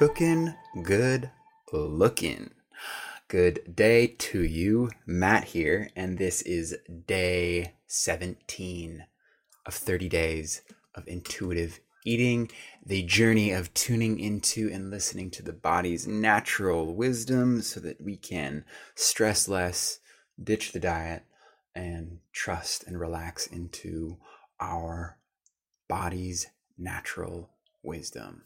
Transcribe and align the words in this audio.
cooking, 0.00 0.54
good 0.82 1.30
looking. 1.74 2.50
Good 3.28 3.76
day 3.76 4.06
to 4.06 4.42
you, 4.42 4.88
Matt 5.04 5.44
here, 5.44 5.90
and 5.94 6.16
this 6.16 6.40
is 6.40 6.74
day 7.06 7.74
17 7.86 9.04
of 9.66 9.74
30 9.74 10.08
days 10.08 10.62
of 10.94 11.06
intuitive 11.06 11.80
eating, 12.06 12.50
the 12.82 13.02
journey 13.02 13.50
of 13.50 13.74
tuning 13.74 14.18
into 14.18 14.70
and 14.72 14.88
listening 14.88 15.30
to 15.32 15.42
the 15.42 15.52
body's 15.52 16.06
natural 16.06 16.94
wisdom 16.94 17.60
so 17.60 17.78
that 17.80 18.00
we 18.00 18.16
can 18.16 18.64
stress 18.94 19.48
less, 19.48 19.98
ditch 20.42 20.72
the 20.72 20.80
diet, 20.80 21.24
and 21.74 22.20
trust 22.32 22.84
and 22.86 22.98
relax 22.98 23.46
into 23.46 24.16
our 24.58 25.18
body's 25.88 26.46
natural 26.78 27.50
wisdom. 27.82 28.44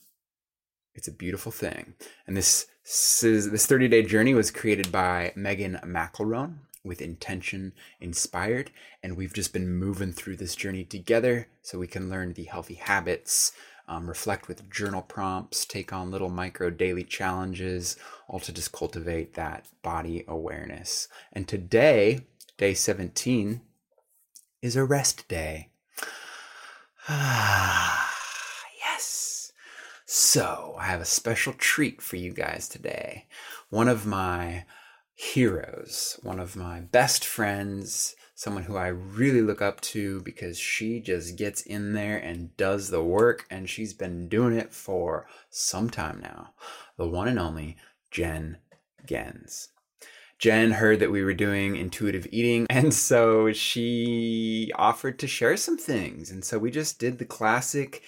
It's 0.94 1.08
a 1.08 1.12
beautiful 1.12 1.52
thing. 1.52 1.94
And 2.26 2.36
this 2.36 2.66
this 2.84 3.66
30 3.66 3.88
day 3.88 4.02
journey 4.02 4.34
was 4.34 4.50
created 4.50 4.92
by 4.92 5.32
Megan 5.34 5.80
McElroan 5.84 6.58
with 6.84 7.00
intention 7.00 7.72
inspired. 8.00 8.70
And 9.02 9.16
we've 9.16 9.32
just 9.32 9.52
been 9.52 9.68
moving 9.68 10.12
through 10.12 10.36
this 10.36 10.54
journey 10.54 10.84
together 10.84 11.48
so 11.62 11.78
we 11.78 11.86
can 11.86 12.10
learn 12.10 12.34
the 12.34 12.44
healthy 12.44 12.74
habits, 12.74 13.52
um, 13.88 14.06
reflect 14.06 14.48
with 14.48 14.70
journal 14.70 15.02
prompts, 15.02 15.64
take 15.64 15.92
on 15.92 16.10
little 16.10 16.28
micro 16.28 16.70
daily 16.70 17.04
challenges, 17.04 17.96
all 18.28 18.40
to 18.40 18.52
just 18.52 18.72
cultivate 18.72 19.34
that 19.34 19.66
body 19.82 20.24
awareness. 20.28 21.08
And 21.32 21.48
today, 21.48 22.20
day 22.58 22.74
17, 22.74 23.62
is 24.62 24.76
a 24.76 24.84
rest 24.84 25.26
day. 25.28 25.70
yes. 27.08 29.33
So, 30.16 30.76
I 30.78 30.84
have 30.84 31.00
a 31.00 31.04
special 31.04 31.54
treat 31.54 32.00
for 32.00 32.14
you 32.14 32.32
guys 32.32 32.68
today. 32.68 33.26
One 33.68 33.88
of 33.88 34.06
my 34.06 34.64
heroes, 35.12 36.20
one 36.22 36.38
of 36.38 36.54
my 36.54 36.82
best 36.82 37.24
friends, 37.24 38.14
someone 38.36 38.62
who 38.62 38.76
I 38.76 38.86
really 38.86 39.42
look 39.42 39.60
up 39.60 39.80
to 39.80 40.20
because 40.20 40.56
she 40.56 41.00
just 41.00 41.34
gets 41.34 41.62
in 41.62 41.94
there 41.94 42.16
and 42.16 42.56
does 42.56 42.90
the 42.90 43.02
work, 43.02 43.44
and 43.50 43.68
she's 43.68 43.92
been 43.92 44.28
doing 44.28 44.56
it 44.56 44.72
for 44.72 45.26
some 45.50 45.90
time 45.90 46.20
now. 46.22 46.54
The 46.96 47.08
one 47.08 47.26
and 47.26 47.40
only 47.40 47.76
Jen 48.12 48.58
Gens. 49.04 49.70
Jen 50.38 50.70
heard 50.70 51.00
that 51.00 51.10
we 51.10 51.24
were 51.24 51.34
doing 51.34 51.74
intuitive 51.74 52.28
eating, 52.30 52.66
and 52.70 52.94
so 52.94 53.52
she 53.52 54.70
offered 54.76 55.18
to 55.18 55.26
share 55.26 55.56
some 55.56 55.76
things. 55.76 56.30
And 56.30 56.44
so 56.44 56.56
we 56.60 56.70
just 56.70 57.00
did 57.00 57.18
the 57.18 57.24
classic 57.24 58.04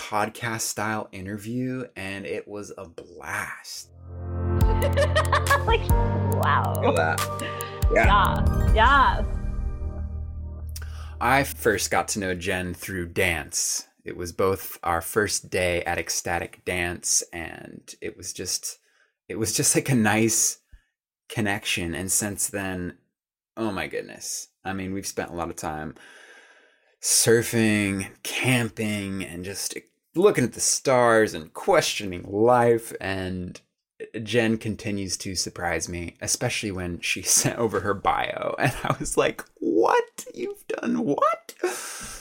podcast 0.00 0.62
style 0.62 1.08
interview, 1.12 1.84
and 1.94 2.24
it 2.24 2.48
was 2.48 2.72
a 2.78 2.88
blast. 2.88 3.90
like, 5.66 5.86
wow. 6.42 6.74
Yeah. 6.82 7.16
Yeah. 7.92 8.72
Yeah. 8.74 9.24
I 11.20 11.44
first 11.44 11.90
got 11.90 12.08
to 12.08 12.18
know 12.18 12.34
Jen 12.34 12.72
through 12.72 13.08
dance. 13.08 13.86
It 14.04 14.16
was 14.16 14.32
both 14.32 14.78
our 14.82 15.02
first 15.02 15.50
day 15.50 15.84
at 15.84 15.98
Ecstatic 15.98 16.64
Dance, 16.64 17.22
and 17.32 17.94
it 18.00 18.16
was 18.16 18.32
just, 18.32 18.78
it 19.28 19.38
was 19.38 19.54
just 19.54 19.74
like 19.74 19.90
a 19.90 19.94
nice 19.94 20.58
connection. 21.28 21.94
And 21.94 22.10
since 22.10 22.48
then, 22.48 22.96
oh 23.56 23.70
my 23.70 23.86
goodness. 23.86 24.48
I 24.64 24.72
mean, 24.72 24.94
we've 24.94 25.06
spent 25.06 25.30
a 25.30 25.34
lot 25.34 25.50
of 25.50 25.56
time 25.56 25.94
surfing, 27.02 28.08
camping, 28.22 29.22
and 29.24 29.44
just 29.44 29.76
looking 30.14 30.44
at 30.44 30.54
the 30.54 30.60
stars 30.60 31.34
and 31.34 31.52
questioning 31.52 32.24
life. 32.24 32.92
And 33.00 33.60
Jen 34.22 34.58
continues 34.58 35.16
to 35.18 35.34
surprise 35.34 35.88
me, 35.88 36.16
especially 36.20 36.70
when 36.72 37.00
she 37.00 37.22
sent 37.22 37.58
over 37.58 37.80
her 37.80 37.94
bio. 37.94 38.54
And 38.58 38.74
I 38.82 38.96
was 38.98 39.16
like, 39.16 39.44
what? 39.58 40.26
You've 40.34 40.66
done 40.66 41.04
what? 41.04 41.54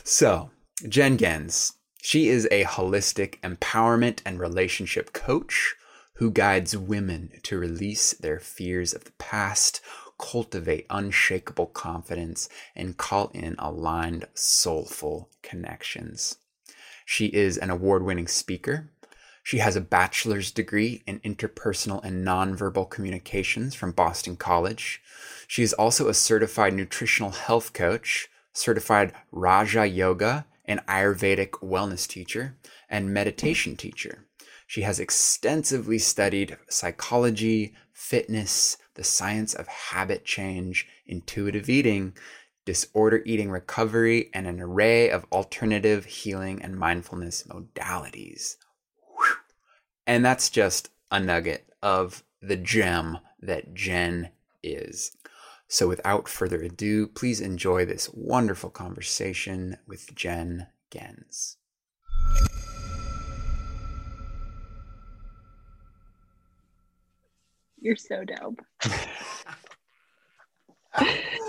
So, 0.04 0.50
Jen 0.88 1.18
Gens, 1.18 1.74
she 2.02 2.30
is 2.30 2.48
a 2.52 2.64
holistic 2.64 3.40
empowerment 3.42 4.22
and 4.26 4.40
relationship 4.40 5.14
coach 5.14 5.76
who 6.16 6.32
guides 6.32 6.76
women 6.76 7.32
to 7.44 7.58
release 7.58 8.14
their 8.14 8.40
fears 8.40 8.94
of 8.94 9.06
the 9.06 9.12
past, 9.14 9.80
cultivate 10.18 10.86
unshakable 10.90 11.68
confidence, 11.68 12.50
and 12.76 12.98
call 12.98 13.32
in 13.34 13.56
aligned, 13.58 14.26
soulful 14.34 15.30
connections. 15.42 16.38
She 17.12 17.26
is 17.26 17.58
an 17.58 17.72
award 17.72 18.04
winning 18.04 18.28
speaker. 18.28 18.92
She 19.42 19.58
has 19.58 19.76
a 19.76 19.82
bachelor's 19.82 20.52
degree 20.52 21.02
in 21.08 21.20
interpersonal 21.22 22.04
and 22.04 22.24
nonverbal 22.24 22.88
communications 22.92 23.74
from 23.74 23.94
Boston 23.94 24.36
College. 24.36 25.02
She 25.48 25.64
is 25.64 25.74
also 25.74 26.08
a 26.08 26.14
certified 26.14 26.76
nutritional 26.76 27.32
health 27.32 27.74
coach, 27.74 28.30
certified 28.54 29.12
Raja 29.32 29.88
Yoga 29.88 30.46
and 30.66 30.86
Ayurvedic 30.86 31.54
wellness 31.64 32.08
teacher, 32.08 32.58
and 32.88 33.12
meditation 33.12 33.76
teacher. 33.76 34.28
She 34.68 34.84
has 34.84 35.00
extensively 35.00 35.98
studied 35.98 36.58
psychology, 36.70 37.74
fitness, 37.92 38.78
the 38.94 39.04
science 39.04 39.56
of 39.56 39.68
habit 39.68 40.26
change, 40.26 40.88
intuitive 41.08 41.70
eating, 41.70 42.14
disorder 42.70 43.24
eating 43.26 43.50
recovery, 43.50 44.30
and 44.32 44.46
an 44.46 44.62
array 44.62 45.10
of 45.10 45.26
alternative 45.32 46.06
healing 46.06 46.62
and 46.62 46.78
mindfulness 46.78 47.42
modalities. 47.50 48.58
Whew. 49.18 49.38
And 50.06 50.24
that's 50.24 50.52
just 50.52 50.92
a 51.10 51.20
nugget 51.20 51.68
of 51.82 52.24
the 52.44 52.56
gem 52.56 53.18
that 53.40 53.74
Jen 53.74 54.30
is. 54.62 55.18
So, 55.68 55.88
without 55.88 56.30
further 56.30 56.62
ado, 56.62 57.08
please 57.08 57.42
enjoy 57.42 57.86
this 57.86 58.08
wonderful 58.14 58.70
conversation 58.70 59.78
with 59.88 60.14
Jen 60.14 60.68
Gens. 60.92 61.58
You're 67.82 67.96
so 67.96 68.24
dope. 68.26 68.62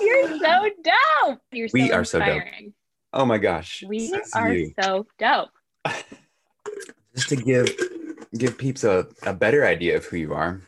You're 0.00 0.38
so 0.38 0.70
dope. 0.82 1.40
You're 1.52 1.68
so 1.68 1.72
We 1.72 1.92
are 1.92 2.04
so 2.04 2.18
dope. 2.18 2.42
Oh 3.12 3.24
my 3.24 3.38
gosh. 3.38 3.82
We 3.86 4.10
That's 4.10 4.34
are 4.34 4.52
you. 4.52 4.72
so 4.80 5.06
dope. 5.18 5.50
just 7.14 7.28
to 7.28 7.36
give 7.36 7.68
give 8.36 8.56
peeps 8.58 8.84
a, 8.84 9.06
a 9.24 9.34
better 9.34 9.66
idea 9.66 9.96
of 9.96 10.04
who 10.04 10.16
you 10.16 10.32
are 10.32 10.60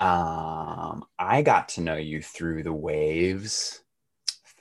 um 0.00 1.04
i 1.18 1.42
got 1.42 1.68
to 1.68 1.80
know 1.80 1.96
you 1.96 2.20
through 2.20 2.62
the 2.62 2.72
waves 2.72 3.82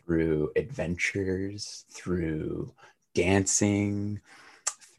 through 0.06 0.52
adventures 0.56 1.86
through 1.90 2.72
dancing 3.16 4.20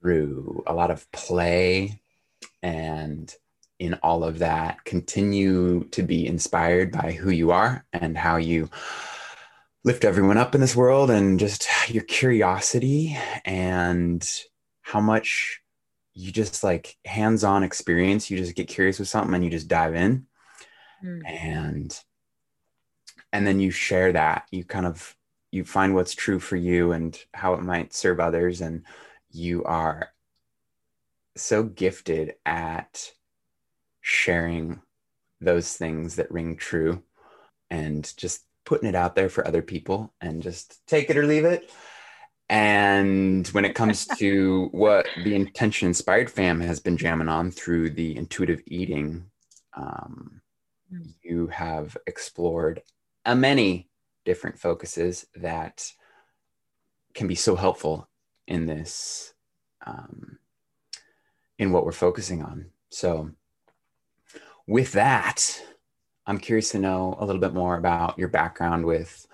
through 0.01 0.63
a 0.67 0.75
lot 0.75 0.91
of 0.91 1.11
play 1.13 2.01
and 2.63 3.35
in 3.79 3.95
all 4.03 4.25
of 4.25 4.39
that 4.39 4.85
continue 4.85 5.85
to 5.85 6.03
be 6.03 6.27
inspired 6.27 6.93
by 6.93 7.13
who 7.13 7.31
you 7.31 7.51
are 7.51 7.85
and 7.93 8.17
how 8.17 8.37
you 8.37 8.71
lift 9.83 10.05
everyone 10.05 10.39
up 10.39 10.55
in 10.55 10.61
this 10.61 10.77
world 10.77 11.11
and 11.11 11.39
just 11.39 11.69
your 11.89 12.05
curiosity 12.05 13.17
and 13.45 14.43
how 14.83 15.01
much 15.01 15.61
you 16.15 16.31
just 16.31 16.63
like 16.63 16.97
hands-on 17.05 17.63
experience. 17.63 18.31
You 18.31 18.37
just 18.39 18.55
get 18.55 18.69
curious 18.69 18.99
with 18.99 19.09
something 19.09 19.35
and 19.35 19.45
you 19.45 19.51
just 19.51 19.69
dive 19.69 19.95
in. 19.95 20.27
Mm. 21.05 21.21
and 21.27 22.01
and 23.33 23.47
then 23.47 23.61
you 23.61 23.71
share 23.71 24.13
that. 24.13 24.47
You 24.51 24.65
kind 24.65 24.87
of 24.87 25.17
you 25.51 25.65
find 25.65 25.95
what's 25.95 26.15
true 26.15 26.39
for 26.39 26.57
you 26.57 26.93
and 26.93 27.19
how 27.35 27.55
it 27.55 27.63
might 27.63 27.93
serve 27.93 28.21
others. 28.21 28.61
And 28.61 28.85
you 29.31 29.65
are 29.65 30.11
so 31.37 31.65
gifted 31.65 32.35
at 32.47 33.11
sharing 34.05 34.81
those 35.41 35.77
things 35.77 36.17
that 36.17 36.31
ring 36.31 36.57
true 36.57 37.03
and 37.71 38.13
just 38.17 38.45
putting 38.65 38.89
it 38.89 38.95
out 38.95 39.15
there 39.15 39.29
for 39.29 39.47
other 39.47 39.63
people 39.63 40.13
and 40.21 40.43
just 40.43 40.87
take 40.87 41.09
it 41.09 41.17
or 41.17 41.27
leave 41.27 41.45
it 41.45 41.71
and 42.51 43.47
when 43.49 43.65
it 43.65 43.75
comes 43.75 44.07
to 44.07 44.69
what 44.73 45.07
the 45.25 45.35
intention 45.35 45.89
inspired 45.89 46.31
fam 46.31 46.61
has 46.61 46.81
been 46.81 46.97
jamming 46.97 47.29
on 47.29 47.51
through 47.51 47.89
the 47.89 48.15
intuitive 48.17 48.61
eating 48.67 49.25
um, 49.75 50.43
Mm. 50.93 51.15
you 51.23 51.47
have 51.49 51.97
explored 52.07 52.83
a 53.25 53.35
many 53.35 53.89
different 54.25 54.59
focuses 54.59 55.27
that 55.35 55.91
can 57.15 57.27
be 57.27 57.35
so 57.35 57.57
helpful 57.57 58.09
in 58.47 58.67
this 58.67 59.33
um, 59.87 60.39
in 61.59 61.73
what 61.73 61.85
we're 61.85 61.93
focusing 61.93 62.43
on 62.43 62.67
so 62.91 63.31
with 64.67 64.93
that 64.93 65.63
i'm 66.27 66.39
curious 66.39 66.71
to 66.71 66.79
know 66.79 67.17
a 67.19 67.27
little 67.27 67.41
bit 67.41 67.55
more 67.55 67.77
about 67.77 68.19
your 68.19 68.29
background 68.29 68.85
with 68.85 69.27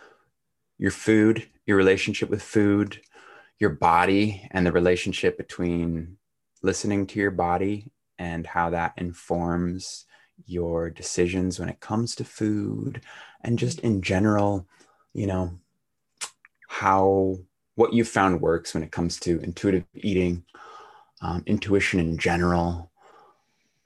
your 0.79 0.91
food 0.91 1.47
your 1.67 1.77
relationship 1.77 2.29
with 2.31 2.43
food 2.43 3.01
your 3.61 3.71
body 3.71 4.49
and 4.51 4.67
the 4.67 4.73
relationship 4.73 5.37
between 5.37 6.17
listening 6.63 7.07
to 7.07 7.19
your 7.19 7.31
body 7.31 7.93
and 8.19 8.47
how 8.47 8.71
that 8.71 8.95
informs 8.97 10.07
your 10.47 10.91
decisions 10.91 11.61
when 11.61 11.69
it 11.69 11.81
comes 11.81 12.15
to 12.15 12.25
food 12.25 13.03
and 13.43 13.59
just 13.59 13.81
in 13.81 14.03
general, 14.03 14.67
you 15.13 15.27
know, 15.27 15.53
how 16.69 17.37
what 17.75 17.93
you 17.93 18.05
found 18.05 18.41
works 18.41 18.75
when 18.75 18.83
it 18.83 18.93
comes 18.93 19.19
to 19.21 19.41
intuitive 19.41 19.85
eating, 19.95 20.45
um, 21.23 21.43
intuition 21.47 22.01
in 22.01 22.17
general. 22.19 22.90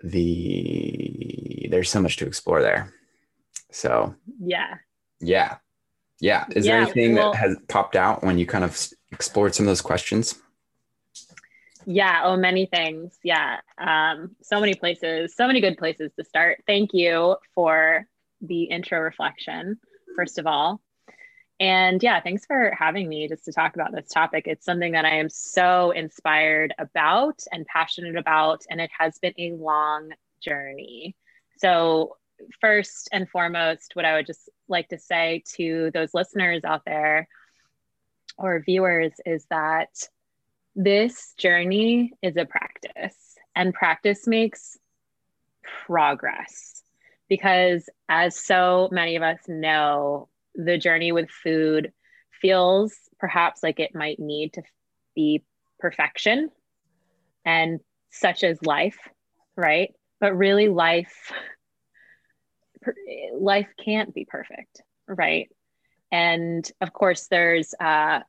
The 0.05 1.69
there's 1.71 1.91
so 1.91 2.01
much 2.01 2.19
to 2.19 2.27
explore 2.27 2.61
there. 2.63 2.93
So 3.71 4.15
Yeah. 4.39 4.75
yeah, 5.21 5.57
yeah. 6.21 6.45
Is 6.55 6.67
there 6.67 6.81
anything 6.81 7.15
well- 7.15 7.33
that 7.33 7.39
has 7.39 7.57
popped 7.69 7.97
out 7.97 8.23
when 8.23 8.39
you 8.39 8.47
kind 8.47 8.65
of 8.65 8.79
explored 9.13 9.55
some 9.55 9.65
of 9.65 9.71
those 9.71 9.81
questions? 9.81 10.41
Yeah. 11.87 12.21
Oh, 12.25 12.37
many 12.37 12.67
things. 12.67 13.19
Yeah. 13.23 13.61
Um, 13.79 14.37
so 14.43 14.61
many 14.61 14.75
places, 14.75 15.35
so 15.35 15.47
many 15.47 15.61
good 15.61 15.77
places 15.79 16.13
to 16.19 16.25
start. 16.25 16.63
Thank 16.67 16.91
you 16.93 17.37
for 17.55 18.07
the 18.41 18.65
intro 18.65 19.01
reflection, 19.01 19.79
first 20.17 20.39
of 20.39 20.47
all. 20.47 20.81
And 21.61 22.03
yeah, 22.03 22.21
thanks 22.21 22.45
for 22.47 22.73
having 22.77 23.09
me 23.09 23.29
just 23.29 23.45
to 23.45 23.53
talk 23.53 23.75
about 23.75 23.93
this 23.93 24.09
topic. 24.09 24.45
It's 24.47 24.65
something 24.65 24.93
that 24.93 25.05
I 25.05 25.19
am 25.19 25.29
so 25.31 25.93
inspired 25.93 26.75
about 26.79 27.41
and 27.53 27.65
passionate 27.67 28.17
about, 28.17 28.63
and 28.69 28.81
it 28.81 28.91
has 28.99 29.19
been 29.19 29.35
a 29.39 29.53
long 29.53 30.11
journey. 30.43 31.15
So, 31.59 32.17
first 32.61 33.09
and 33.13 33.29
foremost, 33.29 33.93
what 33.95 34.05
I 34.05 34.15
would 34.15 34.27
just 34.27 34.51
like 34.69 34.89
to 34.89 34.99
say 34.99 35.45
to 35.57 35.91
those 35.95 36.13
listeners 36.13 36.65
out 36.65 36.83
there 36.85 37.29
or 38.37 38.61
viewers 38.61 39.13
is 39.25 39.47
that 39.51 39.91
this 40.75 41.35
journey 41.39 42.13
is 42.21 42.37
a 42.37 42.45
practice, 42.45 43.37
and 43.55 43.73
practice 43.73 44.27
makes 44.27 44.77
progress. 45.87 46.83
Because, 47.29 47.89
as 48.09 48.37
so 48.37 48.89
many 48.91 49.15
of 49.15 49.23
us 49.23 49.39
know, 49.47 50.29
the 50.55 50.79
journey 50.79 51.13
with 51.13 51.31
food 51.31 51.93
feels 52.41 52.95
perhaps 53.19 53.63
like 53.63 53.81
it 53.81 53.95
might 53.95 54.19
need 54.19 54.53
to 54.55 54.63
be 55.15 55.43
perfection, 55.79 56.51
and 57.45 57.81
such 58.11 58.45
as 58.45 58.65
life, 58.65 58.99
right? 59.57 59.93
But 60.21 60.37
really, 60.37 60.69
life 60.69 61.33
life 63.35 63.69
can't 63.83 64.15
be 64.15 64.25
perfect, 64.25 64.83
right? 65.07 65.49
And 66.13 66.71
of 66.81 66.93
course, 66.93 67.27
there's 67.29 67.75
uh, 67.81 68.21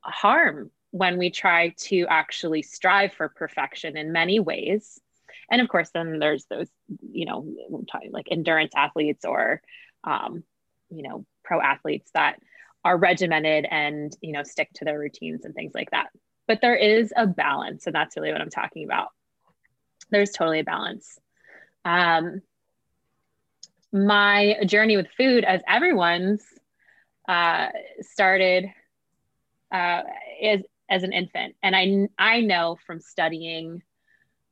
harm 0.00 0.70
when 0.90 1.18
we 1.18 1.30
try 1.30 1.74
to 1.76 2.06
actually 2.08 2.62
strive 2.62 3.12
for 3.14 3.28
perfection 3.28 3.96
in 3.96 4.12
many 4.12 4.38
ways. 4.38 5.00
And 5.50 5.60
of 5.60 5.68
course, 5.68 5.90
then 5.92 6.18
there's 6.18 6.44
those, 6.46 6.68
you 7.10 7.26
know, 7.26 7.46
like 8.10 8.28
endurance 8.30 8.72
athletes 8.76 9.24
or, 9.24 9.60
um, 10.04 10.44
you 10.90 11.02
know, 11.02 11.24
pro 11.42 11.60
athletes 11.60 12.10
that 12.14 12.40
are 12.84 12.96
regimented 12.96 13.66
and, 13.70 14.14
you 14.20 14.32
know, 14.32 14.42
stick 14.42 14.70
to 14.74 14.84
their 14.84 14.98
routines 14.98 15.44
and 15.44 15.54
things 15.54 15.72
like 15.74 15.90
that. 15.90 16.08
But 16.46 16.60
there 16.60 16.76
is 16.76 17.12
a 17.16 17.26
balance, 17.26 17.86
and 17.86 17.94
that's 17.94 18.16
really 18.16 18.32
what 18.32 18.40
I'm 18.40 18.50
talking 18.50 18.84
about. 18.84 19.08
There's 20.10 20.30
totally 20.30 20.60
a 20.60 20.64
balance. 20.64 21.18
Um, 21.84 22.42
my 23.92 24.56
journey 24.66 24.96
with 24.96 25.06
food, 25.16 25.44
as 25.44 25.62
everyone's, 25.66 26.42
uh, 27.28 27.68
started 28.00 28.66
uh, 29.72 30.02
as 30.42 30.60
as 30.90 31.02
an 31.02 31.12
infant, 31.12 31.56
and 31.62 31.74
I 31.74 32.08
I 32.18 32.40
know 32.40 32.76
from 32.86 33.00
studying 33.00 33.82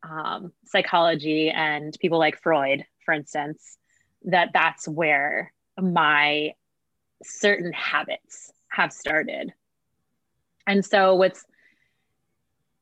um, 0.02 0.52
psychology 0.64 1.50
and 1.50 1.96
people 2.00 2.18
like 2.18 2.40
Freud, 2.40 2.84
for 3.04 3.12
instance, 3.12 3.76
that 4.24 4.50
that's 4.54 4.88
where 4.88 5.52
my 5.80 6.54
certain 7.22 7.72
habits 7.72 8.52
have 8.68 8.92
started. 8.92 9.52
And 10.66 10.84
so 10.84 11.14
what's 11.14 11.44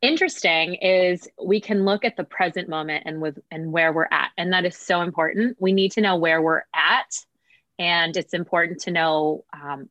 interesting 0.02 0.75
is 0.75 1.28
we 1.42 1.60
can 1.60 1.84
look 1.84 2.04
at 2.04 2.16
the 2.16 2.25
present 2.25 2.69
moment 2.69 3.02
and 3.06 3.20
with 3.20 3.38
and 3.50 3.70
where 3.70 3.92
we're 3.92 4.08
at 4.10 4.31
and 4.38 4.52
that 4.52 4.64
is 4.64 4.76
so 4.76 5.02
important 5.02 5.56
we 5.60 5.72
need 5.72 5.92
to 5.92 6.00
know 6.00 6.16
where 6.16 6.40
we're 6.40 6.62
at 6.75 7.19
and 7.78 8.16
it's 8.16 8.32
important 8.32 8.81
to 8.81 8.90
know 8.90 9.44
um, 9.52 9.90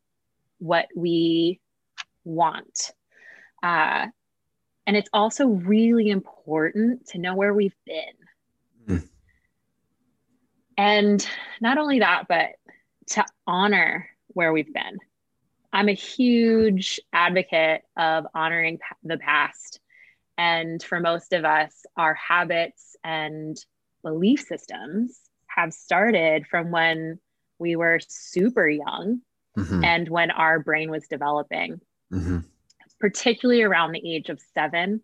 what 0.58 0.88
we 0.96 1.60
want 2.24 2.92
uh, 3.62 4.08
and 4.88 4.98
it's 4.98 5.10
also 5.14 5.46
really 5.46 6.10
important 6.10 7.06
to 7.06 7.20
know 7.20 7.36
where 7.36 7.54
we've 7.54 7.76
been 7.86 8.14
Mm. 8.88 9.08
and 10.76 11.28
not 11.62 11.78
only 11.78 12.00
that 12.00 12.28
but 12.28 12.54
to 13.10 13.26
honor 13.48 14.10
where 14.30 14.54
we've 14.54 14.74
been 14.74 14.98
i'm 15.74 15.90
a 15.90 15.94
huge 15.94 17.00
advocate 17.14 17.82
of 17.98 18.26
honoring 18.34 18.80
the 19.04 19.18
past 19.18 19.80
and 20.40 20.82
for 20.82 21.02
most 21.02 21.34
of 21.34 21.44
us, 21.44 21.86
our 21.98 22.14
habits 22.14 22.96
and 23.04 23.58
belief 24.04 24.40
systems 24.40 25.20
have 25.48 25.74
started 25.74 26.48
from 26.48 26.72
when 26.72 27.20
we 27.60 27.76
were 27.76 28.00
super 28.08 28.68
young 28.68 29.20
Mhm, 29.58 29.84
and 29.84 30.08
when 30.08 30.32
our 30.32 30.60
brain 30.60 30.90
was 30.90 31.08
developing, 31.10 31.82
mhm. 32.10 32.46
particularly 33.02 33.64
around 33.64 33.92
the 33.92 34.16
age 34.16 34.30
of 34.30 34.40
seven. 34.54 35.04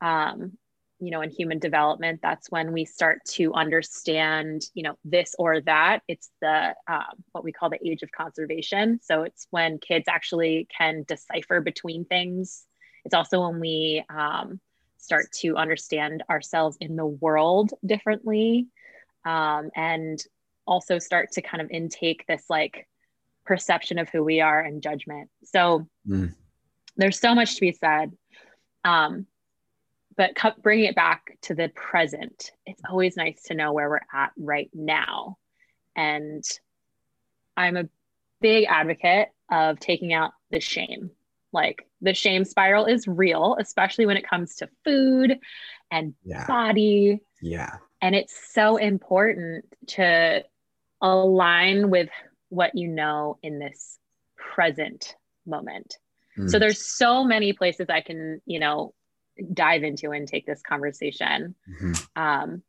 Um, 0.00 0.56
you 1.00 1.10
know, 1.10 1.20
in 1.20 1.30
human 1.30 1.58
development, 1.58 2.20
that's 2.22 2.50
when 2.50 2.72
we 2.72 2.84
start 2.84 3.24
to 3.24 3.52
understand, 3.54 4.62
you 4.74 4.82
know, 4.82 4.96
this 5.04 5.34
or 5.38 5.60
that. 5.62 6.00
It's 6.08 6.30
the 6.40 6.74
um, 6.86 7.24
what 7.32 7.44
we 7.44 7.52
call 7.52 7.70
the 7.70 7.88
age 7.88 8.02
of 8.02 8.10
conservation. 8.12 9.00
So 9.02 9.22
it's 9.22 9.46
when 9.50 9.78
kids 9.78 10.06
actually 10.08 10.66
can 10.76 11.04
decipher 11.06 11.60
between 11.60 12.04
things 12.04 12.64
it's 13.08 13.14
also 13.14 13.48
when 13.48 13.58
we 13.58 14.04
um, 14.10 14.60
start 14.98 15.32
to 15.32 15.56
understand 15.56 16.22
ourselves 16.28 16.76
in 16.78 16.94
the 16.94 17.06
world 17.06 17.72
differently 17.86 18.66
um, 19.24 19.70
and 19.74 20.22
also 20.66 20.98
start 20.98 21.32
to 21.32 21.40
kind 21.40 21.62
of 21.62 21.70
intake 21.70 22.26
this 22.26 22.44
like 22.50 22.86
perception 23.46 23.98
of 23.98 24.10
who 24.10 24.22
we 24.22 24.42
are 24.42 24.60
and 24.60 24.82
judgment. 24.82 25.30
So 25.44 25.88
Mm. 26.06 26.34
there's 26.96 27.18
so 27.18 27.34
much 27.34 27.54
to 27.54 27.60
be 27.62 27.72
said. 27.72 28.12
Um, 28.84 29.26
but 30.18 30.32
bringing 30.62 30.86
it 30.86 30.96
back 30.96 31.38
to 31.44 31.54
the 31.54 31.70
present, 31.74 32.52
it's 32.66 32.82
always 32.90 33.16
nice 33.16 33.44
to 33.44 33.54
know 33.54 33.72
where 33.72 33.88
we're 33.88 34.00
at 34.12 34.32
right 34.38 34.70
now. 34.74 35.38
And 35.96 36.44
I'm 37.56 37.76
a 37.76 37.88
big 38.40 38.66
advocate 38.68 39.28
of 39.50 39.80
taking 39.80 40.12
out 40.12 40.32
the 40.50 40.60
shame. 40.60 41.10
Like 41.52 41.86
the 42.02 42.14
shame 42.14 42.44
spiral 42.44 42.86
is 42.86 43.08
real, 43.08 43.56
especially 43.58 44.06
when 44.06 44.18
it 44.18 44.28
comes 44.28 44.56
to 44.56 44.68
food 44.84 45.38
and 45.90 46.14
Yeah, 46.24 46.46
body. 46.46 47.20
yeah. 47.40 47.78
And 48.02 48.14
it's 48.14 48.34
so 48.52 48.76
important 48.76 49.64
to 49.88 50.44
align 51.00 51.90
with 51.90 52.10
what 52.50 52.74
you 52.74 52.88
know 52.88 53.38
in 53.42 53.58
this 53.58 53.98
present 54.36 55.16
moment. 55.46 55.96
So 56.46 56.58
Mm, 56.58 56.60
there's 56.60 56.80
so 56.80 57.24
many 57.24 57.52
places 57.54 57.86
I 57.88 58.00
can, 58.02 58.40
you 58.46 58.60
know, 58.60 58.94
dive 59.52 59.82
into 59.82 60.10
and 60.10 60.26
take 60.26 60.46
this 60.46 60.62
conversation. 60.62 61.54
mhm. 61.68 62.08
Um, 62.16 62.62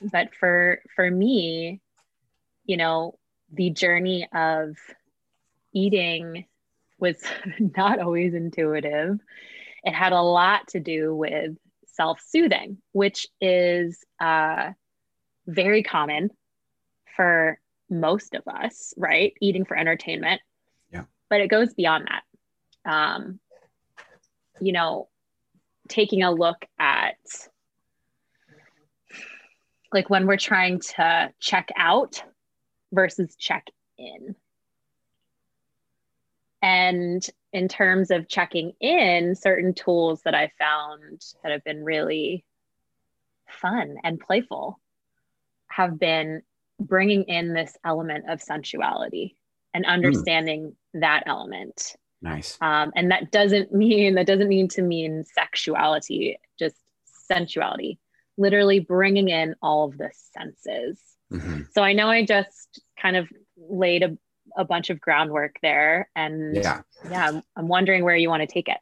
but 0.00 0.34
for 0.34 0.82
for 0.94 1.10
me, 1.10 1.80
you 2.64 2.76
know, 2.76 3.18
the 3.52 3.70
journey 3.70 4.28
of 4.34 4.76
eating 5.72 6.46
was 6.98 7.16
not 7.76 8.00
always 8.00 8.34
intuitive. 8.34 9.18
It 9.84 9.94
had 9.94 10.12
a 10.12 10.20
lot 10.20 10.68
to 10.68 10.80
do 10.80 11.14
with 11.14 11.56
self-soothing, 11.86 12.78
which 12.92 13.26
is 13.40 14.04
uh, 14.20 14.72
very 15.46 15.82
common 15.82 16.30
for 17.14 17.58
most 17.88 18.34
of 18.34 18.42
us, 18.48 18.92
right? 18.96 19.32
Eating 19.40 19.64
for 19.64 19.76
entertainment. 19.76 20.40
Yeah. 20.92 21.04
But 21.30 21.40
it 21.40 21.48
goes 21.48 21.72
beyond 21.72 22.08
that. 22.08 22.90
Um, 22.90 23.40
you 24.60 24.72
know, 24.72 25.08
taking 25.88 26.22
a 26.22 26.30
look 26.30 26.64
at 26.78 27.16
like 29.92 30.10
when 30.10 30.26
we're 30.26 30.36
trying 30.36 30.80
to 30.80 31.32
check 31.40 31.70
out 31.76 32.22
versus 32.92 33.36
check 33.36 33.66
in. 33.98 34.34
And 36.62 37.26
in 37.52 37.68
terms 37.68 38.10
of 38.10 38.28
checking 38.28 38.72
in, 38.80 39.34
certain 39.34 39.72
tools 39.74 40.22
that 40.24 40.34
I 40.34 40.50
found 40.58 41.24
that 41.42 41.52
have 41.52 41.64
been 41.64 41.84
really 41.84 42.44
fun 43.48 43.96
and 44.02 44.20
playful 44.20 44.80
have 45.68 45.98
been 45.98 46.42
bringing 46.80 47.24
in 47.24 47.54
this 47.54 47.76
element 47.84 48.28
of 48.28 48.42
sensuality 48.42 49.36
and 49.72 49.84
hmm. 49.84 49.90
understanding 49.90 50.74
that 50.94 51.22
element. 51.26 51.96
Nice. 52.22 52.58
Um, 52.60 52.92
and 52.96 53.10
that 53.10 53.30
doesn't 53.30 53.72
mean 53.72 54.14
that 54.14 54.26
doesn't 54.26 54.48
mean 54.48 54.68
to 54.68 54.82
mean 54.82 55.24
sexuality, 55.24 56.38
just 56.58 56.76
sensuality. 57.30 57.98
literally 58.38 58.80
bringing 58.80 59.28
in 59.28 59.54
all 59.62 59.84
of 59.88 59.96
the 59.98 60.10
senses. 60.34 60.98
Mm-hmm. 61.32 61.62
So 61.72 61.82
I 61.82 61.92
know 61.92 62.08
I 62.08 62.24
just 62.24 62.80
kind 63.00 63.16
of 63.16 63.28
laid 63.56 64.02
a, 64.02 64.16
a 64.56 64.64
bunch 64.64 64.90
of 64.90 65.00
groundwork 65.00 65.56
there. 65.62 66.08
And 66.14 66.54
yeah, 66.54 66.82
yeah 67.10 67.28
I'm, 67.28 67.42
I'm 67.56 67.68
wondering 67.68 68.04
where 68.04 68.16
you 68.16 68.28
want 68.28 68.42
to 68.42 68.46
take 68.46 68.68
it. 68.68 68.78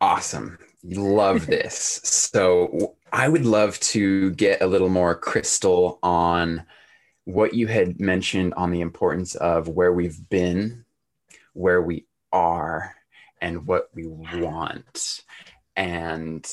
Awesome. 0.00 0.58
Love 0.84 1.46
this. 1.46 2.00
so 2.04 2.96
I 3.12 3.28
would 3.28 3.44
love 3.44 3.78
to 3.80 4.30
get 4.32 4.62
a 4.62 4.66
little 4.66 4.88
more 4.88 5.14
crystal 5.14 5.98
on 6.02 6.64
what 7.24 7.54
you 7.54 7.66
had 7.66 8.00
mentioned 8.00 8.54
on 8.54 8.70
the 8.70 8.80
importance 8.80 9.34
of 9.34 9.68
where 9.68 9.92
we've 9.92 10.28
been, 10.30 10.84
where 11.52 11.82
we 11.82 12.06
are, 12.38 12.94
and 13.40 13.66
what 13.66 13.90
we 13.94 14.06
want. 14.06 15.22
And 15.76 16.46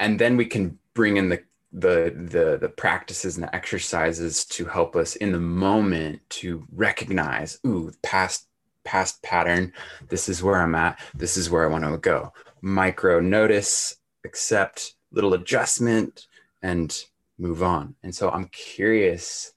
and 0.00 0.18
then 0.18 0.36
we 0.36 0.46
can 0.46 0.78
bring 0.94 1.16
in 1.16 1.28
the 1.28 1.42
the 1.72 2.14
the 2.16 2.58
the 2.60 2.68
practices 2.68 3.36
and 3.36 3.44
the 3.44 3.54
exercises 3.54 4.44
to 4.46 4.64
help 4.64 4.96
us 4.96 5.16
in 5.16 5.32
the 5.32 5.40
moment 5.40 6.20
to 6.30 6.66
recognize 6.72 7.58
ooh 7.66 7.92
past 8.02 8.46
past 8.84 9.22
pattern 9.22 9.70
this 10.08 10.30
is 10.30 10.42
where 10.42 10.62
i'm 10.62 10.74
at. 10.74 10.98
This 11.14 11.36
is 11.36 11.50
where 11.50 11.64
i 11.64 11.66
want 11.70 11.84
to 11.84 11.98
go. 11.98 12.32
Micro 12.62 13.20
notice 13.20 13.96
accept 14.24 14.94
little 15.12 15.34
adjustment 15.34 16.26
and 16.62 17.04
move 17.38 17.62
on. 17.62 17.94
And 18.02 18.14
so 18.14 18.30
i'm 18.30 18.46
curious 18.46 19.52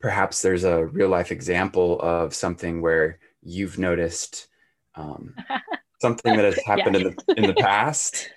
perhaps 0.00 0.42
there's 0.42 0.64
a 0.64 0.84
real 0.84 1.08
life 1.08 1.32
example 1.32 1.98
of 2.00 2.34
something 2.34 2.82
where 2.82 3.18
you've 3.44 3.78
noticed 3.78 4.48
um, 4.94 5.34
something 6.00 6.36
that 6.36 6.44
has 6.44 6.58
happened 6.64 6.96
yeah. 6.96 7.02
in 7.02 7.16
the 7.16 7.34
in 7.36 7.46
the 7.46 7.54
past 7.54 8.30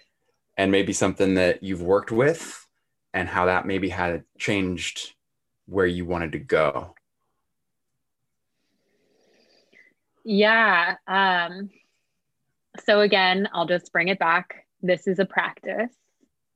and 0.57 0.71
maybe 0.71 0.93
something 0.93 1.35
that 1.35 1.63
you've 1.63 1.81
worked 1.81 2.11
with 2.11 2.65
and 3.13 3.27
how 3.27 3.45
that 3.45 3.65
maybe 3.65 3.89
had 3.89 4.23
changed 4.37 5.13
where 5.65 5.85
you 5.85 6.05
wanted 6.05 6.33
to 6.33 6.39
go? 6.39 6.93
Yeah 10.23 10.95
um, 11.07 11.69
so 12.85 12.99
again 12.99 13.47
i'll 13.53 13.65
just 13.65 13.91
bring 13.91 14.09
it 14.09 14.19
back. 14.19 14.65
This 14.81 15.07
is 15.07 15.19
a 15.19 15.25
practice. 15.25 15.91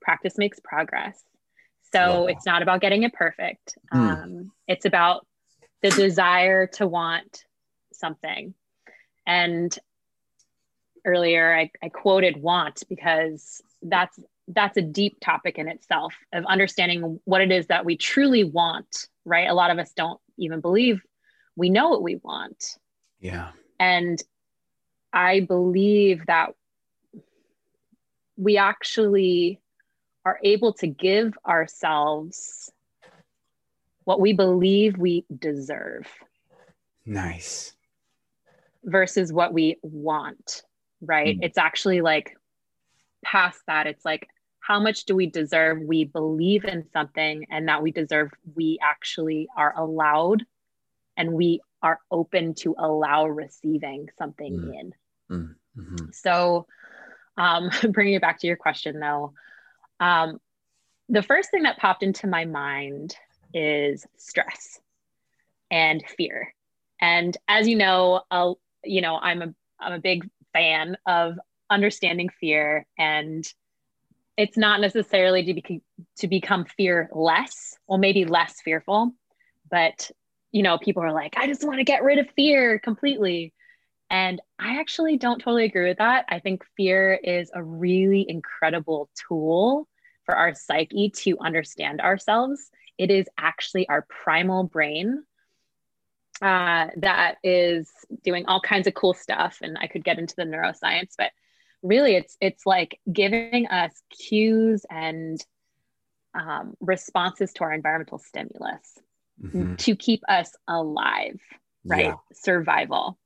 Practice 0.01 0.37
makes 0.37 0.59
progress. 0.59 1.23
So 1.93 2.27
it's 2.27 2.45
not 2.45 2.61
about 2.61 2.79
getting 2.79 3.03
it 3.03 3.13
perfect. 3.13 3.77
Hmm. 3.91 3.99
um, 3.99 4.51
it's 4.67 4.85
about 4.85 5.27
the 5.81 5.89
desire 5.89 6.67
to 6.67 6.87
want 6.87 7.43
something. 8.01 8.53
And 9.25 9.77
earlier 11.05 11.55
I, 11.55 11.71
I 11.81 11.87
quoted 11.89 12.41
want 12.41 12.83
because 12.89 13.61
that's 13.81 14.19
that's 14.49 14.75
a 14.75 14.81
deep 14.81 15.19
topic 15.21 15.57
in 15.57 15.69
itself 15.69 16.13
of 16.33 16.45
understanding 16.45 17.19
what 17.23 17.41
it 17.41 17.51
is 17.51 17.67
that 17.67 17.85
we 17.85 17.95
truly 17.95 18.43
want 18.43 19.07
right? 19.25 19.49
A 19.49 19.53
lot 19.53 19.71
of 19.71 19.79
us 19.79 19.91
don't 19.93 20.19
even 20.37 20.61
believe 20.61 21.01
we 21.55 21.69
know 21.69 21.89
what 21.89 22.03
we 22.03 22.15
want. 22.15 22.77
Yeah. 23.19 23.51
And 23.79 24.21
i 25.13 25.41
believe 25.41 26.25
that 26.27 26.53
we 28.37 28.57
actually 28.57 29.59
are 30.23 30.39
able 30.41 30.71
to 30.71 30.87
give 30.87 31.37
ourselves 31.45 32.71
what 34.05 34.21
we 34.21 34.31
believe 34.31 34.97
we 34.97 35.25
deserve. 35.37 36.07
Nice 37.05 37.73
versus 38.83 39.31
what 39.31 39.53
we 39.53 39.77
want 39.83 40.63
right 41.01 41.37
mm. 41.37 41.43
it's 41.43 41.57
actually 41.57 42.01
like 42.01 42.35
past 43.23 43.61
that, 43.67 43.87
it's 43.87 44.05
like, 44.05 44.27
how 44.59 44.79
much 44.79 45.05
do 45.05 45.15
we 45.15 45.25
deserve? 45.25 45.81
We 45.81 46.05
believe 46.05 46.65
in 46.65 46.85
something 46.93 47.47
and 47.49 47.67
that 47.67 47.81
we 47.81 47.91
deserve, 47.91 48.31
we 48.55 48.79
actually 48.81 49.47
are 49.57 49.73
allowed 49.77 50.45
and 51.17 51.33
we 51.33 51.61
are 51.81 51.99
open 52.11 52.53
to 52.53 52.75
allow 52.77 53.25
receiving 53.25 54.09
something 54.17 54.53
mm. 54.53 54.79
in. 54.79 54.93
Mm. 55.31 55.55
Mm-hmm. 55.77 56.05
So, 56.11 56.67
um, 57.37 57.71
bringing 57.91 58.13
it 58.13 58.21
back 58.21 58.39
to 58.39 58.47
your 58.47 58.55
question 58.55 58.99
though, 58.99 59.33
um, 59.99 60.39
the 61.09 61.23
first 61.23 61.51
thing 61.51 61.63
that 61.63 61.77
popped 61.77 62.03
into 62.03 62.27
my 62.27 62.45
mind 62.45 63.15
is 63.53 64.05
stress 64.17 64.79
and 65.69 66.03
fear. 66.17 66.53
And 67.01 67.35
as 67.47 67.67
you 67.67 67.75
know, 67.75 68.21
uh, 68.29 68.53
you 68.83 69.01
know, 69.01 69.17
I'm 69.17 69.41
a 69.41 69.53
I'm 69.79 69.93
a 69.93 69.99
big 69.99 70.29
fan 70.53 70.97
of 71.05 71.35
understanding 71.69 72.29
fear 72.39 72.85
and 72.97 73.45
it's 74.37 74.57
not 74.57 74.81
necessarily 74.81 75.43
to, 75.45 75.53
be, 75.53 75.81
to 76.17 76.27
become 76.27 76.65
fearless 76.65 77.75
or 77.87 77.97
maybe 77.97 78.25
less 78.25 78.59
fearful 78.61 79.11
but 79.69 80.11
you 80.51 80.61
know 80.61 80.77
people 80.77 81.01
are 81.01 81.13
like 81.13 81.33
i 81.37 81.47
just 81.47 81.65
want 81.65 81.77
to 81.77 81.83
get 81.83 82.03
rid 82.03 82.19
of 82.19 82.27
fear 82.35 82.77
completely. 82.79 83.53
And 84.09 84.41
i 84.59 84.79
actually 84.79 85.17
don't 85.17 85.39
totally 85.39 85.65
agree 85.65 85.87
with 85.87 85.99
that. 85.99 86.25
I 86.27 86.39
think 86.39 86.63
fear 86.75 87.13
is 87.13 87.49
a 87.53 87.63
really 87.63 88.25
incredible 88.27 89.09
tool 89.27 89.87
for 90.25 90.35
our 90.35 90.53
psyche 90.53 91.09
to 91.09 91.39
understand 91.39 92.01
ourselves. 92.01 92.69
It 92.97 93.09
is 93.09 93.27
actually 93.37 93.87
our 93.87 94.05
primal 94.23 94.65
brain 94.65 95.23
uh, 96.41 96.87
that 96.97 97.35
is 97.43 97.91
doing 98.23 98.45
all 98.47 98.61
kinds 98.61 98.87
of 98.87 98.93
cool 98.93 99.13
stuff 99.13 99.59
and 99.61 99.77
i 99.79 99.87
could 99.87 100.03
get 100.03 100.19
into 100.19 100.35
the 100.35 100.43
neuroscience 100.43 101.13
but 101.17 101.31
really 101.83 102.15
it's 102.15 102.37
it's 102.41 102.65
like 102.65 102.99
giving 103.11 103.67
us 103.67 103.91
cues 104.09 104.85
and 104.89 105.43
um, 106.33 106.75
responses 106.79 107.51
to 107.53 107.63
our 107.63 107.73
environmental 107.73 108.17
stimulus 108.17 108.97
mm-hmm. 109.43 109.75
to 109.75 109.95
keep 109.95 110.21
us 110.27 110.51
alive 110.67 111.39
right 111.85 112.05
yeah. 112.05 112.15
survival 112.33 113.17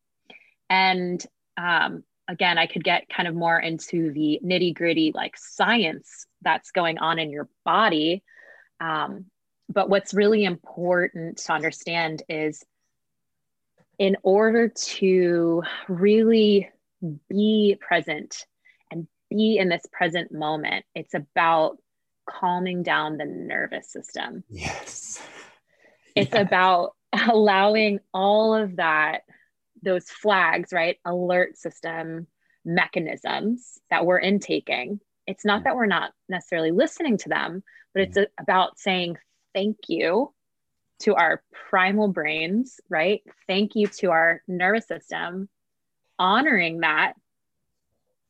and 0.70 1.26
um, 1.58 2.04
again 2.28 2.58
i 2.58 2.66
could 2.66 2.84
get 2.84 3.08
kind 3.10 3.28
of 3.28 3.36
more 3.36 3.60
into 3.60 4.12
the 4.12 4.40
nitty 4.44 4.74
gritty 4.74 5.12
like 5.14 5.38
science 5.38 6.26
that's 6.42 6.72
going 6.72 6.98
on 6.98 7.20
in 7.20 7.30
your 7.30 7.48
body 7.64 8.24
um, 8.80 9.26
but 9.70 9.90
what's 9.90 10.14
really 10.14 10.44
important 10.44 11.38
to 11.38 11.54
understand 11.54 12.24
is 12.30 12.64
in 13.98 14.18
order 14.24 14.70
to 14.70 15.64
really 15.88 16.70
be 17.30 17.78
present 17.80 18.46
and 18.92 19.08
be 19.30 19.58
in 19.58 19.70
this 19.70 19.84
present 19.92 20.32
moment. 20.32 20.86
It's 20.94 21.14
about 21.14 21.78
calming 22.28 22.84
down 22.84 23.18
the 23.18 23.26
nervous 23.26 23.92
system. 23.92 24.44
Yes. 24.50 25.22
It's 26.18 26.34
yeah. 26.34 26.40
about 26.40 26.94
allowing 27.28 28.00
all 28.14 28.56
of 28.56 28.78
that, 28.78 29.24
those 29.84 30.10
flags, 30.10 30.72
right? 30.72 30.98
Alert 31.04 31.58
system 31.58 32.28
mechanisms 32.64 33.80
that 33.90 34.06
we're 34.06 34.20
intaking. 34.20 35.02
It's 35.28 35.44
not 35.44 35.66
that 35.66 35.76
we're 35.76 35.88
not 35.88 36.14
necessarily 36.30 36.72
listening 36.72 37.18
to 37.18 37.28
them, 37.28 37.64
but 37.94 38.04
it's 38.04 38.18
about 38.40 38.80
saying 38.80 39.18
thank 39.54 39.76
you 39.90 40.34
to 41.00 41.16
our 41.16 41.44
primal 41.70 42.08
brains, 42.08 42.80
right? 42.90 43.22
Thank 43.48 43.76
you 43.76 43.88
to 44.00 44.12
our 44.12 44.42
nervous 44.48 44.88
system 44.88 45.50
honoring 46.18 46.80
that 46.80 47.14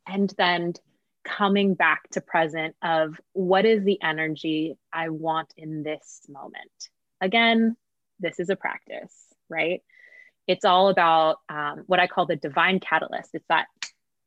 and 0.07 0.33
then 0.37 0.73
coming 1.23 1.73
back 1.73 2.07
to 2.11 2.21
present 2.21 2.75
of 2.81 3.19
what 3.33 3.65
is 3.65 3.83
the 3.83 4.01
energy 4.01 4.77
I 4.93 5.09
want 5.09 5.53
in 5.57 5.83
this 5.83 6.21
moment. 6.29 6.89
Again, 7.19 7.75
this 8.19 8.39
is 8.39 8.49
a 8.49 8.55
practice, 8.55 9.13
right? 9.49 9.81
It's 10.47 10.65
all 10.65 10.89
about 10.89 11.37
um, 11.49 11.83
what 11.87 11.99
I 11.99 12.07
call 12.07 12.27
the 12.27 12.35
divine 12.35 12.79
catalyst. 12.79 13.31
It's 13.33 13.47
that, 13.49 13.65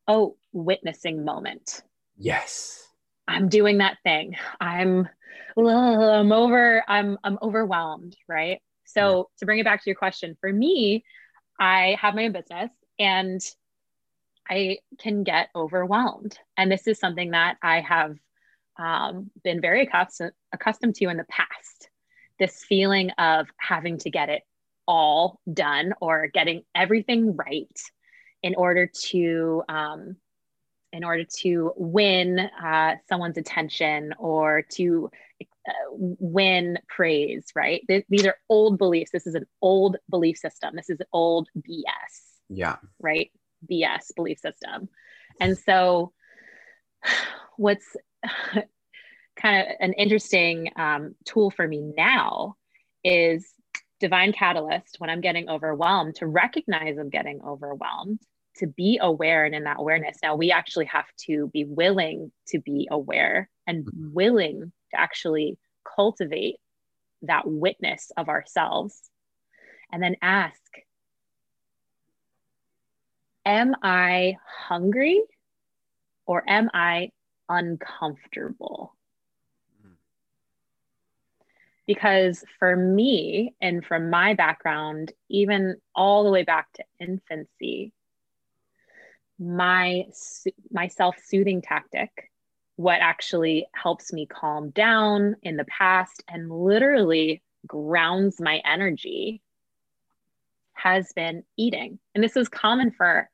oh, 0.08 0.36
witnessing 0.52 1.24
moment. 1.24 1.82
Yes. 2.16 2.87
I'm 3.28 3.48
doing 3.48 3.78
that 3.78 3.98
thing. 4.02 4.36
I'm, 4.60 5.08
I'm 5.56 6.32
over, 6.32 6.82
I'm, 6.88 7.18
I'm 7.22 7.38
overwhelmed, 7.42 8.16
right? 8.26 8.60
So 8.84 9.16
yeah. 9.16 9.22
to 9.38 9.46
bring 9.46 9.58
it 9.58 9.64
back 9.64 9.84
to 9.84 9.90
your 9.90 9.96
question, 9.96 10.36
for 10.40 10.52
me, 10.52 11.04
I 11.60 11.96
have 12.00 12.14
my 12.14 12.24
own 12.24 12.32
business 12.32 12.70
and 12.98 13.40
I 14.48 14.78
can 14.98 15.24
get 15.24 15.48
overwhelmed. 15.54 16.38
And 16.56 16.72
this 16.72 16.86
is 16.86 16.98
something 16.98 17.32
that 17.32 17.56
I 17.62 17.80
have 17.82 18.16
um, 18.78 19.30
been 19.44 19.60
very 19.60 19.82
accustomed, 19.82 20.32
accustomed 20.52 20.94
to 20.96 21.08
in 21.08 21.18
the 21.18 21.26
past 21.28 21.90
this 22.38 22.64
feeling 22.64 23.10
of 23.18 23.48
having 23.58 23.98
to 23.98 24.10
get 24.10 24.28
it 24.28 24.42
all 24.86 25.40
done 25.52 25.92
or 26.00 26.28
getting 26.28 26.62
everything 26.74 27.36
right 27.36 27.78
in 28.42 28.54
order 28.54 28.90
to 29.10 29.62
um, 29.68 30.16
in 30.92 31.04
order 31.04 31.24
to 31.24 31.72
win 31.76 32.38
uh, 32.38 32.94
someone's 33.08 33.38
attention 33.38 34.14
or 34.18 34.62
to 34.70 35.10
uh, 35.40 35.72
win 35.92 36.78
praise 36.88 37.46
right? 37.54 37.82
Th- 37.88 38.06
these 38.08 38.26
are 38.26 38.36
old 38.48 38.78
beliefs. 38.78 39.10
This 39.12 39.26
is 39.26 39.34
an 39.34 39.46
old 39.60 39.96
belief 40.08 40.38
system. 40.38 40.74
This 40.74 40.90
is 40.90 40.98
old 41.12 41.48
bs 41.58 42.28
yeah. 42.48 42.76
right? 43.00 43.30
BS 43.70 44.14
belief 44.16 44.38
system. 44.38 44.88
And 45.40 45.56
so, 45.56 46.12
what's 47.56 47.96
kind 49.36 49.60
of 49.60 49.76
an 49.80 49.92
interesting 49.94 50.70
um, 50.76 51.14
tool 51.24 51.50
for 51.50 51.66
me 51.66 51.92
now 51.96 52.56
is 53.04 53.52
divine 54.00 54.32
catalyst 54.32 54.96
when 54.98 55.10
I'm 55.10 55.20
getting 55.20 55.48
overwhelmed 55.48 56.16
to 56.16 56.26
recognize 56.26 56.98
I'm 56.98 57.10
getting 57.10 57.40
overwhelmed, 57.44 58.20
to 58.58 58.66
be 58.66 58.98
aware 59.00 59.44
and 59.44 59.54
in 59.54 59.64
that 59.64 59.78
awareness. 59.78 60.18
Now, 60.22 60.36
we 60.36 60.50
actually 60.50 60.86
have 60.86 61.06
to 61.26 61.48
be 61.48 61.64
willing 61.64 62.32
to 62.48 62.60
be 62.60 62.88
aware 62.90 63.48
and 63.66 63.84
mm-hmm. 63.84 64.14
willing 64.14 64.72
to 64.90 65.00
actually 65.00 65.58
cultivate 65.96 66.56
that 67.22 67.46
witness 67.46 68.12
of 68.16 68.28
ourselves 68.28 69.00
and 69.92 70.02
then 70.02 70.16
ask 70.22 70.60
Am 73.44 73.74
I 73.82 74.36
hungry 74.68 75.22
or 76.26 76.44
am 76.46 76.68
I 76.74 77.12
uncomfortable? 77.48 78.94
Because 81.86 82.44
for 82.58 82.76
me, 82.76 83.54
and 83.62 83.82
from 83.82 84.10
my 84.10 84.34
background, 84.34 85.12
even 85.30 85.76
all 85.94 86.24
the 86.24 86.30
way 86.30 86.42
back 86.42 86.70
to 86.74 86.84
infancy, 87.00 87.94
my 89.38 90.04
my 90.70 90.88
self-soothing 90.88 91.62
tactic 91.62 92.30
what 92.78 93.00
actually 93.00 93.66
helps 93.74 94.12
me 94.12 94.24
calm 94.24 94.70
down 94.70 95.34
in 95.42 95.56
the 95.56 95.64
past 95.64 96.22
and 96.28 96.48
literally 96.48 97.42
grounds 97.66 98.40
my 98.40 98.62
energy 98.64 99.42
has 100.74 101.12
been 101.12 101.42
eating. 101.56 101.98
And 102.14 102.22
this 102.22 102.36
is 102.36 102.48
common 102.48 102.92
for 102.92 103.28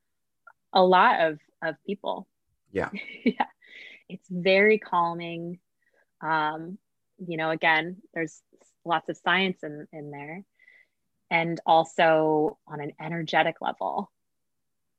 a 0.73 0.83
lot 0.83 1.21
of 1.21 1.39
of 1.63 1.77
people. 1.87 2.27
Yeah. 2.73 2.89
Yeah. 3.25 3.47
It's 4.09 4.27
very 4.31 4.79
calming. 4.79 5.59
Um 6.23 6.79
you 7.19 7.37
know 7.37 7.51
again 7.51 7.99
there's 8.15 8.41
lots 8.87 9.11
of 9.11 9.19
science 9.19 9.63
in 9.63 9.87
in 9.93 10.11
there. 10.11 10.43
And 11.31 11.61
also 11.67 12.57
on 12.67 12.81
an 12.81 12.93
energetic 12.99 13.57
level 13.61 14.11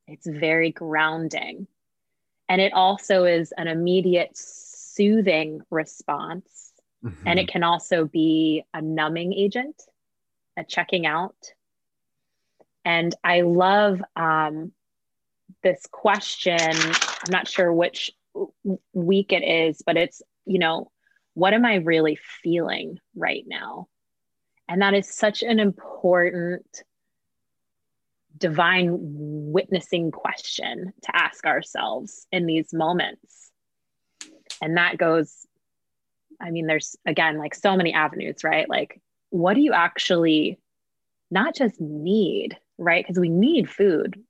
it's 0.06 0.26
very 0.26 0.70
grounding. 0.70 1.66
And 2.48 2.60
it 2.60 2.72
also 2.72 3.24
is 3.24 3.52
an 3.56 3.68
immediate 3.68 4.30
soothing 4.34 5.60
response. 5.70 6.72
Mm-hmm. 7.04 7.28
and 7.28 7.38
it 7.38 7.48
can 7.48 7.62
also 7.62 8.06
be 8.06 8.64
a 8.72 8.80
numbing 8.80 9.34
agent 9.34 9.80
a 10.56 10.64
checking 10.64 11.06
out. 11.06 11.36
And 12.84 13.14
i 13.22 13.42
love 13.42 14.00
um, 14.16 14.72
this 15.62 15.86
question. 15.90 16.58
I'm 16.58 17.30
not 17.30 17.48
sure 17.48 17.72
which 17.72 18.12
week 18.92 19.32
it 19.32 19.42
is 19.42 19.82
but 19.84 19.96
it's 19.96 20.20
you 20.44 20.58
know 20.58 20.90
what 21.32 21.54
am 21.54 21.64
i 21.64 21.76
really 21.76 22.18
feeling 22.42 22.98
right 23.14 23.44
now? 23.46 23.88
And 24.68 24.82
that 24.82 24.94
is 24.94 25.12
such 25.12 25.42
an 25.42 25.60
important 25.60 26.82
divine 28.36 28.90
witnessing 28.92 30.10
question 30.10 30.92
to 31.02 31.16
ask 31.16 31.44
ourselves 31.46 32.26
in 32.32 32.46
these 32.46 32.72
moments. 32.72 33.50
And 34.60 34.76
that 34.76 34.98
goes, 34.98 35.46
I 36.40 36.50
mean, 36.50 36.66
there's 36.66 36.96
again, 37.06 37.38
like 37.38 37.54
so 37.54 37.76
many 37.76 37.92
avenues, 37.92 38.44
right? 38.44 38.68
Like, 38.68 39.00
what 39.30 39.54
do 39.54 39.60
you 39.60 39.72
actually 39.72 40.58
not 41.30 41.54
just 41.54 41.80
need, 41.80 42.56
right? 42.78 43.04
Because 43.04 43.18
we 43.18 43.28
need 43.28 43.68
food, 43.70 44.22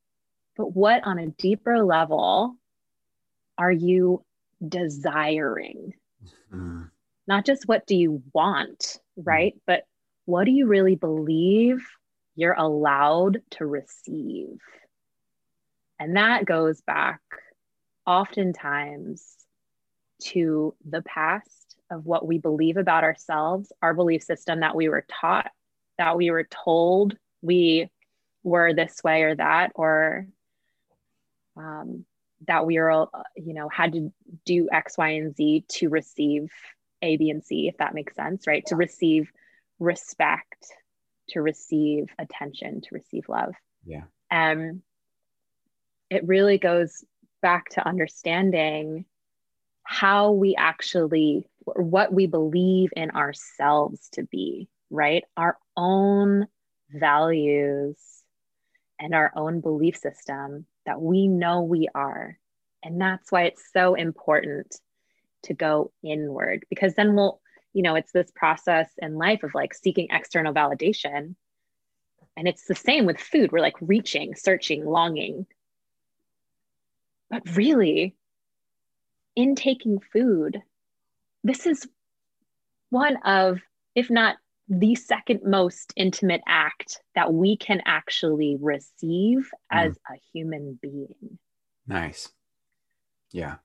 but 0.57 0.75
what 0.75 1.05
on 1.05 1.19
a 1.19 1.29
deeper 1.29 1.85
level 1.85 2.57
are 3.59 3.73
you 3.73 4.25
desiring? 4.67 5.95
Mm-hmm. 6.53 6.83
Not 7.27 7.45
just 7.45 7.67
what 7.67 7.87
do 7.87 7.97
you 7.97 8.23
want, 8.33 8.99
right? 9.17 9.53
Mm-hmm. 9.53 9.63
But 9.67 9.85
what 10.25 10.45
do 10.45 10.53
you 10.53 10.67
really 10.67 10.97
believe 10.97 11.87
you're 12.37 12.53
allowed 12.53 13.43
to 13.53 13.67
receive. 13.67 14.59
And 15.99 16.17
that 16.17 16.45
goes 16.45 16.81
back 16.83 17.21
oftentimes 18.07 19.35
to 20.23 20.75
the 20.89 21.03
past 21.03 21.77
of 21.91 22.05
what 22.05 22.27
we 22.27 22.39
believe 22.39 22.77
about 22.77 23.05
ourselves, 23.05 23.73
our 23.83 23.95
belief 23.95 24.23
system 24.23 24.61
that 24.61 24.77
we 24.77 24.89
were 24.89 25.05
taught, 25.09 25.51
that 25.99 26.17
we 26.17 26.31
were 26.31 26.47
told 26.65 27.17
we 27.43 27.89
were 28.43 28.75
this 28.75 29.03
way 29.03 29.23
or 29.23 29.35
that, 29.35 29.73
or 29.75 30.27
um, 31.57 32.05
that 32.47 32.67
we 32.67 32.77
are, 32.77 33.09
you 33.37 33.55
know, 33.55 33.69
had 33.69 33.93
to 33.95 34.13
do 34.45 34.69
X, 34.71 34.99
Y, 34.99 35.09
and 35.11 35.35
Z 35.35 35.65
to 35.69 35.89
receive 35.89 36.51
A, 37.03 37.17
B, 37.17 37.31
and 37.31 37.45
C, 37.45 37.69
if 37.69 37.79
that 37.79 37.95
makes 37.95 38.15
sense, 38.15 38.47
right? 38.47 38.65
To 38.67 38.77
receive 38.77 39.31
respect, 39.79 40.67
to 41.31 41.41
receive 41.41 42.09
attention, 42.19 42.81
to 42.83 42.89
receive 42.93 43.29
love. 43.29 43.55
Yeah. 43.85 44.05
Um, 44.31 44.83
it 46.11 46.27
really 46.27 46.59
goes 46.59 47.05
back 47.43 47.71
to 47.71 47.87
understanding 47.87 49.05
how 49.83 50.33
we 50.33 50.57
actually, 50.57 51.49
what 51.65 52.13
we 52.13 52.27
believe 52.27 52.91
in 52.97 53.11
ourselves 53.13 54.09
to 54.13 54.25
be, 54.25 54.69
right? 54.91 55.25
Our 55.37 55.59
own 55.77 56.47
values 56.91 57.97
and 58.99 59.15
our 59.15 59.33
own 59.37 59.61
belief 59.61 59.97
system 59.97 60.67
that 60.87 61.01
we 61.01 61.29
know 61.29 61.63
we 61.63 61.89
are. 61.95 62.39
And 62.83 63.01
that's 63.01 63.31
why 63.31 63.45
it's 63.45 63.63
so 63.73 63.95
important 63.95 64.77
to 65.45 65.55
go 65.55 65.93
inward 66.03 66.65
because 66.69 66.95
then 66.95 67.15
we'll 67.15 67.41
you 67.77 67.83
know 67.83 67.95
it's 67.95 68.13
this 68.13 68.31
process 68.35 68.89
in 68.99 69.19
life 69.19 69.43
of 69.43 69.55
like 69.55 69.75
seeking 69.75 70.09
external 70.11 70.55
validation. 70.55 71.35
And 72.39 72.49
it's 72.49 72.67
the 72.67 72.75
same 72.75 73.07
with 73.07 73.19
food. 73.19 73.53
We're 73.53 73.61
like 73.61 73.77
reaching 73.81 74.35
searching 74.35 74.85
longing. 74.85 75.47
But 77.29 77.43
really 77.55 78.15
in 79.35 79.55
taking 79.55 80.01
food 80.01 80.63
this 81.45 81.67
is 81.67 81.87
one 82.91 83.17
of 83.25 83.61
if 83.95 84.11
not 84.11 84.37
the 84.69 84.95
second 84.95 85.43
most 85.45 85.93
intimate 85.97 86.41
act 86.49 87.01
that 87.15 87.33
we 87.33 87.57
can 87.57 87.83
actually 87.85 88.57
receive 88.61 89.39
mm. 89.39 89.47
as 89.71 89.97
a 90.11 90.15
human 90.33 90.79
being. 90.81 91.39
Nice. 91.87 92.31
Yeah. 93.33 93.57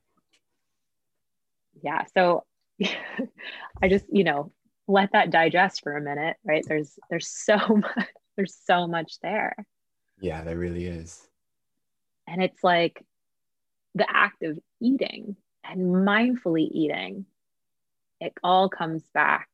Yeah. 1.82 2.04
So 2.14 2.44
I 3.82 3.90
just, 3.90 4.06
you 4.12 4.24
know, 4.24 4.52
let 4.88 5.12
that 5.14 5.32
digest 5.32 5.82
for 5.84 5.96
a 5.96 6.02
minute, 6.02 6.38
right? 6.44 6.64
There's 6.68 6.98
there's 7.10 7.28
so 7.28 7.58
much 7.76 8.08
there's 8.36 8.58
so 8.66 8.88
much 8.88 9.20
there. 9.22 9.56
Yeah, 10.20 10.44
there 10.44 10.58
really 10.58 10.86
is. 10.86 11.28
And 12.28 12.42
it's 12.44 12.64
like 12.64 13.04
the 13.96 14.06
act 14.10 14.44
of 14.44 14.58
eating 14.80 15.36
and 15.64 15.82
mindfully 15.82 16.68
eating, 16.72 17.26
it 18.20 18.34
all 18.44 18.70
comes 18.70 19.04
back 19.14 19.48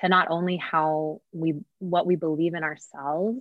to 0.00 0.08
not 0.08 0.28
only 0.30 0.56
how 0.56 1.20
we 1.32 1.54
what 1.78 2.06
we 2.06 2.16
believe 2.16 2.54
in 2.54 2.62
ourselves, 2.62 3.40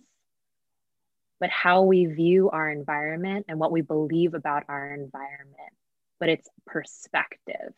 but 1.40 1.50
how 1.50 1.84
we 1.84 2.06
view 2.06 2.50
our 2.50 2.70
environment 2.70 3.46
and 3.48 3.60
what 3.60 3.72
we 3.72 3.82
believe 3.82 4.34
about 4.34 4.64
our 4.68 4.94
environment. 4.94 5.74
But 6.20 6.30
it's 6.30 6.50
perspective 6.66 7.74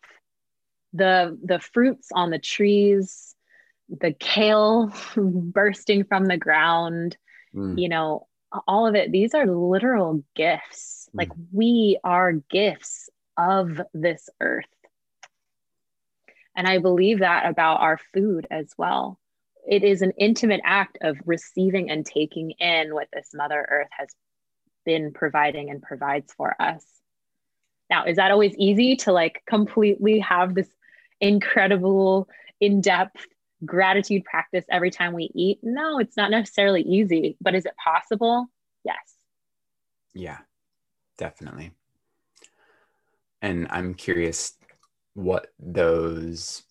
the 0.93 1.37
the 1.43 1.59
fruits 1.59 2.09
on 2.13 2.29
the 2.29 2.39
trees 2.39 3.35
the 3.89 4.13
kale 4.13 4.91
bursting 5.17 6.03
from 6.03 6.25
the 6.25 6.37
ground 6.37 7.17
mm. 7.53 7.79
you 7.79 7.89
know 7.89 8.27
all 8.67 8.87
of 8.87 8.95
it 8.95 9.11
these 9.11 9.33
are 9.33 9.45
literal 9.45 10.23
gifts 10.35 11.09
mm. 11.09 11.19
like 11.19 11.29
we 11.51 11.99
are 12.03 12.33
gifts 12.33 13.09
of 13.37 13.81
this 13.93 14.29
earth 14.41 14.65
and 16.55 16.67
i 16.67 16.77
believe 16.77 17.19
that 17.19 17.47
about 17.47 17.81
our 17.81 17.99
food 18.13 18.47
as 18.49 18.71
well 18.77 19.19
it 19.67 19.83
is 19.83 20.01
an 20.01 20.11
intimate 20.17 20.61
act 20.63 20.97
of 21.01 21.17
receiving 21.25 21.91
and 21.91 22.05
taking 22.05 22.51
in 22.51 22.93
what 22.93 23.07
this 23.13 23.29
mother 23.33 23.65
earth 23.69 23.89
has 23.91 24.09
been 24.85 25.11
providing 25.13 25.69
and 25.69 25.81
provides 25.81 26.33
for 26.33 26.59
us 26.59 26.85
now 27.89 28.05
is 28.05 28.17
that 28.17 28.31
always 28.31 28.55
easy 28.57 28.95
to 28.95 29.11
like 29.11 29.43
completely 29.47 30.19
have 30.19 30.55
this 30.55 30.69
incredible, 31.21 32.27
in 32.59 32.81
depth 32.81 33.25
gratitude 33.65 34.23
practice 34.25 34.65
every 34.69 34.91
time 34.91 35.13
we 35.13 35.29
eat? 35.33 35.59
No, 35.61 35.99
it's 35.99 36.17
not 36.17 36.31
necessarily 36.31 36.81
easy, 36.81 37.37
but 37.41 37.55
is 37.55 37.65
it 37.65 37.73
possible? 37.83 38.47
Yes. 38.83 38.97
Yeah, 40.13 40.39
definitely. 41.17 41.71
And 43.41 43.67
I'm 43.69 43.93
curious 43.93 44.53
what 45.13 45.47
those 45.59 46.63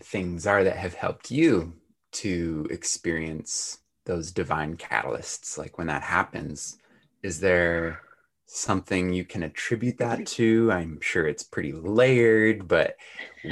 things 0.00 0.46
are 0.46 0.64
that 0.64 0.76
have 0.76 0.94
helped 0.94 1.30
you 1.30 1.74
to 2.12 2.66
experience 2.70 3.78
those 4.04 4.30
divine 4.32 4.76
catalysts. 4.76 5.58
Like 5.58 5.78
when 5.78 5.88
that 5.88 6.02
happens, 6.02 6.78
is 7.22 7.40
there 7.40 8.00
something 8.46 9.12
you 9.12 9.24
can 9.24 9.42
attribute 9.42 9.98
that 9.98 10.26
to? 10.26 10.70
I'm 10.72 11.00
sure 11.00 11.26
it's 11.26 11.42
pretty 11.42 11.72
layered, 11.72 12.68
but 12.68 12.96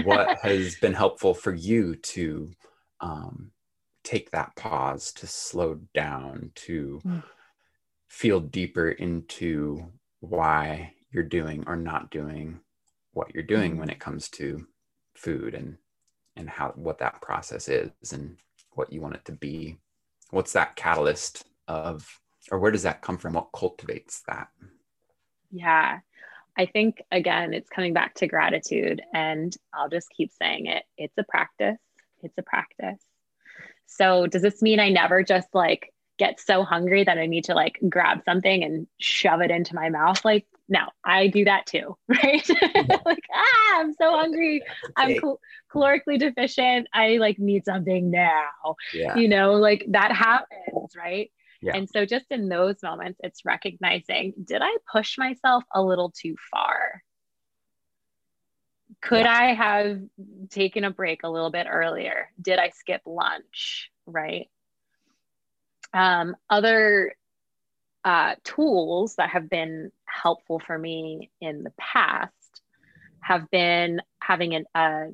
what 0.05 0.39
has 0.43 0.77
been 0.77 0.95
helpful 0.95 1.35
for 1.35 1.53
you 1.53 1.97
to 1.97 2.51
um, 3.01 3.51
take 4.03 4.31
that 4.31 4.55
pause, 4.57 5.13
to 5.13 5.27
slow 5.27 5.81
down, 5.95 6.53
to 6.55 7.01
mm. 7.05 7.23
feel 8.09 8.41
deeper 8.41 8.91
into 8.91 9.93
why 10.21 10.93
you're 11.11 11.23
doing 11.23 11.65
or 11.67 11.77
not 11.77 12.11
doing 12.11 12.61
what 13.13 13.33
you're 13.35 13.43
doing 13.43 13.79
when 13.79 13.89
it 13.89 14.01
comes 14.01 14.29
to 14.29 14.67
food 15.15 15.55
and 15.55 15.77
and 16.37 16.51
how 16.51 16.73
what 16.75 16.99
that 16.99 17.21
process 17.23 17.69
is 17.69 17.91
and 18.13 18.37
what 18.73 18.93
you 18.93 19.01
want 19.01 19.15
it 19.15 19.25
to 19.25 19.33
be 19.33 19.77
what's 20.31 20.53
that 20.53 20.75
catalyst 20.75 21.45
of 21.69 22.21
or 22.51 22.59
where 22.59 22.73
does 22.73 22.83
that 22.83 23.01
come 23.01 23.17
from 23.17 23.35
what 23.35 23.49
cultivates 23.55 24.23
that 24.27 24.49
yeah. 25.55 26.01
I 26.57 26.67
think 26.67 27.03
again 27.11 27.55
it's 27.55 27.69
coming 27.69 27.95
back 27.95 28.15
to 28.15 28.27
gratitude 28.27 29.03
and 29.13 29.57
i'll 29.73 29.89
just 29.89 30.09
keep 30.11 30.33
saying 30.33 30.67
it. 30.67 30.85
It's 30.99 31.17
a 31.17 31.25
practice. 31.25 31.79
It's 32.23 32.37
a 32.39 32.43
practice. 32.43 33.01
So 33.87 34.27
does 34.27 34.43
this 34.43 34.63
mean 34.63 34.81
i 34.81 34.91
never 34.91 35.23
just 35.23 35.49
like 35.55 35.93
get 36.17 36.39
so 36.39 36.63
hungry 36.63 37.03
that 37.03 37.19
i 37.19 37.27
need 37.27 37.45
to 37.45 37.55
like 37.55 37.81
grab 37.89 38.23
something 38.25 38.63
and 38.63 38.87
shove 39.01 39.41
it 39.41 39.51
into 39.51 39.75
my 39.75 39.89
mouth? 39.89 40.25
Like 40.25 40.47
no 40.69 40.87
i 41.05 41.27
do 41.27 41.45
that 41.45 41.67
too 41.67 41.97
right? 42.09 42.49
Like 43.05 43.25
ah 43.33 43.81
i'm 43.81 43.93
so 43.95 44.17
hungry. 44.17 44.63
I'm 44.97 45.19
cal- 45.19 45.41
calorically 45.73 46.19
deficient. 46.19 46.89
I 46.93 47.17
like 47.19 47.39
need 47.39 47.65
something 47.65 48.11
now 48.11 48.77
yeah. 48.93 49.17
you 49.17 49.29
know? 49.29 49.55
Like 49.55 49.85
that 49.89 50.13
happens 50.13 50.97
right 50.97 51.31
yeah. 51.65 51.77
and 51.77 51.89
so 51.91 52.05
just 52.05 52.27
in 52.31 52.49
those 52.49 52.77
moments 52.83 53.19
it's 53.23 53.45
recognizing 53.45 54.33
did 54.43 54.63
i 54.63 54.77
push 54.91 55.19
myself 55.19 55.65
a 55.73 55.83
little 55.83 56.11
too 56.11 56.35
far 56.51 57.03
could 59.01 59.25
yeah. 59.25 59.39
i 59.39 59.55
have 59.55 60.01
taken 60.51 60.85
a 60.85 60.91
break 60.91 61.23
a 61.25 61.29
little 61.29 61.51
bit 61.51 61.67
earlier 61.71 62.31
did 62.41 62.59
i 62.59 62.71
skip 62.71 63.03
lunch 63.07 63.91
right 64.07 64.49
um, 65.93 66.35
other 66.51 67.15
uh, 68.05 68.35
tools 68.43 69.15
that 69.17 69.31
have 69.31 69.49
been 69.49 69.93
helpful 70.05 70.61
for 70.67 70.77
me 70.77 71.31
in 71.41 71.63
the 71.63 71.73
past 71.79 72.33
have 73.21 73.49
been 73.51 74.03
having 74.21 74.55
an, 74.55 74.65
uh, 74.75 75.07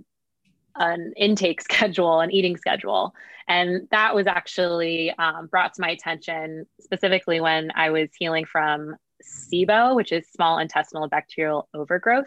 an 0.77 1.13
intake 1.17 1.61
schedule, 1.63 2.21
an 2.21 2.31
eating 2.31 2.57
schedule. 2.57 3.15
And 3.49 3.89
that 3.91 4.15
was 4.15 4.27
actually 4.27 5.11
um, 5.19 5.47
brought 5.47 5.75
to 5.75 5.81
my 5.81 5.91
attention 5.91 6.67
specifically 6.81 7.41
when 7.41 7.73
I 7.75 7.91
was 7.91 8.09
healing 8.17 8.45
from 8.45 8.97
SIBO, 9.23 9.97
which 9.97 10.13
is 10.13 10.29
small 10.29 10.59
intestinal 10.59 11.09
bacterial 11.09 11.69
overgrowth. 11.75 12.27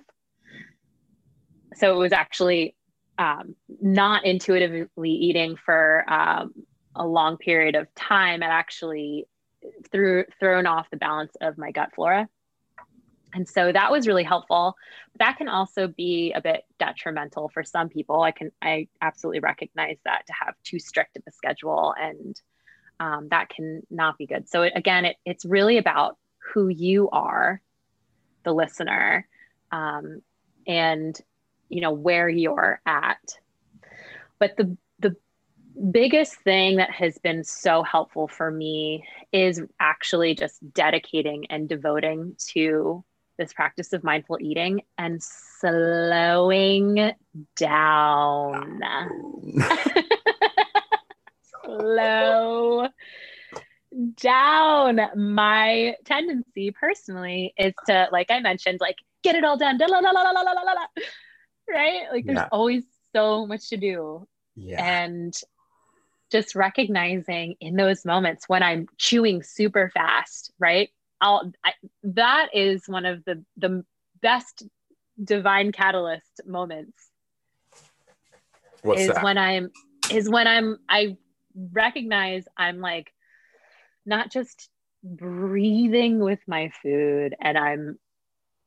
So 1.76 1.94
it 1.94 1.98
was 1.98 2.12
actually 2.12 2.76
um, 3.18 3.56
not 3.82 4.26
intuitively 4.26 5.12
eating 5.12 5.56
for 5.56 6.04
um, 6.12 6.54
a 6.96 7.06
long 7.06 7.38
period 7.38 7.76
of 7.76 7.94
time. 7.96 8.44
It 8.44 8.48
actually 8.48 9.28
threw 9.92 10.26
thrown 10.40 10.66
off 10.66 10.90
the 10.92 10.98
balance 10.98 11.34
of 11.42 11.58
my 11.58 11.72
gut 11.72 11.92
flora. 11.96 12.28
And 13.34 13.48
so 13.48 13.72
that 13.72 13.92
was 13.92 14.08
really 14.08 14.24
helpful. 14.24 14.76
But 15.12 15.20
that 15.20 15.38
can 15.38 15.48
also 15.48 15.88
be 15.88 16.34
a 16.34 16.42
bit 16.42 16.66
detrimental 16.80 17.50
for 17.50 17.64
some 17.64 17.90
people. 17.90 18.22
I 18.22 18.32
can 18.32 18.52
I 18.62 18.88
absolutely 19.02 19.40
recognize 19.40 19.98
that 20.06 20.28
to 20.28 20.34
have 20.34 20.56
too 20.64 20.80
strict 20.80 21.18
of 21.18 21.24
a 21.28 21.32
schedule 21.32 21.94
and 22.00 22.40
um, 23.00 23.28
that 23.30 23.50
can 23.50 23.82
not 23.90 24.18
be 24.18 24.28
good. 24.28 24.48
So 24.48 24.64
it, 24.64 24.74
again, 24.76 25.06
it, 25.06 25.18
it's 25.26 25.46
really 25.46 25.78
about 25.78 26.18
who 26.54 26.68
you 26.68 27.10
are, 27.10 27.62
the 28.44 28.54
listener, 28.54 29.28
um, 29.72 30.22
and 30.68 31.20
you 31.70 31.82
know 31.82 31.92
where 31.92 32.30
you're 32.30 32.82
at. 32.86 33.38
But 34.40 34.56
the 34.58 34.78
the 35.00 35.16
biggest 35.92 36.36
thing 36.36 36.78
that 36.78 36.92
has 36.92 37.18
been 37.18 37.44
so 37.44 37.84
helpful 37.84 38.28
for 38.28 38.52
me 38.52 39.06
is 39.32 39.62
actually 39.80 40.36
just 40.36 40.60
dedicating 40.74 41.48
and 41.50 41.68
devoting 41.68 42.36
to 42.52 43.04
this 43.38 43.54
practice 43.54 43.94
of 43.94 44.04
mindful 44.04 44.38
eating 44.40 44.82
and 44.98 45.22
slowing 45.22 47.12
down. 47.56 48.82
Slow 51.64 52.88
down. 54.16 55.00
My 55.16 55.96
tendency 56.06 56.72
personally 56.72 57.54
is 57.58 57.74
to, 57.88 58.08
like 58.12 58.30
I 58.30 58.40
mentioned, 58.40 58.80
like 58.82 58.98
get 59.24 59.36
it 59.36 59.44
all 59.44 59.58
done. 59.58 59.78
Right? 61.70 62.02
Like 62.12 62.26
there's 62.26 62.38
yeah. 62.38 62.50
always 62.52 62.84
so 63.16 63.48
much 63.48 63.70
to 63.70 63.78
do. 63.78 64.28
Yeah. 64.56 64.84
And 64.84 65.34
just 66.32 66.56
recognizing 66.56 67.56
in 67.62 67.76
those 67.76 68.06
moments 68.06 68.50
when 68.50 68.64
I'm 68.64 68.88
chewing 68.98 69.44
super 69.44 69.92
fast, 69.94 70.52
right? 70.60 70.90
I'll 71.24 71.52
I, 71.64 71.74
that 72.04 72.50
is 72.54 72.84
one 72.88 73.06
of 73.06 73.24
the 73.24 73.44
the 73.58 73.86
best 74.22 74.64
divine 75.24 75.72
catalyst 75.72 76.42
moments. 76.46 77.10
What's 78.82 79.02
is 79.02 79.08
that? 79.08 79.24
when 79.24 79.38
I'm 79.38 79.72
is 80.12 80.30
when 80.30 80.48
I'm 80.48 80.80
I 80.90 81.18
recognize 81.72 82.46
I'm 82.58 82.80
like 82.82 83.14
not 84.06 84.32
just 84.32 84.70
breathing 85.02 86.20
with 86.20 86.40
my 86.46 86.72
food 86.82 87.36
and 87.40 87.58
I'm 87.58 87.98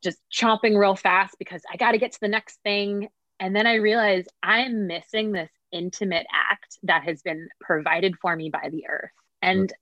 just 0.02 0.18
chomping 0.32 0.78
real 0.78 0.96
fast 0.96 1.36
because 1.38 1.60
I 1.70 1.76
got 1.76 1.92
to 1.92 1.98
get 1.98 2.12
to 2.12 2.20
the 2.20 2.28
next 2.28 2.60
thing 2.62 3.08
and 3.38 3.54
then 3.54 3.66
I 3.66 3.74
realize 3.74 4.24
I'm 4.42 4.86
missing 4.86 5.32
this 5.32 5.50
intimate 5.72 6.26
act 6.32 6.78
that 6.84 7.04
has 7.04 7.20
been 7.20 7.48
provided 7.60 8.16
for 8.16 8.34
me 8.34 8.48
by 8.48 8.70
the 8.70 8.86
earth. 8.88 9.10
And 9.42 9.72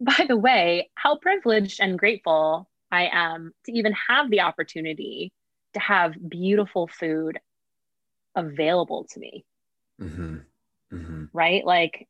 by 0.00 0.26
the 0.26 0.36
way, 0.36 0.90
how 0.94 1.16
privileged 1.16 1.80
and 1.80 1.98
grateful 1.98 2.68
I 2.90 3.08
am 3.12 3.52
to 3.66 3.72
even 3.72 3.94
have 4.08 4.30
the 4.30 4.40
opportunity 4.40 5.32
to 5.74 5.80
have 5.80 6.14
beautiful 6.28 6.88
food 6.88 7.38
available 8.34 9.06
to 9.12 9.20
me. 9.20 9.44
Mm-hmm. 10.00 10.36
Mm-hmm. 10.92 11.24
Right? 11.32 11.64
Like 11.64 12.08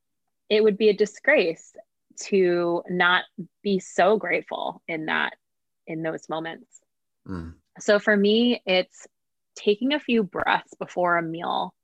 it 0.48 0.62
would 0.62 0.79
be 0.79 0.88
a 0.88 0.96
disgrace 0.96 1.72
to 2.22 2.83
not 2.88 3.24
be 3.62 3.79
so 3.79 4.16
grateful 4.16 4.83
in 4.88 5.07
that, 5.07 5.35
in 5.87 6.03
those 6.03 6.29
moments. 6.29 6.81
Mm. 7.26 7.55
So 7.79 7.98
for 7.98 8.16
me, 8.16 8.62
it's 8.66 9.07
taking 9.57 9.92
a 9.92 10.00
few 10.00 10.22
breaths 10.22 10.74
before 10.79 11.16
a 11.16 11.22
meal 11.22 11.74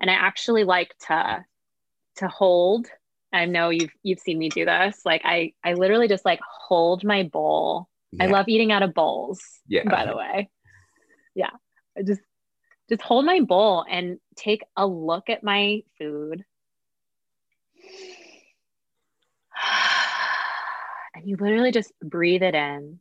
and 0.00 0.10
I 0.10 0.14
actually 0.14 0.64
like 0.64 0.94
to 1.06 1.44
to 2.16 2.28
hold. 2.28 2.88
I 3.32 3.44
know 3.44 3.70
you've 3.70 3.92
you've 4.02 4.20
seen 4.20 4.38
me 4.38 4.48
do 4.48 4.64
this. 4.64 5.00
Like 5.04 5.22
I 5.24 5.52
I 5.64 5.74
literally 5.74 6.08
just 6.08 6.24
like 6.24 6.40
hold 6.42 7.04
my 7.04 7.24
bowl. 7.24 7.88
Yeah. 8.12 8.24
I 8.24 8.26
love 8.28 8.48
eating 8.48 8.72
out 8.72 8.82
of 8.82 8.94
bowls. 8.94 9.40
Yeah. 9.66 9.88
By 9.88 10.06
the 10.06 10.16
way. 10.16 10.50
Yeah. 11.34 11.50
I 11.96 12.02
just 12.02 12.22
just 12.88 13.02
hold 13.02 13.26
my 13.26 13.40
bowl 13.40 13.84
and 13.88 14.18
take 14.36 14.62
a 14.76 14.86
look 14.86 15.28
at 15.28 15.42
my 15.42 15.82
food. 15.98 16.44
And 21.14 21.28
you 21.28 21.36
literally 21.36 21.72
just 21.72 21.92
breathe 22.00 22.44
it 22.44 22.54
in. 22.54 23.00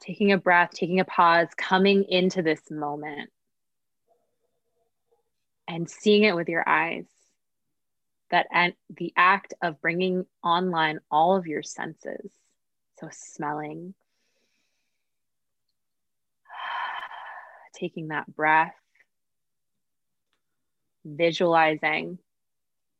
Taking 0.00 0.32
a 0.32 0.38
breath, 0.38 0.70
taking 0.72 1.00
a 1.00 1.04
pause, 1.04 1.48
coming 1.54 2.04
into 2.08 2.40
this 2.40 2.62
moment 2.70 3.28
and 5.68 5.88
seeing 5.90 6.22
it 6.22 6.34
with 6.34 6.48
your 6.48 6.66
eyes 6.66 7.04
that 8.30 8.46
and 8.52 8.74
the 8.96 9.12
act 9.16 9.54
of 9.62 9.80
bringing 9.80 10.26
online 10.42 11.00
all 11.10 11.36
of 11.36 11.46
your 11.46 11.62
senses 11.62 12.30
so 12.98 13.08
smelling 13.10 13.94
taking 17.74 18.08
that 18.08 18.26
breath 18.34 18.74
visualizing 21.04 22.18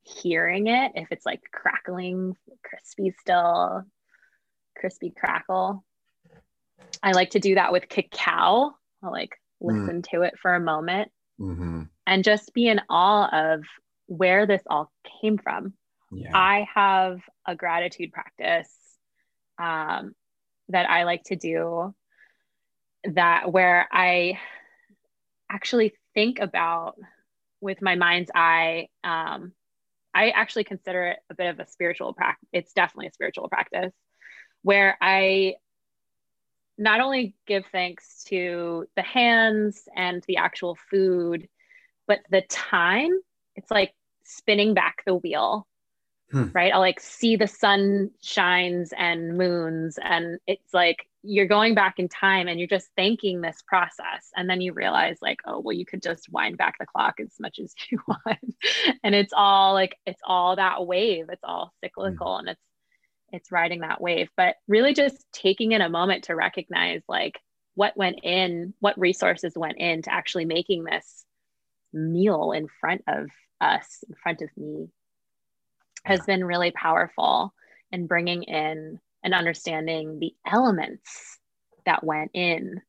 hearing 0.02 0.68
it 0.68 0.92
if 0.94 1.08
it's 1.10 1.26
like 1.26 1.42
crackling 1.52 2.34
crispy 2.64 3.14
still 3.20 3.84
crispy 4.76 5.10
crackle 5.10 5.84
i 7.02 7.12
like 7.12 7.30
to 7.30 7.40
do 7.40 7.56
that 7.56 7.72
with 7.72 7.88
cacao 7.88 8.74
i'll 9.02 9.12
like 9.12 9.34
mm. 9.62 9.72
listen 9.72 10.00
mm. 10.00 10.10
to 10.10 10.22
it 10.22 10.34
for 10.40 10.54
a 10.54 10.60
moment 10.60 11.10
mm-hmm 11.38 11.82
and 12.08 12.24
just 12.24 12.54
be 12.54 12.66
in 12.66 12.80
awe 12.88 13.28
of 13.32 13.62
where 14.08 14.46
this 14.46 14.62
all 14.68 14.90
came 15.22 15.38
from. 15.38 15.74
Yeah. 16.10 16.36
I 16.36 16.66
have 16.74 17.20
a 17.46 17.54
gratitude 17.54 18.12
practice 18.12 18.74
um, 19.58 20.14
that 20.70 20.90
I 20.90 21.04
like 21.04 21.22
to 21.24 21.36
do 21.36 21.94
that 23.04 23.52
where 23.52 23.86
I 23.92 24.40
actually 25.50 25.94
think 26.14 26.40
about 26.40 26.96
with 27.60 27.80
my 27.80 27.94
mind's 27.94 28.30
eye. 28.34 28.88
Um, 29.04 29.52
I 30.14 30.30
actually 30.30 30.64
consider 30.64 31.08
it 31.08 31.18
a 31.30 31.34
bit 31.34 31.48
of 31.48 31.60
a 31.60 31.66
spiritual 31.66 32.12
practice. 32.14 32.48
It's 32.52 32.72
definitely 32.72 33.08
a 33.08 33.12
spiritual 33.12 33.48
practice. 33.48 33.92
where 34.62 34.96
I 35.00 35.54
not 36.76 37.00
only 37.00 37.34
give 37.46 37.66
thanks 37.72 38.24
to 38.24 38.86
the 38.96 39.02
hands 39.02 39.88
and 39.94 40.22
the 40.28 40.36
actual 40.38 40.76
food, 40.90 41.48
but 42.06 42.20
the 42.30 42.42
time. 42.42 43.10
It's 43.56 43.70
like 43.70 43.92
spinning 44.28 44.74
back 44.74 45.02
the 45.06 45.14
wheel 45.14 45.66
hmm. 46.30 46.46
right? 46.52 46.72
I'll 46.72 46.80
like 46.80 47.00
see 47.00 47.36
the 47.36 47.46
sun 47.46 48.10
shines 48.22 48.92
and 48.96 49.36
moons, 49.36 49.98
and 50.02 50.38
it's 50.46 50.72
like 50.74 51.08
you're 51.22 51.46
going 51.46 51.74
back 51.74 51.98
in 51.98 52.08
time 52.08 52.48
and 52.48 52.58
you're 52.58 52.68
just 52.68 52.88
thanking 52.96 53.40
this 53.40 53.62
process. 53.66 54.30
And 54.36 54.48
then 54.48 54.60
you 54.60 54.72
realize, 54.72 55.18
like, 55.20 55.40
oh, 55.46 55.60
well, 55.60 55.76
you 55.76 55.84
could 55.84 56.02
just 56.02 56.30
wind 56.30 56.56
back 56.56 56.76
the 56.78 56.86
clock 56.86 57.16
as 57.20 57.34
much 57.40 57.58
as 57.58 57.74
you 57.90 58.00
want. 58.06 58.56
and 59.02 59.14
it's 59.14 59.32
all 59.36 59.74
like, 59.74 59.96
it's 60.06 60.20
all 60.24 60.56
that 60.56 60.86
wave, 60.86 61.26
it's 61.30 61.44
all 61.44 61.72
cyclical 61.82 62.34
hmm. 62.36 62.40
and 62.40 62.48
it's, 62.50 62.62
it's 63.30 63.52
riding 63.52 63.80
that 63.80 64.00
wave. 64.00 64.30
But 64.36 64.56
really 64.68 64.94
just 64.94 65.26
taking 65.32 65.72
in 65.72 65.80
a 65.80 65.90
moment 65.90 66.24
to 66.24 66.36
recognize, 66.36 67.02
like, 67.08 67.38
what 67.74 67.96
went 67.96 68.20
in, 68.22 68.74
what 68.80 68.98
resources 68.98 69.52
went 69.56 69.78
into 69.78 70.12
actually 70.12 70.44
making 70.44 70.84
this 70.84 71.24
meal 71.92 72.52
in 72.52 72.68
front 72.80 73.02
of 73.06 73.28
us, 73.60 74.04
in 74.08 74.14
front 74.22 74.42
of 74.42 74.50
me 74.56 74.88
has 76.04 76.20
been 76.20 76.44
really 76.44 76.70
powerful 76.70 77.52
in 77.90 78.06
bringing 78.06 78.42
in 78.44 79.00
and 79.22 79.34
understanding 79.34 80.18
the 80.18 80.32
elements 80.46 81.38
that 81.84 82.04
went 82.04 82.30
in 82.34 82.80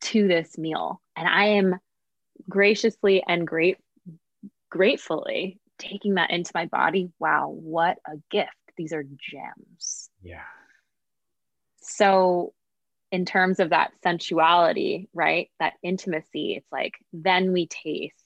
to 0.00 0.26
this 0.26 0.56
meal. 0.56 1.00
And 1.14 1.28
I 1.28 1.46
am 1.48 1.78
graciously 2.48 3.22
and 3.26 3.46
great 3.46 3.78
gratefully 4.70 5.58
taking 5.78 6.14
that 6.14 6.30
into 6.30 6.50
my 6.54 6.66
body. 6.66 7.10
Wow, 7.18 7.48
what 7.48 7.98
a 8.06 8.16
gift. 8.30 8.50
These 8.76 8.92
are 8.92 9.02
gems. 9.04 10.10
Yeah. 10.22 10.42
So 11.80 12.52
in 13.12 13.24
terms 13.24 13.60
of 13.60 13.70
that 13.70 13.92
sensuality, 14.02 15.08
right? 15.14 15.50
That 15.60 15.74
intimacy, 15.82 16.54
it's 16.56 16.70
like 16.72 16.94
then 17.12 17.52
we 17.52 17.66
taste 17.66 18.25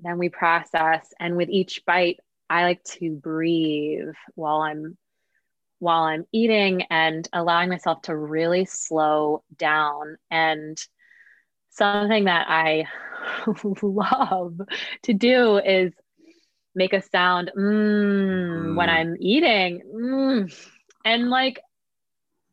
then 0.00 0.18
we 0.18 0.28
process 0.28 1.12
and 1.18 1.36
with 1.36 1.48
each 1.48 1.84
bite 1.86 2.18
i 2.48 2.62
like 2.62 2.82
to 2.84 3.10
breathe 3.10 4.14
while 4.34 4.60
i'm 4.60 4.96
while 5.78 6.02
i'm 6.02 6.24
eating 6.32 6.82
and 6.90 7.28
allowing 7.32 7.68
myself 7.68 8.02
to 8.02 8.16
really 8.16 8.64
slow 8.64 9.42
down 9.56 10.16
and 10.30 10.78
something 11.70 12.24
that 12.24 12.46
i 12.48 12.86
love 13.82 14.60
to 15.02 15.12
do 15.12 15.58
is 15.58 15.92
make 16.74 16.92
a 16.92 17.02
sound 17.02 17.50
mm, 17.56 17.62
mm. 17.62 18.76
when 18.76 18.88
i'm 18.88 19.16
eating 19.18 19.82
mm. 19.94 20.68
and 21.04 21.30
like 21.30 21.60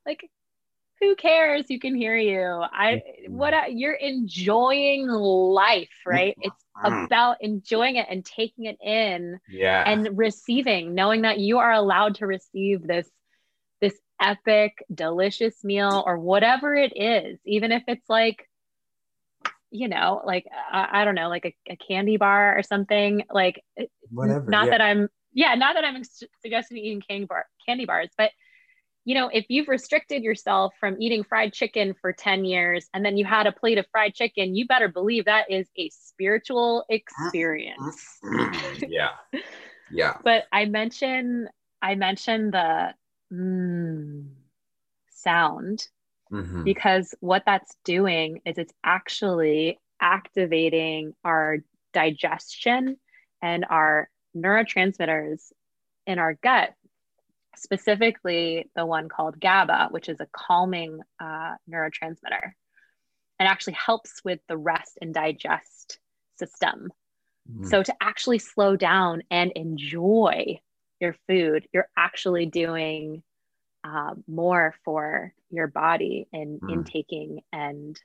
like 0.06 0.30
who 1.06 1.16
cares? 1.16 1.66
You 1.70 1.80
can 1.80 1.96
hear 1.96 2.18
you? 2.18 2.44
I 2.44 3.02
what 3.28 3.54
I, 3.54 3.68
you're 3.68 3.94
enjoying 3.94 5.08
life 5.08 5.90
right? 6.06 6.36
It's 6.42 6.66
mm. 6.84 7.06
about 7.06 7.38
enjoying 7.42 7.96
it 7.96 8.08
and 8.10 8.26
taking 8.26 8.66
it 8.66 8.78
in 8.82 9.40
yeah. 9.50 9.84
and 9.86 10.18
receiving 10.18 10.94
knowing 10.94 11.22
that 11.22 11.40
you 11.40 11.60
are 11.60 11.72
allowed 11.72 12.16
to 12.16 12.28
receive 12.28 12.86
this 12.86 13.08
this 13.82 13.94
epic 14.22 14.84
delicious 14.94 15.64
meal 15.64 16.04
or 16.06 16.18
whatever 16.18 16.74
it 16.74 16.94
is 16.96 17.38
even 17.46 17.72
if 17.72 17.84
it's 17.88 18.10
like 18.10 18.50
you 19.70 19.90
know 19.90 20.22
like 20.26 20.46
i, 20.72 21.02
I 21.02 21.06
don't 21.06 21.16
know 21.16 21.28
like 21.28 21.46
a, 21.46 21.74
a, 21.74 21.76
candy 21.76 22.16
bar 22.16 22.58
or 22.58 22.64
something 22.64 23.24
like 23.30 23.62
whatever 24.10 24.50
not 24.50 24.66
yeah. 24.66 24.72
that 24.72 24.82
i'm 24.82 25.10
yeah 25.34 25.56
not 25.56 25.76
that 25.76 25.84
i'm 25.84 26.02
suggesting 26.42 26.78
eating 26.78 27.02
candy 27.02 27.26
bar 27.26 27.46
candy 27.66 27.86
bars 27.86 28.10
but 28.18 28.32
you 29.06 29.14
know, 29.14 29.30
if 29.32 29.46
you've 29.50 29.68
restricted 29.68 30.24
yourself 30.24 30.74
from 30.80 31.00
eating 31.00 31.24
fried 31.24 31.54
chicken 31.54 31.94
for 32.02 32.12
10 32.12 32.44
years 32.44 32.90
and 32.94 33.06
then 33.06 33.18
you 33.18 33.24
had 33.24 33.46
a 33.46 33.52
plate 33.52 33.78
of 33.78 33.86
fried 33.92 34.16
chicken, 34.16 34.56
you 34.56 34.66
better 34.66 34.88
believe 34.88 35.26
that 35.26 35.50
is 35.50 35.70
a 35.78 35.90
spiritual 35.90 36.84
experience. 36.90 38.20
yeah. 38.88 39.12
Yeah. 39.92 40.18
But 40.24 40.46
I 40.52 40.66
mentioned 40.66 41.50
I 41.84 41.94
mentioned 41.94 42.54
the 42.54 42.96
mm, 43.32 44.28
sound 45.12 45.88
mm-hmm. 46.32 46.64
because 46.64 47.14
what 47.20 47.44
that's 47.46 47.78
doing 47.84 48.42
is 48.44 48.58
it's 48.58 48.74
actually 48.84 49.80
activating 50.02 51.14
our 51.24 51.58
digestion 51.94 52.98
and 53.44 53.66
our 53.70 54.10
neurotransmitters 54.36 55.52
in 56.08 56.18
our 56.18 56.34
gut 56.42 56.74
specifically 57.58 58.70
the 58.76 58.86
one 58.86 59.10
called 59.10 59.40
GABA, 59.40 59.90
which 59.92 60.10
is 60.10 60.20
a 60.20 60.28
calming 60.32 61.00
uh, 61.20 61.56
neurotransmitter. 61.70 62.54
It 63.40 63.44
actually 63.44 63.74
helps 63.74 64.22
with 64.24 64.40
the 64.48 64.58
rest 64.58 64.98
and 65.02 65.14
digest 65.14 66.00
system. 66.38 66.92
Mm. 67.52 67.70
So, 67.70 67.84
to 67.84 67.94
actually 68.02 68.40
slow 68.40 68.76
down 68.76 69.24
and 69.30 69.52
enjoy 69.56 70.60
your 71.00 71.16
food, 71.28 71.68
you're 71.74 71.90
actually 71.98 72.46
doing 72.46 73.24
uh, 73.84 74.16
more 74.28 74.74
for 74.84 75.34
your 75.52 75.68
body 75.68 76.28
in 76.32 76.60
mm. 76.60 76.72
intaking, 76.72 77.42
and 77.52 78.00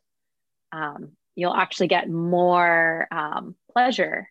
um, 0.73 1.13
you'll 1.37 1.55
actually 1.55 1.89
get 1.89 2.11
more 2.11 3.07
um, 3.11 3.55
pleasure 3.73 4.29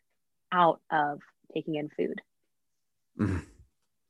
out 0.51 0.81
of 0.91 1.21
taking 1.53 1.75
in 1.75 1.89
food. 1.89 2.21
Mm. 3.19 3.45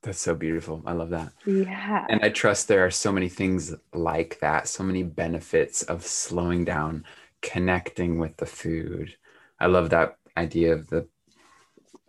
That's 0.02 0.20
so 0.20 0.34
beautiful. 0.34 0.82
I 0.86 0.94
love 0.94 1.10
that. 1.10 1.34
Yeah. 1.46 2.06
And 2.10 2.22
I 2.24 2.30
trust 2.30 2.68
there 2.68 2.86
are 2.86 2.92
so 2.92 3.12
many 3.12 3.28
things 3.28 3.76
like 3.94 4.40
that, 4.40 4.68
so 4.68 4.84
many 4.84 5.04
benefits 5.04 5.84
of 5.84 6.06
slowing 6.06 6.64
down, 6.64 7.04
connecting 7.42 8.18
with 8.18 8.38
the 8.38 8.46
food. 8.46 9.16
I 9.60 9.68
love 9.68 9.90
that 9.90 10.18
idea 10.38 10.74
of 10.74 10.88
the 10.88 11.08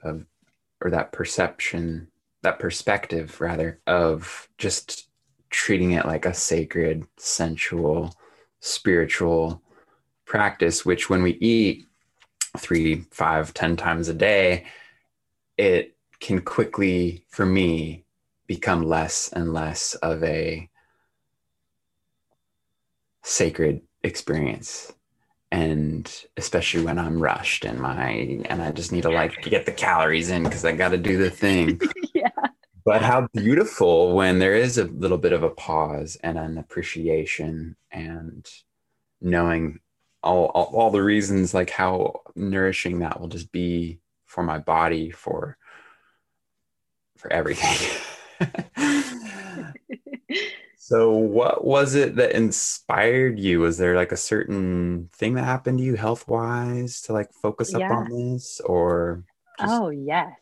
of 0.05 0.25
or 0.81 0.91
that 0.91 1.13
perception, 1.13 2.09
that 2.43 2.59
perspective 2.59 3.41
rather 3.41 3.81
of 3.87 4.49
just 4.57 5.09
treating 5.51 5.91
it 5.93 6.07
like 6.07 6.27
a 6.27 6.33
sacred, 6.33 7.05
sensual, 7.17 8.15
spiritual 8.61 9.63
practice, 10.25 10.87
which 10.87 11.11
when 11.11 11.23
we 11.23 11.33
eat 11.33 11.87
three, 12.57 13.05
five, 13.11 13.53
ten 13.53 13.77
times 13.77 14.09
a 14.09 14.15
day, 14.15 14.65
it 15.57 15.97
can 16.21 16.41
quickly, 16.41 17.25
for 17.29 17.47
me, 17.47 18.05
become 18.47 18.83
less 18.83 19.31
and 19.33 19.53
less 19.53 19.95
of 19.97 20.23
a 20.23 20.69
sacred 23.23 23.83
experience. 24.03 24.93
And 25.53 26.11
especially 26.37 26.85
when 26.85 26.99
i'm 26.99 27.21
rushed 27.21 27.65
and 27.65 27.81
my 27.81 28.41
and 28.45 28.63
i 28.63 28.71
just 28.71 28.93
need 28.93 29.03
to 29.03 29.11
like 29.11 29.43
get 29.43 29.67
the 29.67 29.73
calories 29.73 30.31
in 30.31 30.45
because 30.45 30.65
i 30.65 30.71
got 30.71 30.91
to 30.91 30.99
do 30.99 31.17
the 31.17 31.31
thing. 31.31 31.81
Yeah. 32.13 32.31
But 32.85 33.03
how 33.03 33.29
beautiful 33.33 34.15
when 34.15 34.41
there 34.41 34.55
is 34.55 34.79
a 34.79 34.85
little 34.85 35.19
bit 35.19 35.33
of 35.33 35.45
a 35.45 35.51
pause 35.51 36.17
and 36.25 36.37
an 36.37 36.59
appreciation 36.59 37.77
and 37.93 38.45
knowing 39.21 39.79
all, 40.25 40.47
all, 40.47 40.73
all 40.75 40.91
the 40.91 41.03
reasons 41.03 41.55
like 41.55 41.71
how 41.71 42.23
nourishing 42.35 42.99
that 42.99 43.21
will 43.21 43.29
just 43.29 43.53
be 43.53 44.01
for 44.27 44.43
my 44.43 44.59
body 44.59 45.11
for 45.11 45.57
for 47.21 47.33
everything. 47.33 47.77
so, 50.77 51.11
what 51.11 51.65
was 51.65 51.95
it 51.95 52.17
that 52.17 52.33
inspired 52.33 53.39
you? 53.39 53.61
Was 53.61 53.79
there 53.79 53.95
like 53.95 54.13
a 54.13 54.17
certain 54.17 55.09
thing 55.13 55.35
that 55.35 55.45
happened 55.45 55.79
to 55.79 55.85
you 55.85 55.95
health 55.97 56.27
wise 56.27 57.03
to 57.03 57.13
like 57.13 57.33
focus 57.33 57.75
up 57.75 57.81
yeah. 57.81 57.93
on 57.93 58.11
this 58.11 58.61
or? 58.61 59.25
Just... 59.59 59.73
Oh, 59.73 59.91
yes. 59.91 60.33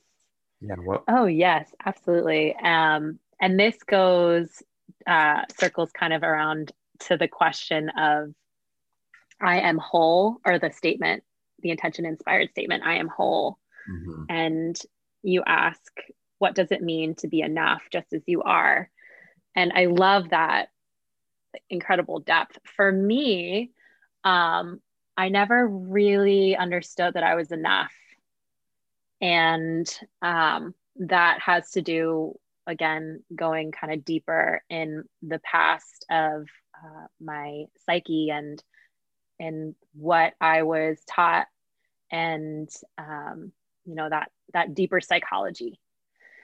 Yeah. 0.61 0.77
What? 0.77 1.05
Oh, 1.09 1.27
yes, 1.27 1.69
absolutely. 1.85 2.55
Um, 2.57 3.19
and 3.41 3.59
this 3.59 3.77
goes, 3.85 4.63
uh, 5.07 5.43
circles 5.59 5.91
kind 5.93 6.13
of 6.13 6.23
around 6.23 6.73
to 7.01 7.17
the 7.17 7.29
question 7.29 7.91
of 7.91 8.33
I 9.41 9.61
am 9.61 9.79
whole 9.79 10.39
or 10.45 10.59
the 10.59 10.73
statement, 10.73 11.23
the 11.61 11.71
intention 11.71 12.05
inspired 12.05 12.51
statement, 12.51 12.83
I 12.85 12.97
am 12.97 13.09
whole. 13.09 13.59
Mm-hmm. 13.89 14.25
And 14.29 14.79
you 15.23 15.43
ask, 15.47 15.81
what 16.39 16.55
does 16.55 16.71
it 16.71 16.83
mean 16.83 17.15
to 17.17 17.29
be 17.29 17.41
enough 17.41 17.83
just 17.91 18.13
as 18.13 18.23
you 18.27 18.43
are? 18.43 18.91
And 19.55 19.73
I 19.75 19.87
love 19.87 20.31
that 20.31 20.69
incredible 21.69 22.21
depth. 22.21 22.59
For 22.77 22.91
me, 22.91 23.73
um, 24.25 24.81
I 25.17 25.31
never 25.31 25.67
really 25.67 26.57
understood 26.57 27.15
that 27.15 27.25
I 27.25 27.35
was 27.35 27.51
enough. 27.51 27.93
And 29.21 29.89
um, 30.23 30.75
that 30.97 31.41
has 31.41 31.73
to 31.73 31.83
do, 31.83 32.39
again, 32.67 33.25
going 33.35 33.73
kind 33.73 33.93
of 33.93 34.05
deeper 34.05 34.63
in 34.71 35.05
the 35.23 35.41
past 35.41 36.07
of 36.11 36.47
uh, 36.77 37.07
my 37.21 37.65
psyche 37.85 38.31
and 38.31 38.63
and 39.41 39.75
what 39.95 40.35
I 40.41 40.63
was 40.63 41.01
taught 41.09 41.47
and 42.11 42.69
um, 42.97 43.53
you 43.85 43.95
know 43.95 44.09
that 44.09 44.31
that 44.53 44.75
deeper 44.75 45.01
psychology 45.01 45.79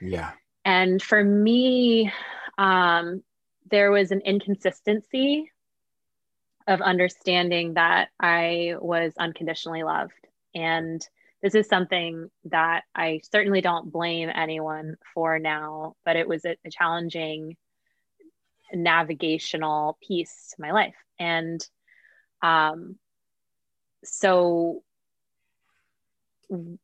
yeah. 0.01 0.31
And 0.63 1.01
for 1.01 1.23
me, 1.23 2.11
um, 2.57 3.23
there 3.69 3.91
was 3.91 4.11
an 4.11 4.21
inconsistency 4.21 5.51
of 6.67 6.81
understanding 6.81 7.75
that 7.75 8.09
I 8.19 8.75
was 8.79 9.13
unconditionally 9.19 9.83
loved. 9.83 10.13
And 10.55 11.05
this 11.43 11.53
is 11.53 11.67
something 11.67 12.29
that 12.45 12.83
I 12.95 13.21
certainly 13.31 13.61
don't 13.61 13.91
blame 13.91 14.29
anyone 14.33 14.95
for 15.13 15.37
now, 15.37 15.95
but 16.03 16.15
it 16.15 16.27
was 16.27 16.43
a, 16.45 16.55
a 16.65 16.71
challenging 16.71 17.55
navigational 18.73 19.97
piece 20.01 20.53
to 20.55 20.61
my 20.61 20.71
life. 20.71 20.95
And 21.19 21.61
um, 22.41 22.97
so 24.03 24.81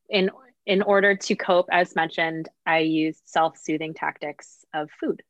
in 0.10 0.30
in 0.66 0.82
order 0.82 1.16
to 1.16 1.36
cope 1.36 1.68
as 1.72 1.96
mentioned 1.96 2.50
i 2.66 2.80
used 2.80 3.22
self-soothing 3.26 3.94
tactics 3.94 4.66
of 4.74 4.90
food 5.00 5.22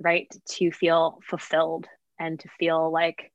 right? 0.00 0.28
To 0.50 0.70
feel 0.70 1.18
fulfilled 1.28 1.86
and 2.18 2.38
to 2.40 2.48
feel 2.58 2.90
like 2.90 3.32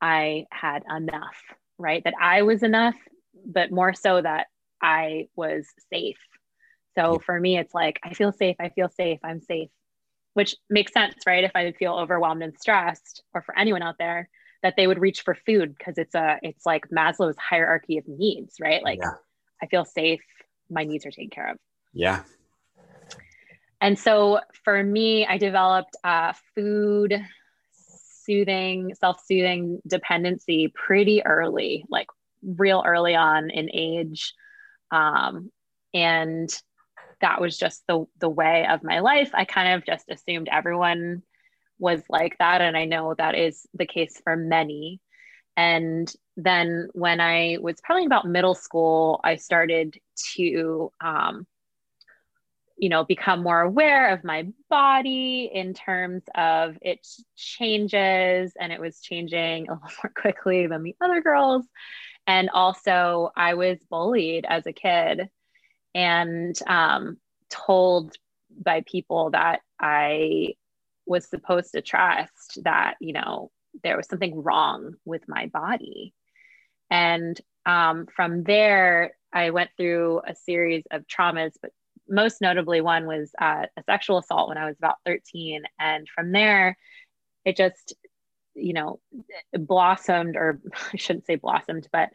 i 0.00 0.46
had 0.50 0.82
enough 0.94 1.36
right? 1.78 2.02
That 2.04 2.14
i 2.20 2.42
was 2.42 2.62
enough 2.62 2.94
but 3.46 3.70
more 3.70 3.94
so 3.94 4.20
that 4.20 4.46
i 4.82 5.28
was 5.36 5.66
safe. 5.92 6.18
So 6.96 7.18
for 7.24 7.38
me 7.38 7.58
it's 7.58 7.74
like 7.74 8.00
i 8.02 8.14
feel 8.14 8.32
safe 8.32 8.56
i 8.60 8.68
feel 8.70 8.88
safe 8.88 9.20
i'm 9.24 9.40
safe 9.40 9.68
which 10.34 10.54
makes 10.68 10.92
sense 10.92 11.14
right? 11.26 11.44
If 11.44 11.52
i 11.54 11.72
feel 11.72 11.94
overwhelmed 11.94 12.42
and 12.42 12.56
stressed 12.58 13.22
or 13.34 13.42
for 13.42 13.58
anyone 13.58 13.82
out 13.82 13.96
there 13.98 14.28
that 14.62 14.74
they 14.76 14.86
would 14.86 14.98
reach 14.98 15.22
for 15.22 15.34
food 15.34 15.74
because 15.76 15.96
it's 15.96 16.14
a 16.14 16.38
it's 16.42 16.66
like 16.66 16.88
maslow's 16.90 17.36
hierarchy 17.38 17.98
of 17.98 18.08
needs 18.08 18.56
right? 18.60 18.82
Like 18.82 19.00
yeah. 19.02 19.12
i 19.62 19.66
feel 19.66 19.84
safe 19.84 20.20
my 20.70 20.84
needs 20.84 21.06
are 21.06 21.10
taken 21.10 21.30
care 21.30 21.50
of 21.50 21.58
yeah 21.92 22.22
and 23.80 23.98
so 23.98 24.40
for 24.64 24.82
me 24.82 25.26
i 25.26 25.38
developed 25.38 25.96
uh, 26.04 26.32
food 26.54 27.20
soothing 28.24 28.94
self-soothing 29.00 29.80
dependency 29.86 30.72
pretty 30.74 31.24
early 31.24 31.84
like 31.88 32.06
real 32.42 32.82
early 32.86 33.14
on 33.14 33.50
in 33.50 33.68
age 33.72 34.34
um, 34.92 35.50
and 35.94 36.48
that 37.20 37.40
was 37.40 37.58
just 37.58 37.82
the 37.86 38.04
the 38.18 38.28
way 38.28 38.66
of 38.68 38.82
my 38.82 39.00
life 39.00 39.30
i 39.34 39.44
kind 39.44 39.74
of 39.74 39.84
just 39.84 40.04
assumed 40.10 40.48
everyone 40.50 41.22
was 41.80 42.02
like 42.08 42.36
that. 42.38 42.60
And 42.60 42.76
I 42.76 42.84
know 42.84 43.14
that 43.14 43.34
is 43.34 43.66
the 43.74 43.86
case 43.86 44.20
for 44.22 44.36
many. 44.36 45.00
And 45.56 46.12
then 46.36 46.88
when 46.92 47.20
I 47.20 47.56
was 47.60 47.80
probably 47.82 48.06
about 48.06 48.26
middle 48.26 48.54
school, 48.54 49.20
I 49.24 49.36
started 49.36 49.96
to, 50.34 50.92
um, 51.00 51.46
you 52.76 52.88
know, 52.88 53.04
become 53.04 53.42
more 53.42 53.60
aware 53.60 54.12
of 54.12 54.24
my 54.24 54.48
body 54.68 55.50
in 55.52 55.74
terms 55.74 56.22
of 56.34 56.78
its 56.80 57.22
changes, 57.36 58.52
and 58.58 58.72
it 58.72 58.80
was 58.80 59.00
changing 59.00 59.68
a 59.68 59.74
little 59.74 59.88
more 60.02 60.12
quickly 60.14 60.66
than 60.66 60.82
the 60.82 60.96
other 61.00 61.20
girls. 61.20 61.66
And 62.26 62.50
also, 62.50 63.30
I 63.36 63.54
was 63.54 63.78
bullied 63.90 64.46
as 64.48 64.66
a 64.66 64.72
kid 64.72 65.28
and 65.94 66.56
um, 66.66 67.18
told 67.48 68.16
by 68.50 68.82
people 68.86 69.30
that 69.30 69.60
I 69.80 70.54
was 71.06 71.28
supposed 71.28 71.72
to 71.72 71.82
trust 71.82 72.60
that, 72.62 72.94
you 73.00 73.12
know, 73.12 73.50
there 73.82 73.96
was 73.96 74.06
something 74.06 74.42
wrong 74.42 74.94
with 75.04 75.28
my 75.28 75.46
body. 75.46 76.14
And 76.90 77.40
um, 77.66 78.06
from 78.14 78.42
there, 78.44 79.12
I 79.32 79.50
went 79.50 79.70
through 79.76 80.22
a 80.26 80.34
series 80.34 80.84
of 80.90 81.06
traumas, 81.06 81.52
but 81.60 81.70
most 82.08 82.40
notably, 82.40 82.80
one 82.80 83.06
was 83.06 83.30
uh, 83.40 83.66
a 83.76 83.82
sexual 83.84 84.18
assault 84.18 84.48
when 84.48 84.58
I 84.58 84.66
was 84.66 84.76
about 84.78 84.96
13. 85.06 85.62
And 85.78 86.08
from 86.08 86.32
there, 86.32 86.76
it 87.44 87.56
just, 87.56 87.94
you 88.54 88.72
know, 88.72 89.00
blossomed, 89.52 90.36
or 90.36 90.60
I 90.92 90.96
shouldn't 90.96 91.26
say 91.26 91.36
blossomed, 91.36 91.88
but, 91.92 92.10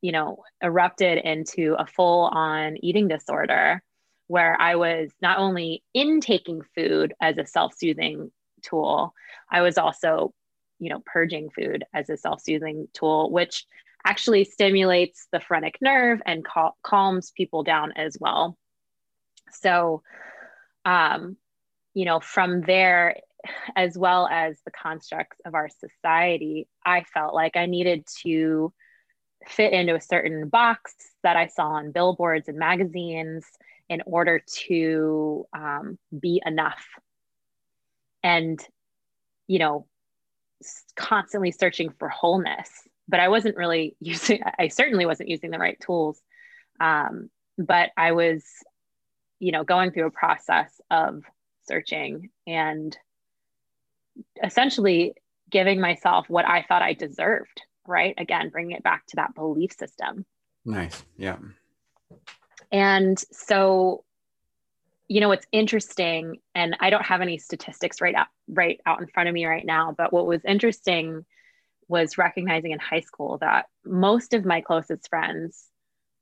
you 0.00 0.12
know, 0.12 0.42
erupted 0.62 1.18
into 1.18 1.76
a 1.78 1.86
full 1.86 2.24
on 2.24 2.76
eating 2.82 3.08
disorder 3.08 3.82
where 4.26 4.58
I 4.58 4.76
was 4.76 5.10
not 5.20 5.38
only 5.38 5.82
intaking 5.92 6.62
food 6.74 7.12
as 7.20 7.36
a 7.36 7.46
self 7.46 7.74
soothing 7.74 8.32
tool, 8.62 9.12
I 9.50 9.60
was 9.60 9.76
also, 9.76 10.32
you 10.78 10.88
know, 10.88 11.02
purging 11.04 11.50
food 11.50 11.84
as 11.92 12.08
a 12.08 12.16
self 12.16 12.40
soothing 12.40 12.88
tool, 12.94 13.30
which 13.30 13.66
actually 14.04 14.44
stimulates 14.44 15.26
the 15.32 15.40
phrenic 15.40 15.78
nerve 15.80 16.20
and 16.26 16.44
cal- 16.44 16.76
calms 16.82 17.32
people 17.36 17.62
down 17.62 17.92
as 17.96 18.16
well. 18.20 18.56
So, 19.50 20.02
um, 20.84 21.36
you 21.94 22.04
know, 22.04 22.20
from 22.20 22.62
there, 22.62 23.16
as 23.76 23.98
well 23.98 24.28
as 24.30 24.56
the 24.64 24.70
constructs 24.70 25.38
of 25.44 25.54
our 25.54 25.68
society, 25.68 26.68
I 26.84 27.02
felt 27.02 27.34
like 27.34 27.56
I 27.56 27.66
needed 27.66 28.06
to 28.22 28.72
fit 29.46 29.72
into 29.72 29.94
a 29.94 30.00
certain 30.00 30.48
box 30.48 30.94
that 31.22 31.36
I 31.36 31.48
saw 31.48 31.70
on 31.72 31.92
billboards 31.92 32.48
and 32.48 32.58
magazines 32.58 33.44
in 33.88 34.02
order 34.06 34.42
to 34.66 35.46
um, 35.52 35.98
be 36.18 36.40
enough 36.46 36.84
and 38.22 38.64
you 39.48 39.58
know 39.58 39.86
constantly 40.94 41.50
searching 41.50 41.90
for 41.98 42.08
wholeness 42.08 42.70
but 43.08 43.20
i 43.20 43.28
wasn't 43.28 43.56
really 43.56 43.96
using 44.00 44.42
i 44.58 44.68
certainly 44.68 45.06
wasn't 45.06 45.28
using 45.28 45.50
the 45.50 45.58
right 45.58 45.78
tools. 45.80 46.20
Um, 46.80 47.30
but 47.58 47.90
i 47.96 48.12
was 48.12 48.44
you 49.38 49.52
know 49.52 49.64
going 49.64 49.92
through 49.92 50.06
a 50.06 50.10
process 50.10 50.80
of 50.90 51.22
searching 51.68 52.30
and 52.46 52.96
essentially 54.42 55.14
giving 55.50 55.80
myself 55.80 56.28
what 56.28 56.46
i 56.46 56.62
thought 56.62 56.82
i 56.82 56.92
deserved 56.92 57.62
right? 57.86 58.14
Again 58.18 58.50
bringing 58.50 58.76
it 58.76 58.82
back 58.82 59.06
to 59.08 59.16
that 59.16 59.34
belief 59.34 59.72
system. 59.72 60.24
Nice. 60.64 61.04
Yeah. 61.16 61.36
And 62.70 63.18
so, 63.32 64.04
you 65.08 65.20
know, 65.20 65.28
what's 65.28 65.46
interesting, 65.52 66.38
and 66.54 66.76
I 66.80 66.90
don't 66.90 67.04
have 67.04 67.20
any 67.20 67.38
statistics 67.38 68.00
right 68.00 68.14
out 68.14 68.28
right 68.48 68.80
out 68.86 69.00
in 69.00 69.08
front 69.08 69.28
of 69.28 69.34
me 69.34 69.46
right 69.46 69.64
now, 69.64 69.94
but 69.96 70.12
what 70.12 70.26
was 70.26 70.44
interesting 70.44 71.24
was 71.88 72.18
recognizing 72.18 72.72
in 72.72 72.78
high 72.78 73.00
school 73.00 73.38
that 73.38 73.66
most 73.84 74.34
of 74.34 74.44
my 74.44 74.60
closest 74.60 75.08
friends 75.08 75.66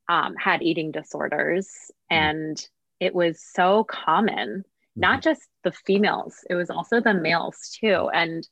um, 0.09 0.35
had 0.37 0.63
eating 0.63 0.91
disorders, 0.91 1.69
mm-hmm. 2.11 2.17
and 2.17 2.69
it 2.99 3.15
was 3.15 3.43
so 3.43 3.85
common. 3.85 4.65
Not 4.97 5.21
mm-hmm. 5.21 5.31
just 5.31 5.43
the 5.63 5.73
females; 5.73 6.45
it 6.49 6.55
was 6.55 6.71
also 6.71 7.01
the 7.01 7.15
males 7.15 7.77
too, 7.81 8.11
and 8.13 8.47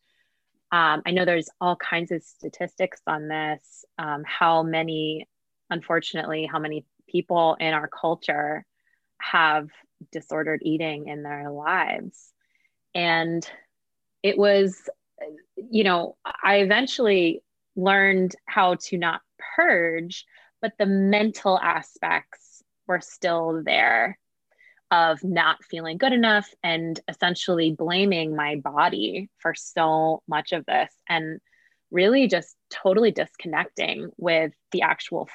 um, 0.71 1.03
I 1.07 1.11
know 1.11 1.25
there's 1.25 1.51
all 1.61 1.77
kinds 1.77 2.13
of 2.13 2.23
statistics 2.23 3.01
on 3.07 3.29
this. 3.29 3.85
Um, 3.99 4.23
how 4.25 4.63
many, 4.63 5.27
unfortunately, 5.71 6.47
how 6.51 6.59
many 6.59 6.85
people 7.09 7.57
in 7.59 7.75
our 7.75 7.89
culture 7.89 8.65
have 9.21 9.69
disordered 10.13 10.61
eating 10.63 11.09
in 11.09 11.23
their 11.23 11.51
lives. 11.51 12.33
And 12.95 13.49
it 14.23 14.39
was, 14.39 14.89
you 15.57 15.85
know, 15.85 16.17
I 16.43 16.57
eventually 16.57 17.43
learned 17.77 18.35
how 18.47 18.75
to 18.75 18.99
not 18.99 19.21
purge, 19.57 20.25
but 20.61 20.73
the 20.79 20.87
mental 20.87 21.59
aspects 21.59 22.63
were 22.87 23.01
still 23.01 23.63
there 23.65 24.19
of 24.91 25.23
not 25.23 25.63
feeling 25.65 25.99
good 25.99 26.13
enough 26.13 26.49
and 26.63 26.99
essentially 27.09 27.73
blaming 27.73 28.35
my 28.35 28.57
body 28.57 29.29
for 29.39 29.55
so 29.55 30.23
much 30.27 30.53
of 30.53 30.65
this 30.65 30.93
and 31.09 31.41
really 31.91 32.27
just 32.27 32.57
totally 32.71 33.11
disconnecting 33.11 34.11
with 34.17 34.53
the 34.73 34.83
actual 34.83 35.29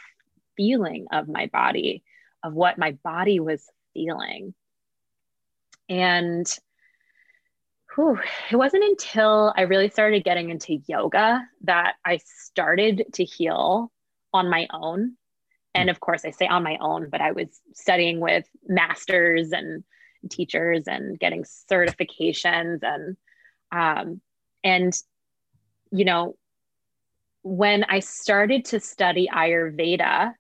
feeling 0.58 1.08
of 1.12 1.28
my 1.28 1.48
body, 1.48 2.04
of 2.44 2.54
what 2.54 2.78
my 2.78 2.92
body 3.04 3.40
was 3.40 3.64
feeling. 3.94 4.54
And 5.88 6.48
whew, 7.96 8.20
it 8.52 8.56
wasn't 8.56 8.84
until 8.84 9.54
I 9.56 9.62
really 9.62 9.90
started 9.90 10.24
getting 10.24 10.50
into 10.50 10.82
yoga 10.88 11.42
that 11.62 11.96
I 12.06 12.20
started 12.24 13.06
to 13.14 13.24
heal 13.24 13.92
on 14.34 14.50
my 14.50 14.68
own. 14.72 15.16
And 15.76 15.90
of 15.90 16.00
course, 16.00 16.24
I 16.26 16.32
say 16.32 16.48
on 16.48 16.64
my 16.64 16.78
own, 16.80 17.10
but 17.10 17.22
I 17.22 17.32
was 17.32 17.48
studying 17.74 18.20
with 18.20 18.46
masters 18.68 19.52
and 19.52 19.84
teachers 20.30 20.84
and 20.88 21.20
getting 21.20 21.44
certifications 21.44 22.80
and 22.84 23.18
um, 23.72 24.22
and 24.64 24.94
you 25.92 26.06
know 26.06 26.36
when 27.42 27.84
I 27.84 28.00
started 28.00 28.66
to 28.66 28.80
study 28.80 29.28
Ayurveda, 29.34 30.34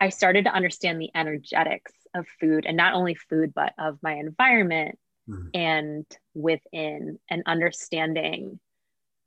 I 0.00 0.08
started 0.10 0.44
to 0.44 0.54
understand 0.54 1.00
the 1.00 1.10
energetics 1.14 1.92
of 2.14 2.26
food 2.40 2.64
and 2.64 2.76
not 2.76 2.94
only 2.94 3.14
food, 3.14 3.52
but 3.54 3.72
of 3.78 3.98
my 4.02 4.14
environment 4.14 4.98
mm. 5.28 5.48
and 5.54 6.06
within 6.34 7.18
and 7.30 7.42
understanding 7.46 8.58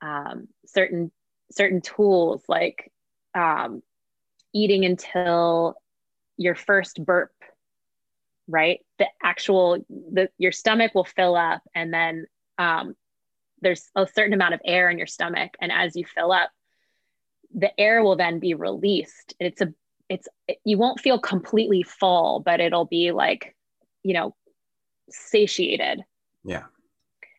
um, 0.02 0.48
certain 0.66 1.10
certain 1.52 1.80
tools 1.80 2.42
like 2.48 2.92
um, 3.34 3.82
eating 4.54 4.84
until 4.84 5.74
your 6.36 6.54
first 6.54 7.04
burp 7.04 7.30
right? 8.48 8.80
The 8.98 9.06
actual 9.22 9.84
the 9.88 10.28
your 10.38 10.52
stomach 10.52 10.94
will 10.94 11.04
fill 11.04 11.36
up 11.36 11.62
and 11.74 11.92
then 11.92 12.26
um, 12.58 12.94
there's 13.60 13.90
a 13.94 14.06
certain 14.14 14.34
amount 14.34 14.54
of 14.54 14.60
air 14.64 14.88
in 14.90 14.98
your 14.98 15.06
stomach 15.06 15.52
and 15.60 15.72
as 15.72 15.96
you 15.96 16.04
fill 16.04 16.32
up 16.32 16.50
the 17.54 17.78
air 17.80 18.02
will 18.02 18.16
then 18.16 18.38
be 18.38 18.54
released 18.54 19.34
it's 19.40 19.60
a 19.60 19.72
it's 20.08 20.28
you 20.64 20.76
won't 20.76 21.00
feel 21.00 21.18
completely 21.18 21.82
full 21.82 22.42
but 22.44 22.60
it'll 22.60 22.84
be 22.84 23.12
like 23.12 23.56
you 24.02 24.12
know 24.12 24.34
satiated 25.10 26.02
yeah 26.44 26.64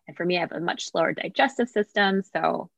and 0.08 0.16
for 0.16 0.26
me 0.26 0.38
i 0.38 0.42
have 0.42 0.52
a 0.52 0.60
much 0.60 0.90
slower 0.90 1.14
digestive 1.14 1.70
system 1.70 2.22
so 2.34 2.70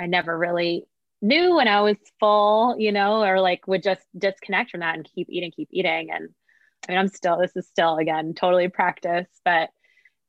i 0.00 0.06
never 0.06 0.36
really 0.36 0.84
knew 1.22 1.54
when 1.54 1.68
i 1.68 1.80
was 1.80 1.96
full 2.20 2.76
you 2.78 2.92
know 2.92 3.22
or 3.22 3.40
like 3.40 3.66
would 3.66 3.82
just 3.82 4.02
disconnect 4.16 4.70
from 4.70 4.80
that 4.80 4.94
and 4.94 5.08
keep 5.14 5.28
eating 5.30 5.50
keep 5.50 5.68
eating 5.70 6.10
and 6.10 6.28
i 6.88 6.92
mean 6.92 6.98
i'm 6.98 7.08
still 7.08 7.38
this 7.38 7.56
is 7.56 7.66
still 7.66 7.96
again 7.96 8.34
totally 8.34 8.68
practice 8.68 9.28
but 9.44 9.70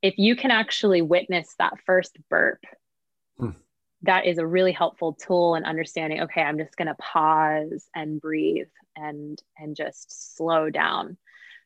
if 0.06 0.20
you 0.20 0.36
can 0.36 0.52
actually 0.52 1.02
witness 1.02 1.56
that 1.58 1.80
first 1.84 2.16
burp, 2.30 2.64
hmm. 3.40 3.50
that 4.04 4.28
is 4.28 4.38
a 4.38 4.46
really 4.46 4.72
helpful 4.72 5.14
tool 5.14 5.56
in 5.56 5.66
understanding, 5.66 6.22
okay, 6.22 6.42
I'm 6.42 6.60
just 6.60 6.76
going 6.76 6.90
to 6.90 6.96
pause 6.96 7.90
and 7.96 8.22
breathe 8.22 8.68
and 8.96 9.42
and 9.58 9.76
just 9.76 10.38
slow 10.38 10.70
down. 10.70 11.18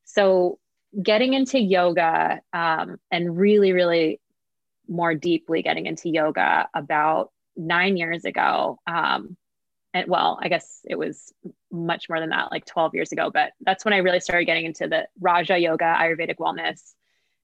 So 0.05 0.57
getting 1.01 1.33
into 1.33 1.59
yoga 1.59 2.41
um, 2.53 2.97
and 3.11 3.37
really, 3.37 3.73
really 3.73 4.19
more 4.87 5.13
deeply 5.13 5.61
getting 5.61 5.85
into 5.85 6.09
yoga 6.09 6.67
about 6.73 7.31
nine 7.55 7.97
years 7.97 8.25
ago. 8.25 8.79
Um, 8.87 9.37
and 9.93 10.07
well, 10.07 10.39
I 10.41 10.49
guess 10.49 10.81
it 10.85 10.97
was 10.97 11.33
much 11.71 12.09
more 12.09 12.19
than 12.19 12.29
that, 12.29 12.51
like 12.51 12.65
12 12.65 12.95
years 12.95 13.11
ago, 13.11 13.31
but 13.31 13.51
that's 13.61 13.85
when 13.85 13.93
I 13.93 13.97
really 13.97 14.19
started 14.19 14.45
getting 14.45 14.65
into 14.65 14.87
the 14.87 15.07
Raja 15.19 15.57
Yoga 15.57 15.95
Ayurvedic 15.99 16.37
wellness 16.37 16.93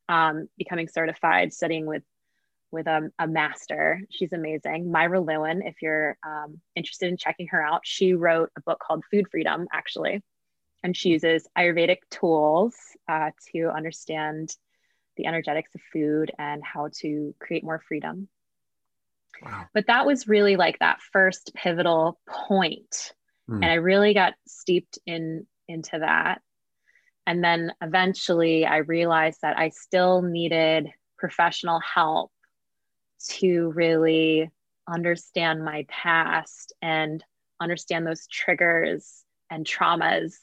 um, 0.10 0.48
becoming 0.58 0.88
certified, 0.88 1.54
studying 1.54 1.86
with 1.86 2.04
with 2.72 2.88
a, 2.88 3.10
a, 3.20 3.28
master. 3.28 4.02
She's 4.10 4.34
amazing. 4.34 4.92
Myra 4.92 5.22
Lewin, 5.22 5.62
if 5.62 5.76
you're 5.82 6.18
um, 6.28 6.60
interested 6.76 7.08
in 7.08 7.16
checking 7.16 7.48
her 7.48 7.62
out, 7.62 7.82
she 7.86 8.14
wrote 8.14 8.52
a 8.58 8.62
book 8.62 8.80
called 8.86 9.06
Food 9.10 9.28
Freedom, 9.32 9.66
actually. 9.72 10.22
And 10.86 10.96
she 10.96 11.10
uses 11.10 11.48
Ayurvedic 11.58 11.98
tools 12.12 12.76
uh, 13.10 13.32
to 13.52 13.72
understand 13.76 14.56
the 15.18 15.26
energetics 15.26 15.74
of 15.74 15.82
food 15.92 16.30
and 16.38 16.64
how 16.64 16.90
to 17.00 17.34
create 17.40 17.64
more 17.64 17.82
freedom. 17.88 18.28
Wow. 19.42 19.66
But 19.74 19.88
that 19.88 20.06
was 20.06 20.28
really 20.28 20.58
like 20.58 20.78
that 20.78 21.02
first 21.12 21.54
pivotal 21.56 22.20
point. 22.30 23.14
Mm. 23.50 23.64
And 23.64 23.66
I 23.66 23.74
really 23.76 24.14
got 24.14 24.36
steeped 24.48 25.00
in 25.08 25.48
into 25.68 25.98
that. 25.98 26.42
And 27.26 27.44
then 27.44 27.72
eventually 27.82 28.68
I 28.68 28.78
realized 28.78 29.40
that 29.42 29.58
I 29.58 29.70
still 29.70 30.22
needed 30.22 30.94
professional 31.18 31.80
help 31.80 32.32
to 33.30 33.72
really 33.72 34.52
understand 34.88 35.66
my 35.66 35.88
past 35.90 36.74
and 36.80 37.24
understand 37.60 38.06
those 38.06 38.28
triggers 38.28 39.24
and 39.50 39.66
traumas 39.66 40.36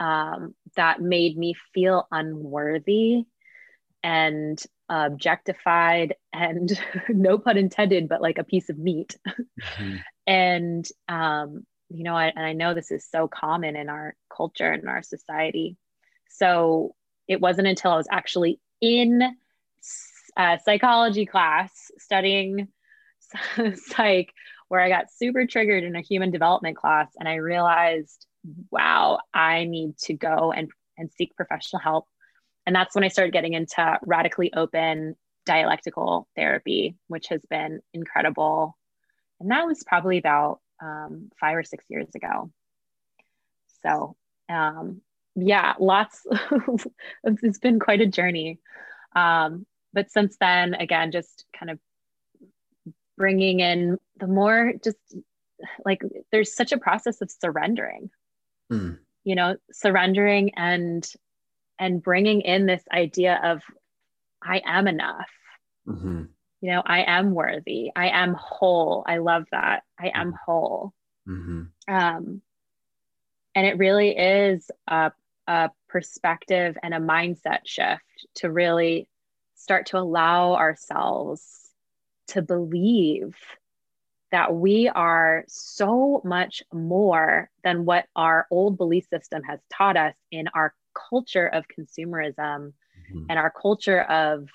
um, 0.00 0.54
that 0.76 1.00
made 1.00 1.36
me 1.36 1.54
feel 1.74 2.08
unworthy 2.10 3.24
and 4.02 4.60
objectified 4.88 6.14
and 6.32 6.72
no 7.08 7.38
pun 7.38 7.56
intended 7.56 8.08
but 8.08 8.22
like 8.22 8.38
a 8.38 8.44
piece 8.44 8.68
of 8.70 8.78
meat 8.78 9.16
mm-hmm. 9.28 9.96
and 10.26 10.86
um, 11.08 11.64
you 11.90 12.02
know 12.02 12.16
I, 12.16 12.26
and 12.28 12.44
i 12.44 12.52
know 12.54 12.72
this 12.74 12.90
is 12.90 13.06
so 13.08 13.28
common 13.28 13.76
in 13.76 13.88
our 13.88 14.14
culture 14.34 14.72
and 14.72 14.88
our 14.88 15.02
society 15.02 15.76
so 16.28 16.94
it 17.30 17.40
wasn't 17.40 17.68
until 17.68 17.92
I 17.92 17.96
was 17.96 18.08
actually 18.10 18.60
in 18.80 19.22
a 20.36 20.42
uh, 20.42 20.58
psychology 20.58 21.26
class 21.26 21.70
studying 21.98 22.68
psych 23.74 24.32
where 24.66 24.80
I 24.80 24.88
got 24.88 25.12
super 25.12 25.46
triggered 25.46 25.84
in 25.84 25.94
a 25.94 26.00
human 26.00 26.32
development 26.32 26.76
class 26.76 27.08
and 27.18 27.28
I 27.28 27.36
realized, 27.36 28.26
wow, 28.70 29.20
I 29.32 29.64
need 29.64 29.98
to 30.04 30.14
go 30.14 30.52
and, 30.52 30.70
and 30.96 31.10
seek 31.12 31.36
professional 31.36 31.80
help. 31.80 32.06
And 32.66 32.74
that's 32.74 32.94
when 32.94 33.04
I 33.04 33.08
started 33.08 33.32
getting 33.32 33.54
into 33.54 33.98
radically 34.02 34.52
open 34.54 35.16
dialectical 35.46 36.28
therapy, 36.36 36.96
which 37.08 37.28
has 37.28 37.40
been 37.48 37.80
incredible. 37.92 38.76
And 39.40 39.50
that 39.50 39.66
was 39.66 39.82
probably 39.82 40.18
about 40.18 40.60
um, 40.82 41.30
five 41.40 41.56
or 41.56 41.62
six 41.62 41.84
years 41.88 42.08
ago. 42.14 42.50
So 43.82 44.16
um, 44.48 45.00
yeah, 45.36 45.74
lots. 45.78 46.26
it's 47.24 47.58
been 47.58 47.78
quite 47.78 48.00
a 48.00 48.06
journey. 48.06 48.60
Um, 49.14 49.66
but 49.92 50.10
since 50.10 50.36
then, 50.38 50.74
again, 50.74 51.12
just 51.12 51.44
kind 51.58 51.70
of 51.70 51.78
bringing 53.16 53.60
in 53.60 53.98
the 54.16 54.26
more 54.26 54.72
just 54.82 54.96
like 55.84 56.00
there's 56.32 56.54
such 56.54 56.72
a 56.72 56.78
process 56.78 57.20
of 57.20 57.30
surrendering. 57.30 58.10
Mm. 58.70 58.98
You 59.24 59.34
know, 59.34 59.56
surrendering 59.72 60.52
and 60.56 61.06
and 61.78 62.02
bringing 62.02 62.42
in 62.42 62.66
this 62.66 62.82
idea 62.92 63.40
of 63.42 63.62
I 64.42 64.62
am 64.64 64.86
enough. 64.86 65.30
Mm-hmm. 65.86 66.24
You 66.60 66.70
know, 66.70 66.82
I 66.84 67.04
am 67.06 67.32
worthy. 67.32 67.90
I 67.94 68.08
am 68.08 68.34
whole. 68.34 69.02
I 69.06 69.18
love 69.18 69.44
that. 69.50 69.82
I 69.98 70.10
am 70.14 70.28
mm-hmm. 70.28 70.36
whole. 70.44 70.92
Mm-hmm. 71.28 71.94
Um, 71.94 72.42
and 73.54 73.66
it 73.66 73.78
really 73.78 74.10
is 74.16 74.70
a 74.86 75.12
a 75.46 75.70
perspective 75.88 76.76
and 76.82 76.94
a 76.94 77.00
mindset 77.00 77.60
shift 77.64 78.04
to 78.36 78.50
really 78.50 79.08
start 79.56 79.86
to 79.86 79.98
allow 79.98 80.54
ourselves 80.54 81.42
to 82.28 82.40
believe 82.40 83.34
that 84.32 84.54
we 84.54 84.88
are 84.88 85.44
so 85.48 86.20
much 86.24 86.62
more 86.72 87.50
than 87.64 87.84
what 87.84 88.06
our 88.14 88.46
old 88.50 88.76
belief 88.76 89.06
system 89.08 89.42
has 89.42 89.60
taught 89.72 89.96
us 89.96 90.14
in 90.30 90.48
our 90.54 90.74
culture 91.10 91.48
of 91.48 91.64
consumerism 91.66 92.72
mm-hmm. 92.72 93.24
and 93.28 93.38
our 93.38 93.50
culture 93.50 94.02
of 94.02 94.48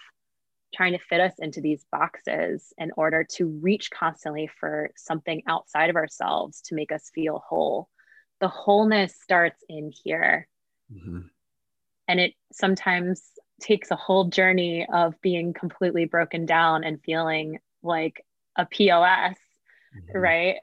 trying 0.73 0.93
to 0.93 0.99
fit 0.99 1.21
us 1.21 1.33
into 1.39 1.61
these 1.61 1.85
boxes 1.91 2.73
in 2.77 2.91
order 2.97 3.23
to 3.23 3.47
reach 3.61 3.89
constantly 3.91 4.49
for 4.59 4.91
something 4.95 5.41
outside 5.47 5.89
of 5.89 5.95
ourselves 5.95 6.61
to 6.61 6.75
make 6.75 6.91
us 6.91 7.09
feel 7.13 7.43
whole. 7.47 7.89
The 8.41 8.47
wholeness 8.49 9.15
starts 9.21 9.63
in 9.69 9.91
here. 10.03 10.47
Mm-hmm. 10.93 11.19
And 12.07 12.19
it 12.19 12.33
sometimes 12.51 13.23
takes 13.61 13.89
a 13.89 13.95
whole 13.95 14.25
journey 14.25 14.85
of 14.91 15.19
being 15.21 15.53
completely 15.53 16.05
broken 16.05 16.45
down 16.45 16.83
and 16.83 17.01
feeling 17.01 17.59
like 17.81 18.23
a 18.57 18.65
POS, 18.65 19.35
mm-hmm. 19.95 20.17
right? 20.17 20.55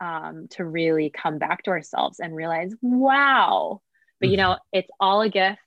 Um, 0.00 0.46
to 0.50 0.64
really 0.64 1.10
come 1.10 1.38
back 1.38 1.64
to 1.64 1.70
ourselves 1.70 2.20
and 2.20 2.34
realize, 2.34 2.72
wow. 2.82 3.80
But 4.20 4.26
mm-hmm. 4.26 4.30
you 4.30 4.36
know, 4.36 4.58
it's 4.72 4.90
all 5.00 5.22
a 5.22 5.28
gift. 5.28 5.58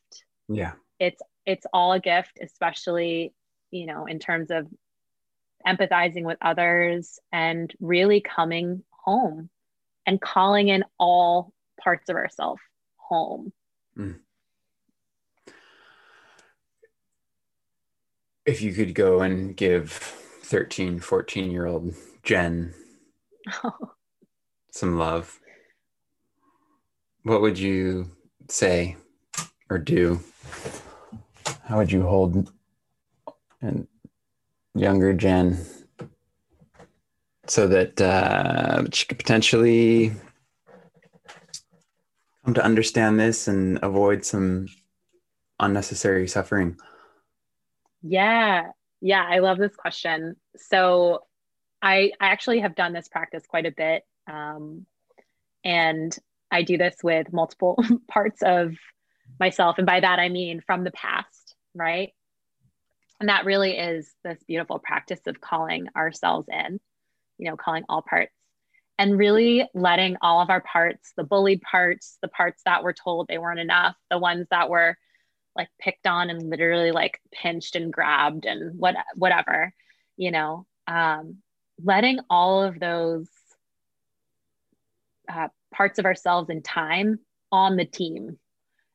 Yeah. 0.47 0.73
It's 0.99 1.21
it's 1.45 1.65
all 1.73 1.93
a 1.93 1.99
gift, 1.99 2.39
especially, 2.41 3.33
you 3.71 3.85
know, 3.87 4.05
in 4.05 4.19
terms 4.19 4.51
of 4.51 4.67
empathizing 5.67 6.23
with 6.23 6.37
others 6.41 7.19
and 7.31 7.71
really 7.79 8.21
coming 8.21 8.83
home 8.89 9.49
and 10.05 10.19
calling 10.21 10.69
in 10.69 10.83
all 10.97 11.51
parts 11.83 12.09
of 12.09 12.15
ourselves 12.15 12.61
home 12.97 13.51
Mm. 13.97 14.19
If 18.45 18.61
you 18.61 18.73
could 18.73 18.95
go 18.95 19.21
and 19.21 19.55
give 19.55 19.91
13, 19.91 20.99
14 20.99 21.51
year 21.51 21.67
old 21.67 21.93
Jen. 22.23 22.73
some 24.71 24.97
love, 24.97 25.39
what 27.23 27.41
would 27.41 27.57
you 27.57 28.09
say 28.49 28.95
or 29.69 29.77
do? 29.77 30.19
How 31.63 31.77
would 31.77 31.91
you 31.91 32.03
hold 32.03 32.51
and 33.61 33.87
younger 34.73 35.13
Jen 35.13 35.57
so 37.47 37.67
that 37.67 37.99
uh, 38.01 38.83
she 38.91 39.05
could 39.05 39.17
potentially 39.17 40.13
come 42.43 42.53
to 42.53 42.63
understand 42.63 43.19
this 43.19 43.47
and 43.47 43.79
avoid 43.83 44.25
some 44.25 44.67
unnecessary 45.59 46.27
suffering? 46.27 46.77
Yeah. 48.01 48.71
Yeah, 49.01 49.25
I 49.27 49.39
love 49.39 49.57
this 49.57 49.75
question. 49.75 50.35
So 50.57 51.23
I, 51.81 52.11
I 52.19 52.27
actually 52.27 52.59
have 52.59 52.75
done 52.75 52.93
this 52.93 53.07
practice 53.07 53.43
quite 53.47 53.65
a 53.65 53.71
bit. 53.71 54.03
Um, 54.27 54.85
and 55.63 56.15
I 56.51 56.63
do 56.63 56.77
this 56.77 56.95
with 57.03 57.33
multiple 57.33 57.83
parts 58.09 58.41
of 58.43 58.75
myself. 59.39 59.77
And 59.77 59.87
by 59.87 59.99
that, 59.99 60.19
I 60.19 60.29
mean 60.29 60.61
from 60.65 60.83
the 60.83 60.91
past, 60.91 61.55
right? 61.73 62.11
And 63.19 63.29
that 63.29 63.45
really 63.45 63.77
is 63.77 64.11
this 64.23 64.43
beautiful 64.47 64.79
practice 64.79 65.21
of 65.27 65.39
calling 65.39 65.87
ourselves 65.95 66.47
in, 66.51 66.79
you 67.37 67.49
know, 67.49 67.57
calling 67.57 67.83
all 67.87 68.01
parts 68.01 68.33
and 68.97 69.17
really 69.17 69.67
letting 69.73 70.17
all 70.21 70.41
of 70.41 70.49
our 70.49 70.61
parts, 70.61 71.13
the 71.15 71.23
bullied 71.23 71.61
parts, 71.61 72.17
the 72.21 72.27
parts 72.27 72.61
that 72.65 72.83
were 72.83 72.93
told 72.93 73.27
they 73.27 73.37
weren't 73.37 73.59
enough, 73.59 73.95
the 74.09 74.17
ones 74.17 74.47
that 74.51 74.69
were 74.69 74.97
like 75.55 75.69
picked 75.79 76.07
on 76.07 76.29
and 76.29 76.49
literally 76.49 76.91
like 76.91 77.19
pinched 77.31 77.75
and 77.75 77.91
grabbed 77.91 78.45
and 78.45 78.79
what 78.79 78.95
whatever 79.15 79.73
you 80.15 80.31
know 80.31 80.65
um, 80.87 81.37
letting 81.83 82.19
all 82.29 82.63
of 82.63 82.79
those 82.79 83.27
uh, 85.29 85.47
parts 85.73 85.99
of 85.99 86.05
ourselves 86.05 86.49
in 86.49 86.61
time 86.61 87.19
on 87.51 87.75
the 87.77 87.85
team. 87.85 88.37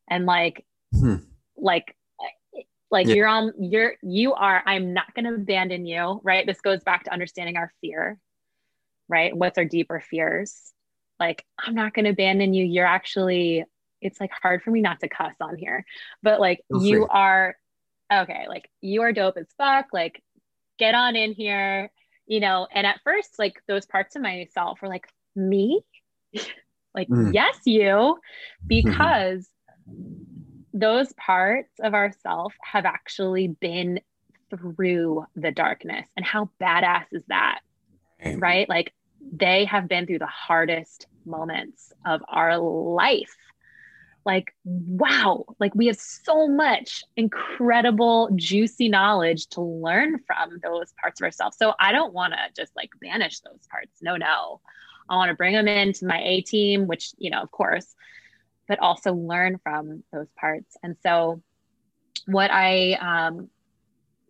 And 0.08 0.26
like 0.26 0.64
hmm. 0.92 1.16
like 1.56 1.96
like 2.90 3.08
yeah. 3.08 3.14
you're 3.14 3.26
on 3.26 3.52
you're 3.58 3.94
you 4.02 4.34
are 4.34 4.62
i'm 4.66 4.92
not 4.94 5.12
going 5.14 5.24
to 5.24 5.34
abandon 5.34 5.86
you 5.86 6.20
right? 6.22 6.46
This 6.46 6.60
goes 6.60 6.82
back 6.84 7.04
to 7.04 7.12
understanding 7.12 7.56
our 7.56 7.72
fear 7.80 8.18
right? 9.08 9.36
What's 9.36 9.58
our 9.58 9.64
deeper 9.64 10.00
fears? 10.00 10.72
Like 11.18 11.44
i'm 11.58 11.74
not 11.74 11.94
going 11.94 12.04
to 12.04 12.12
abandon 12.12 12.54
you. 12.54 12.64
You're 12.64 12.86
actually 12.86 13.64
it's 14.00 14.20
like 14.20 14.30
hard 14.30 14.62
for 14.62 14.70
me 14.70 14.80
not 14.80 15.00
to 15.00 15.08
cuss 15.08 15.34
on 15.40 15.56
here 15.56 15.84
but 16.22 16.38
like 16.38 16.60
Feel 16.70 16.82
you 16.84 16.98
free. 16.98 17.06
are 17.10 17.56
okay 18.12 18.46
like 18.48 18.70
you 18.80 19.02
are 19.02 19.12
dope 19.12 19.36
as 19.38 19.46
fuck. 19.58 19.86
Like 19.92 20.22
get 20.78 20.94
on 20.94 21.16
in 21.16 21.32
here 21.32 21.90
you 22.26 22.40
know 22.40 22.66
and 22.72 22.86
at 22.86 23.00
first 23.04 23.38
like 23.38 23.60
those 23.68 23.86
parts 23.86 24.16
of 24.16 24.22
myself 24.22 24.80
were 24.82 24.88
like 24.88 25.08
me? 25.34 25.82
Like 26.94 27.08
mm. 27.08 27.34
yes 27.34 27.58
you. 27.66 28.18
Because 28.66 29.46
those 30.72 31.12
parts 31.12 31.72
of 31.82 31.94
ourself 31.94 32.54
have 32.62 32.86
actually 32.86 33.48
been 33.48 34.00
through 34.50 35.24
the 35.34 35.50
darkness. 35.50 36.06
And 36.16 36.24
how 36.24 36.50
badass 36.60 37.04
is 37.12 37.22
that? 37.28 37.60
Right. 38.24 38.40
right? 38.40 38.68
Like 38.68 38.92
they 39.32 39.64
have 39.66 39.88
been 39.88 40.06
through 40.06 40.20
the 40.20 40.26
hardest 40.26 41.06
moments 41.24 41.92
of 42.04 42.22
our 42.28 42.58
life 42.58 43.34
like 44.26 44.52
wow 44.64 45.44
like 45.60 45.72
we 45.76 45.86
have 45.86 45.96
so 45.96 46.48
much 46.48 47.04
incredible 47.16 48.28
juicy 48.34 48.88
knowledge 48.88 49.46
to 49.46 49.60
learn 49.60 50.18
from 50.26 50.58
those 50.62 50.92
parts 51.00 51.20
of 51.20 51.24
ourselves. 51.24 51.56
So 51.56 51.72
i 51.80 51.92
don't 51.92 52.12
want 52.12 52.34
to 52.34 52.60
just 52.60 52.74
like 52.76 52.90
banish 53.00 53.40
those 53.40 53.66
parts. 53.70 54.02
No 54.02 54.16
no. 54.16 54.60
I 55.08 55.14
want 55.14 55.28
to 55.28 55.36
bring 55.36 55.54
them 55.54 55.68
into 55.68 56.04
my 56.04 56.20
a 56.20 56.40
team 56.42 56.88
which 56.88 57.14
you 57.16 57.30
know 57.30 57.40
of 57.40 57.50
course 57.50 57.94
but 58.68 58.80
also 58.80 59.14
learn 59.14 59.60
from 59.62 60.02
those 60.12 60.28
parts. 60.36 60.76
And 60.82 60.96
so 61.02 61.40
what 62.26 62.50
i 62.50 62.94
um, 62.94 63.48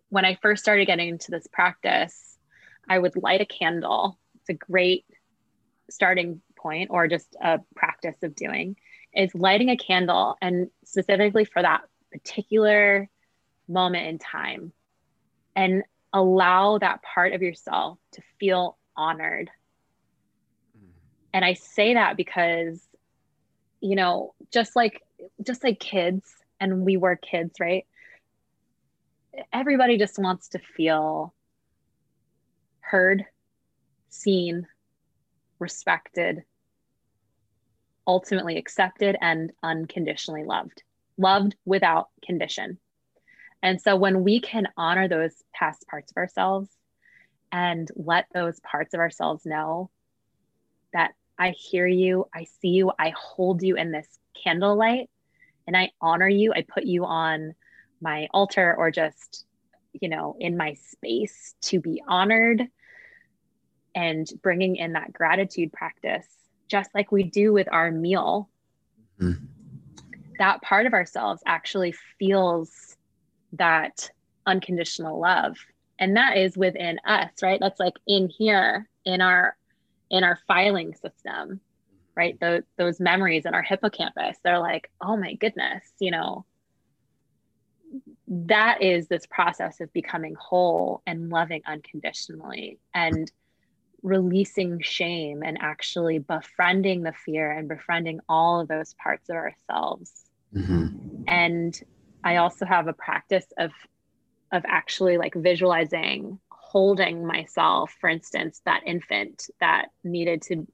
when 0.09 0.23
i 0.23 0.37
first 0.41 0.61
started 0.61 0.85
getting 0.85 1.09
into 1.09 1.31
this 1.31 1.47
practice 1.51 2.37
i 2.87 2.97
would 2.97 3.15
light 3.15 3.41
a 3.41 3.45
candle. 3.45 4.19
It's 4.35 4.49
a 4.49 4.53
great 4.53 5.05
starting 5.89 6.41
point 6.55 6.89
or 6.91 7.07
just 7.07 7.35
a 7.41 7.59
practice 7.75 8.21
of 8.21 8.35
doing 8.35 8.75
is 9.17 9.33
lighting 9.33 9.69
a 9.69 9.77
candle 9.77 10.37
and 10.41 10.69
specifically 10.85 11.43
for 11.43 11.61
that 11.61 11.81
particular 12.11 13.09
moment 13.67 14.07
in 14.07 14.19
time 14.19 14.71
and 15.55 15.83
allow 16.13 16.77
that 16.77 17.01
part 17.01 17.33
of 17.33 17.41
yourself 17.41 17.97
to 18.11 18.21
feel 18.39 18.77
honored. 18.95 19.49
Mm-hmm. 20.77 20.91
And 21.33 21.43
I 21.43 21.53
say 21.53 21.95
that 21.95 22.15
because, 22.15 22.79
you 23.81 23.95
know, 23.95 24.35
just 24.53 24.75
like 24.75 25.01
just 25.43 25.63
like 25.63 25.79
kids 25.79 26.29
and 26.59 26.85
we 26.85 26.95
were 26.95 27.15
kids, 27.15 27.59
right? 27.59 27.85
Everybody 29.51 29.97
just 29.97 30.19
wants 30.19 30.49
to 30.49 30.59
feel 30.59 31.33
heard, 32.81 33.25
seen, 34.09 34.67
respected, 35.59 36.43
ultimately 38.07 38.57
accepted 38.57 39.17
and 39.19 39.51
unconditionally 39.61 40.45
loved, 40.45 40.81
loved 41.17 41.55
without 41.65 42.07
condition. 42.23 42.79
And 43.61 43.81
so 43.81 43.95
when 43.95 44.23
we 44.23 44.39
can 44.39 44.67
honor 44.77 45.07
those 45.07 45.33
past 45.53 45.85
parts 45.87 46.11
of 46.11 46.17
ourselves 46.17 46.69
and 47.51 47.89
let 47.95 48.25
those 48.33 48.59
parts 48.61 48.93
of 48.93 48.99
ourselves 48.99 49.45
know 49.45 49.89
that 50.93 51.13
I 51.37 51.49
hear 51.51 51.85
you, 51.85 52.27
I 52.33 52.45
see 52.61 52.69
you, 52.69 52.91
I 52.97 53.13
hold 53.15 53.61
you 53.61 53.75
in 53.75 53.91
this 53.91 54.07
candlelight, 54.41 55.09
and 55.65 55.75
I 55.75 55.91
honor 55.99 56.29
you, 56.29 56.53
I 56.53 56.63
put 56.67 56.85
you 56.85 57.05
on 57.05 57.55
my 57.99 58.27
altar 58.31 58.73
or 58.77 58.89
just, 58.89 59.45
you 59.99 60.07
know, 60.07 60.37
in 60.39 60.55
my 60.55 60.75
space 60.75 61.55
to 61.63 61.81
be 61.81 62.01
honored 62.07 62.63
and 63.93 64.27
bringing 64.41 64.75
in 64.75 64.93
that 64.93 65.11
gratitude 65.11 65.73
practice 65.73 66.27
just 66.67 66.89
like 66.93 67.11
we 67.11 67.23
do 67.23 67.53
with 67.53 67.67
our 67.71 67.91
meal, 67.91 68.49
mm-hmm. 69.19 69.45
that 70.39 70.61
part 70.61 70.85
of 70.85 70.93
ourselves 70.93 71.41
actually 71.45 71.93
feels 72.19 72.95
that 73.53 74.09
unconditional 74.45 75.19
love. 75.19 75.57
And 75.99 76.15
that 76.15 76.37
is 76.37 76.57
within 76.57 76.99
us, 77.05 77.31
right? 77.41 77.59
That's 77.59 77.79
like 77.79 77.95
in 78.07 78.29
here 78.29 78.87
in 79.05 79.21
our 79.21 79.55
in 80.09 80.23
our 80.23 80.39
filing 80.47 80.93
system, 80.93 81.59
right? 82.15 82.39
Those 82.39 82.63
those 82.77 82.99
memories 82.99 83.45
in 83.45 83.53
our 83.53 83.63
hippocampus, 83.63 84.37
they're 84.43 84.59
like, 84.59 84.89
oh 85.01 85.17
my 85.17 85.33
goodness, 85.33 85.83
you 85.99 86.11
know, 86.11 86.45
that 88.27 88.81
is 88.81 89.07
this 89.07 89.25
process 89.25 89.79
of 89.79 89.91
becoming 89.93 90.35
whole 90.35 91.01
and 91.07 91.29
loving 91.29 91.61
unconditionally. 91.65 92.79
And 92.93 93.31
releasing 94.07 94.79
shame 94.81 95.43
and 95.43 95.57
actually 95.61 96.19
befriending 96.19 97.03
the 97.03 97.13
fear 97.25 97.51
and 97.51 97.67
befriending 97.67 98.19
all 98.29 98.61
of 98.61 98.67
those 98.67 98.93
parts 98.93 99.29
of 99.29 99.35
ourselves. 99.35 100.11
Mm-hmm. 100.55 101.23
And 101.27 101.79
I 102.23 102.37
also 102.37 102.65
have 102.65 102.87
a 102.87 102.93
practice 102.93 103.45
of 103.57 103.71
of 104.53 104.63
actually 104.65 105.17
like 105.17 105.33
visualizing 105.35 106.39
holding 106.49 107.25
myself 107.25 107.93
for 107.99 108.09
instance 108.09 108.61
that 108.65 108.81
infant 108.85 109.49
that 109.59 109.87
needed 110.05 110.41
to 110.41 110.65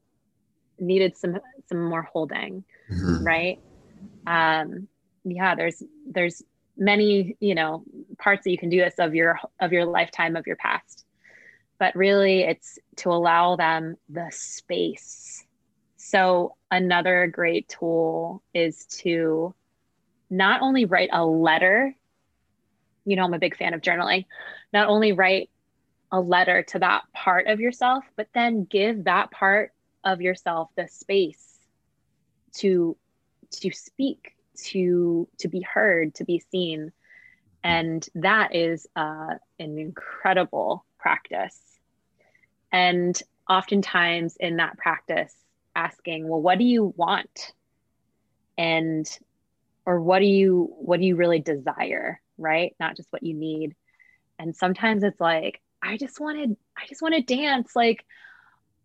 needed 0.80 1.18
some 1.18 1.40
some 1.68 1.84
more 1.84 2.04
holding 2.04 2.64
mm-hmm. 2.92 3.24
right 3.24 3.60
um 4.28 4.88
yeah 5.24 5.56
there's 5.56 5.82
there's 6.08 6.44
many 6.78 7.36
you 7.40 7.56
know 7.56 7.84
parts 8.20 8.44
that 8.44 8.52
you 8.52 8.58
can 8.58 8.70
do 8.70 8.78
this 8.78 8.96
of 9.00 9.16
your 9.16 9.40
of 9.60 9.72
your 9.72 9.86
lifetime 9.86 10.36
of 10.36 10.46
your 10.46 10.56
past 10.58 11.06
but 11.84 11.98
really 11.98 12.44
it's 12.44 12.80
to 12.96 13.10
allow 13.10 13.58
them 13.58 13.98
the 14.08 14.30
space. 14.32 15.46
So, 15.98 16.56
another 16.72 17.28
great 17.28 17.68
tool 17.68 18.42
is 18.54 18.86
to 19.02 19.54
not 20.30 20.62
only 20.62 20.86
write 20.86 21.10
a 21.12 21.26
letter, 21.26 21.94
you 23.04 23.18
know, 23.18 23.26
I'm 23.26 23.34
a 23.34 23.38
big 23.38 23.58
fan 23.58 23.74
of 23.74 23.82
journaling, 23.82 24.28
not 24.72 24.88
only 24.88 25.12
write 25.12 25.50
a 26.10 26.22
letter 26.22 26.64
to 26.70 26.80
that 26.80 27.02
part 27.14 27.48
of 27.48 27.60
yourself, 27.60 28.06
but 28.16 28.30
then 28.34 28.64
give 28.64 29.04
that 29.04 29.30
part 29.32 29.74
of 30.06 30.22
yourself 30.22 30.70
the 30.78 30.88
space 30.88 31.60
to 32.60 32.96
to 33.60 33.72
speak 33.72 34.36
to 34.56 35.28
to 35.40 35.50
be 35.50 35.60
heard 35.60 36.16
to 36.16 36.24
be 36.24 36.42
seen 36.50 36.94
and 37.62 38.08
that 38.16 38.56
is 38.56 38.88
uh, 38.96 39.34
an 39.60 39.78
incredible 39.78 40.86
practice 40.98 41.73
and 42.74 43.22
oftentimes 43.48 44.36
in 44.40 44.58
that 44.58 44.78
practice, 44.78 45.34
asking, 45.76 46.28
well, 46.28 46.42
what 46.42 46.58
do 46.58 46.66
you 46.66 46.94
want? 46.98 47.54
And 48.58 49.08
or 49.86 50.02
what 50.02 50.20
do 50.20 50.26
you 50.26 50.74
what 50.78 51.00
do 51.00 51.06
you 51.06 51.16
really 51.16 51.40
desire, 51.40 52.20
right? 52.38 52.76
Not 52.80 52.98
just 52.98 53.12
what 53.12 53.24
you 53.24 53.36
need. 53.36 53.76
And 54.40 54.56
sometimes 54.56 55.04
it's 55.04 55.22
like, 55.22 55.62
I 55.82 55.98
just 55.98 56.20
wanted, 56.20 56.58
I 56.76 56.88
just 56.88 57.02
want 57.02 57.14
to 57.14 57.22
dance, 57.22 57.76
like, 57.76 58.04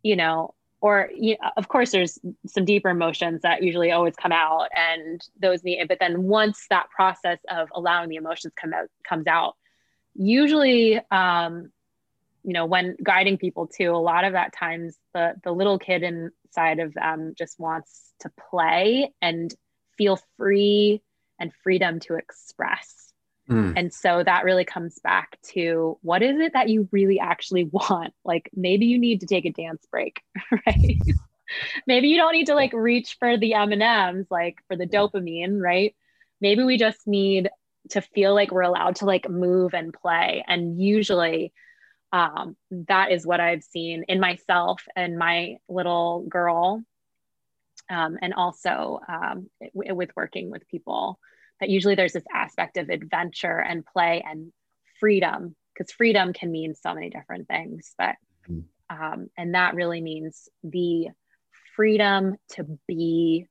you 0.02 0.16
know, 0.16 0.54
or 0.80 1.10
you 1.16 1.36
know, 1.40 1.50
of 1.56 1.68
course 1.68 1.90
there's 1.90 2.18
some 2.46 2.64
deeper 2.64 2.90
emotions 2.90 3.42
that 3.42 3.62
usually 3.62 3.90
always 3.90 4.14
come 4.14 4.32
out 4.32 4.68
and 4.76 5.20
those 5.40 5.64
need 5.64 5.84
but 5.88 5.98
then 5.98 6.22
once 6.22 6.66
that 6.70 6.88
process 6.90 7.38
of 7.50 7.68
allowing 7.74 8.08
the 8.08 8.14
emotions 8.14 8.52
come 8.54 8.72
out 8.72 8.86
comes 9.02 9.26
out 9.26 9.56
usually 10.14 11.00
um, 11.10 11.70
you 12.48 12.54
know 12.54 12.64
when 12.64 12.96
guiding 13.02 13.36
people 13.36 13.66
too 13.66 13.90
a 13.90 13.96
lot 13.98 14.24
of 14.24 14.32
that 14.32 14.54
times 14.54 14.96
the 15.12 15.34
the 15.44 15.52
little 15.52 15.78
kid 15.78 16.02
inside 16.02 16.78
of 16.78 16.94
them 16.94 17.34
just 17.36 17.60
wants 17.60 18.14
to 18.20 18.30
play 18.50 19.12
and 19.20 19.54
feel 19.98 20.18
free 20.38 21.02
and 21.38 21.52
freedom 21.62 22.00
to 22.00 22.14
express. 22.14 23.04
Mm. 23.50 23.74
and 23.76 23.94
so 23.94 24.22
that 24.22 24.44
really 24.44 24.66
comes 24.66 24.98
back 24.98 25.38
to 25.42 25.98
what 26.02 26.22
is 26.22 26.38
it 26.38 26.52
that 26.52 26.68
you 26.68 26.86
really 26.90 27.18
actually 27.18 27.64
want? 27.72 28.14
Like 28.24 28.50
maybe 28.54 28.86
you 28.86 28.98
need 28.98 29.20
to 29.20 29.26
take 29.26 29.44
a 29.44 29.52
dance 29.52 29.86
break 29.90 30.22
right? 30.66 30.98
Maybe 31.86 32.08
you 32.08 32.16
don't 32.16 32.32
need 32.32 32.46
to 32.46 32.54
like 32.54 32.72
reach 32.72 33.16
for 33.18 33.36
the 33.36 33.54
m&ms 33.54 34.26
like 34.30 34.56
for 34.68 34.76
the 34.76 34.86
dopamine 34.86 35.60
right? 35.60 35.94
Maybe 36.40 36.64
we 36.64 36.78
just 36.78 37.06
need 37.06 37.50
to 37.90 38.00
feel 38.00 38.34
like 38.34 38.50
we're 38.52 38.62
allowed 38.62 38.96
to 38.96 39.04
like 39.04 39.28
move 39.28 39.74
and 39.74 39.92
play. 39.92 40.44
And 40.46 40.80
usually 40.80 41.52
um, 42.12 42.56
that 42.70 43.12
is 43.12 43.26
what 43.26 43.40
I've 43.40 43.62
seen 43.62 44.04
in 44.08 44.20
myself 44.20 44.82
and 44.96 45.18
my 45.18 45.56
little 45.68 46.24
girl, 46.28 46.82
um, 47.90 48.18
and 48.22 48.34
also 48.34 49.00
um, 49.08 49.50
w- 49.74 49.94
with 49.94 50.10
working 50.16 50.50
with 50.50 50.68
people 50.68 51.18
that 51.60 51.70
usually 51.70 51.94
there's 51.94 52.12
this 52.12 52.24
aspect 52.32 52.76
of 52.76 52.88
adventure 52.88 53.58
and 53.58 53.84
play 53.84 54.24
and 54.26 54.52
freedom 55.00 55.54
because 55.74 55.92
freedom 55.92 56.32
can 56.32 56.50
mean 56.50 56.74
so 56.74 56.94
many 56.94 57.10
different 57.10 57.46
things 57.48 57.94
but 57.98 58.16
mm-hmm. 58.48 58.60
um, 59.02 59.28
and 59.36 59.54
that 59.54 59.74
really 59.74 60.00
means 60.00 60.48
the 60.62 61.08
freedom 61.76 62.36
to 62.48 62.78
be 62.86 63.46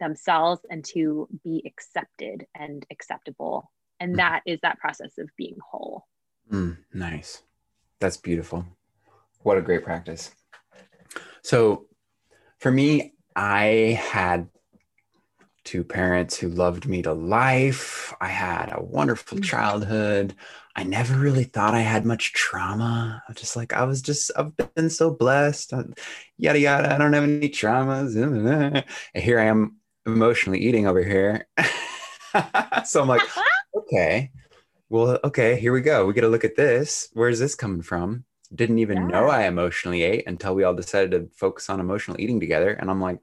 themselves 0.00 0.60
and 0.70 0.84
to 0.84 1.28
be 1.44 1.62
accepted 1.66 2.46
and 2.54 2.86
acceptable 2.90 3.70
and 4.00 4.14
mm. 4.14 4.16
that 4.18 4.42
is 4.46 4.58
that 4.62 4.78
process 4.78 5.18
of 5.18 5.28
being 5.36 5.56
whole 5.70 6.06
mm, 6.50 6.76
nice 6.92 7.42
that's 8.00 8.16
beautiful. 8.16 8.64
What 9.42 9.58
a 9.58 9.62
great 9.62 9.84
practice. 9.84 10.30
So 11.42 11.86
for 12.58 12.70
me 12.70 13.14
i 13.36 14.00
had 14.10 14.48
two 15.64 15.84
parents 15.84 16.36
who 16.36 16.48
loved 16.48 16.86
me 16.86 17.02
to 17.02 17.12
life. 17.12 18.14
I 18.20 18.28
had 18.28 18.72
a 18.72 18.82
wonderful 18.82 19.38
mm. 19.38 19.44
childhood. 19.44 20.34
I 20.74 20.84
never 20.84 21.14
really 21.14 21.44
thought 21.44 21.74
i 21.74 21.80
had 21.80 22.06
much 22.06 22.32
trauma. 22.32 23.22
I 23.26 23.30
was 23.30 23.40
just 23.40 23.56
like 23.56 23.72
i 23.72 23.84
was 23.84 24.02
just 24.02 24.30
i've 24.36 24.56
been 24.74 24.90
so 24.90 25.10
blessed. 25.10 25.72
Yada 26.36 26.58
yada. 26.58 26.94
I 26.94 26.98
don't 26.98 27.12
have 27.12 27.24
any 27.24 27.48
traumas. 27.48 28.16
And 29.14 29.22
here 29.22 29.38
i 29.38 29.44
am 29.44 29.76
emotionally 30.06 30.58
eating 30.58 30.86
over 30.86 31.02
here. 31.04 31.46
so 32.84 33.02
I'm 33.02 33.08
like, 33.08 33.22
okay, 33.76 34.30
well, 34.88 35.18
okay, 35.24 35.58
here 35.58 35.72
we 35.72 35.80
go. 35.80 36.06
We 36.06 36.14
get 36.14 36.22
to 36.22 36.28
look 36.28 36.44
at 36.44 36.56
this. 36.56 37.08
Where's 37.12 37.38
this 37.38 37.54
coming 37.54 37.82
from? 37.82 38.24
Didn't 38.54 38.78
even 38.78 38.96
yeah. 38.96 39.06
know 39.06 39.28
I 39.28 39.46
emotionally 39.46 40.02
ate 40.02 40.26
until 40.26 40.54
we 40.54 40.64
all 40.64 40.74
decided 40.74 41.10
to 41.10 41.28
focus 41.36 41.68
on 41.68 41.80
emotional 41.80 42.20
eating 42.20 42.40
together. 42.40 42.70
And 42.70 42.90
I'm 42.90 43.00
like, 43.00 43.18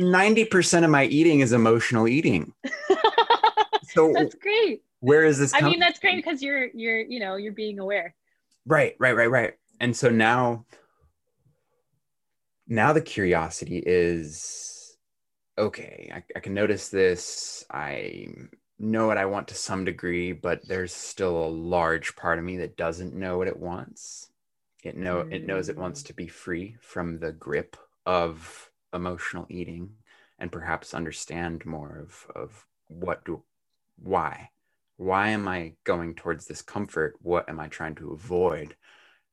90% 0.00 0.84
of 0.84 0.90
my 0.90 1.04
eating 1.04 1.40
is 1.40 1.52
emotional 1.52 2.06
eating. 2.06 2.52
so 3.88 4.12
that's 4.14 4.34
great. 4.36 4.82
Where 5.00 5.24
is 5.24 5.38
this? 5.38 5.54
I 5.54 5.62
mean, 5.62 5.80
that's 5.80 5.98
great 5.98 6.16
because 6.16 6.42
you're, 6.42 6.68
you're, 6.68 7.00
you 7.00 7.18
know, 7.18 7.36
you're 7.36 7.52
being 7.52 7.78
aware. 7.78 8.14
Right, 8.66 8.94
right, 8.98 9.16
right, 9.16 9.30
right. 9.30 9.54
And 9.80 9.96
so 9.96 10.10
now, 10.10 10.66
now 12.68 12.92
the 12.92 13.00
curiosity 13.00 13.82
is 13.84 14.70
okay, 15.58 16.10
I, 16.14 16.22
I 16.36 16.40
can 16.40 16.54
notice 16.54 16.88
this. 16.88 17.64
I 17.70 18.28
know 18.80 19.06
what 19.06 19.18
I 19.18 19.26
want 19.26 19.48
to 19.48 19.54
some 19.54 19.84
degree, 19.84 20.32
but 20.32 20.66
there's 20.66 20.94
still 20.94 21.44
a 21.44 21.48
large 21.48 22.16
part 22.16 22.38
of 22.38 22.44
me 22.44 22.56
that 22.58 22.76
doesn't 22.76 23.14
know 23.14 23.38
what 23.38 23.48
it 23.48 23.58
wants. 23.58 24.30
It 24.82 24.96
know 24.96 25.24
mm. 25.24 25.32
it 25.32 25.46
knows 25.46 25.68
it 25.68 25.76
wants 25.76 26.02
to 26.04 26.14
be 26.14 26.26
free 26.26 26.76
from 26.80 27.18
the 27.18 27.32
grip 27.32 27.76
of 28.06 28.70
emotional 28.92 29.46
eating 29.48 29.90
and 30.38 30.50
perhaps 30.50 30.94
understand 30.94 31.66
more 31.66 31.98
of, 31.98 32.26
of 32.34 32.66
what 32.88 33.24
do 33.24 33.42
why 34.02 34.48
why 34.96 35.28
am 35.28 35.46
i 35.46 35.72
going 35.84 36.14
towards 36.14 36.46
this 36.46 36.62
comfort 36.62 37.14
what 37.20 37.48
am 37.48 37.60
i 37.60 37.68
trying 37.68 37.94
to 37.94 38.12
avoid 38.12 38.74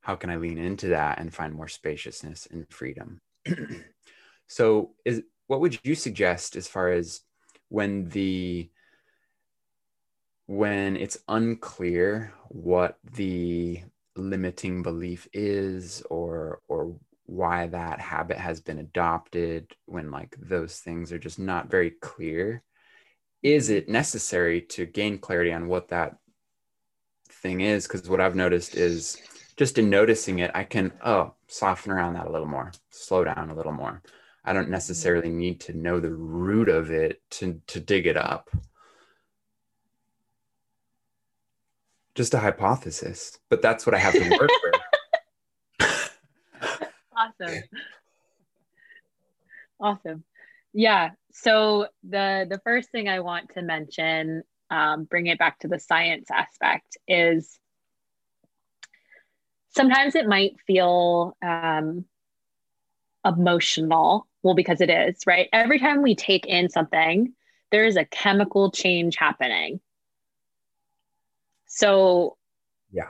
how 0.01 0.15
can 0.15 0.29
i 0.29 0.35
lean 0.35 0.57
into 0.57 0.89
that 0.89 1.19
and 1.19 1.33
find 1.33 1.53
more 1.53 1.67
spaciousness 1.67 2.47
and 2.51 2.67
freedom 2.69 3.19
so 4.47 4.91
is 5.05 5.23
what 5.47 5.61
would 5.61 5.79
you 5.83 5.95
suggest 5.95 6.55
as 6.55 6.67
far 6.67 6.91
as 6.91 7.21
when 7.69 8.09
the 8.09 8.69
when 10.47 10.95
it's 10.97 11.19
unclear 11.27 12.33
what 12.49 12.97
the 13.13 13.81
limiting 14.15 14.81
belief 14.81 15.27
is 15.33 16.01
or 16.09 16.61
or 16.67 16.95
why 17.25 17.67
that 17.67 17.99
habit 17.99 18.37
has 18.37 18.61
been 18.61 18.79
adopted 18.79 19.71
when 19.85 20.09
like 20.09 20.35
those 20.39 20.79
things 20.79 21.11
are 21.11 21.19
just 21.19 21.37
not 21.37 21.69
very 21.69 21.91
clear 21.91 22.63
is 23.43 23.69
it 23.69 23.87
necessary 23.87 24.61
to 24.61 24.85
gain 24.85 25.19
clarity 25.19 25.53
on 25.53 25.67
what 25.67 25.89
that 25.89 26.15
thing 27.29 27.61
is? 27.61 27.85
Because 27.85 28.09
what 28.09 28.21
i've 28.21 28.35
noticed 28.35 28.75
is 28.75 29.17
just 29.57 29.77
in 29.77 29.89
noticing 29.89 30.39
it 30.39 30.51
i 30.55 30.63
can 30.63 30.91
oh 31.03 31.33
soften 31.47 31.91
around 31.91 32.13
that 32.13 32.27
a 32.27 32.31
little 32.31 32.47
more 32.47 32.71
slow 32.97 33.23
down 33.23 33.49
a 33.49 33.55
little 33.55 33.71
more. 33.71 34.01
I 34.43 34.53
don't 34.53 34.63
mm-hmm. 34.63 34.71
necessarily 34.71 35.29
need 35.29 35.59
to 35.61 35.77
know 35.77 35.99
the 35.99 36.13
root 36.13 36.69
of 36.69 36.91
it 36.91 37.21
to, 37.31 37.61
to 37.67 37.79
dig 37.79 38.07
it 38.07 38.17
up. 38.17 38.49
Just 42.17 42.33
a 42.33 42.39
hypothesis, 42.39 43.37
but 43.49 43.61
that's 43.61 43.85
what 43.85 43.93
I 43.93 43.99
have 43.99 44.13
to 44.13 44.37
work 44.37 44.49
with. 45.79 45.89
awesome. 47.15 47.63
Awesome. 49.79 50.23
Yeah. 50.73 51.11
So 51.33 51.85
the 52.01 52.47
the 52.49 52.59
first 52.63 52.89
thing 52.89 53.07
I 53.07 53.19
want 53.19 53.51
to 53.53 53.61
mention, 53.61 54.41
um, 54.71 55.03
bring 55.03 55.27
it 55.27 55.37
back 55.37 55.59
to 55.59 55.67
the 55.67 55.79
science 55.79 56.31
aspect, 56.31 56.97
is 57.07 57.59
sometimes 59.69 60.15
it 60.15 60.27
might 60.27 60.55
feel 60.65 61.37
um, 61.43 62.05
emotional 63.23 64.27
well, 64.47 64.55
because 64.55 64.79
it 64.81 64.89
is, 64.89 65.17
right? 65.27 65.49
Every 65.51 65.77
time 65.77 66.01
we 66.01 66.15
take 66.15 66.45
in 66.45 66.69
something, 66.69 67.33
there 67.69 67.85
is 67.85 67.97
a 67.97 68.05
chemical 68.05 68.71
change 68.71 69.17
happening. 69.17 69.81
So, 71.77 72.37
yeah. 72.91 73.09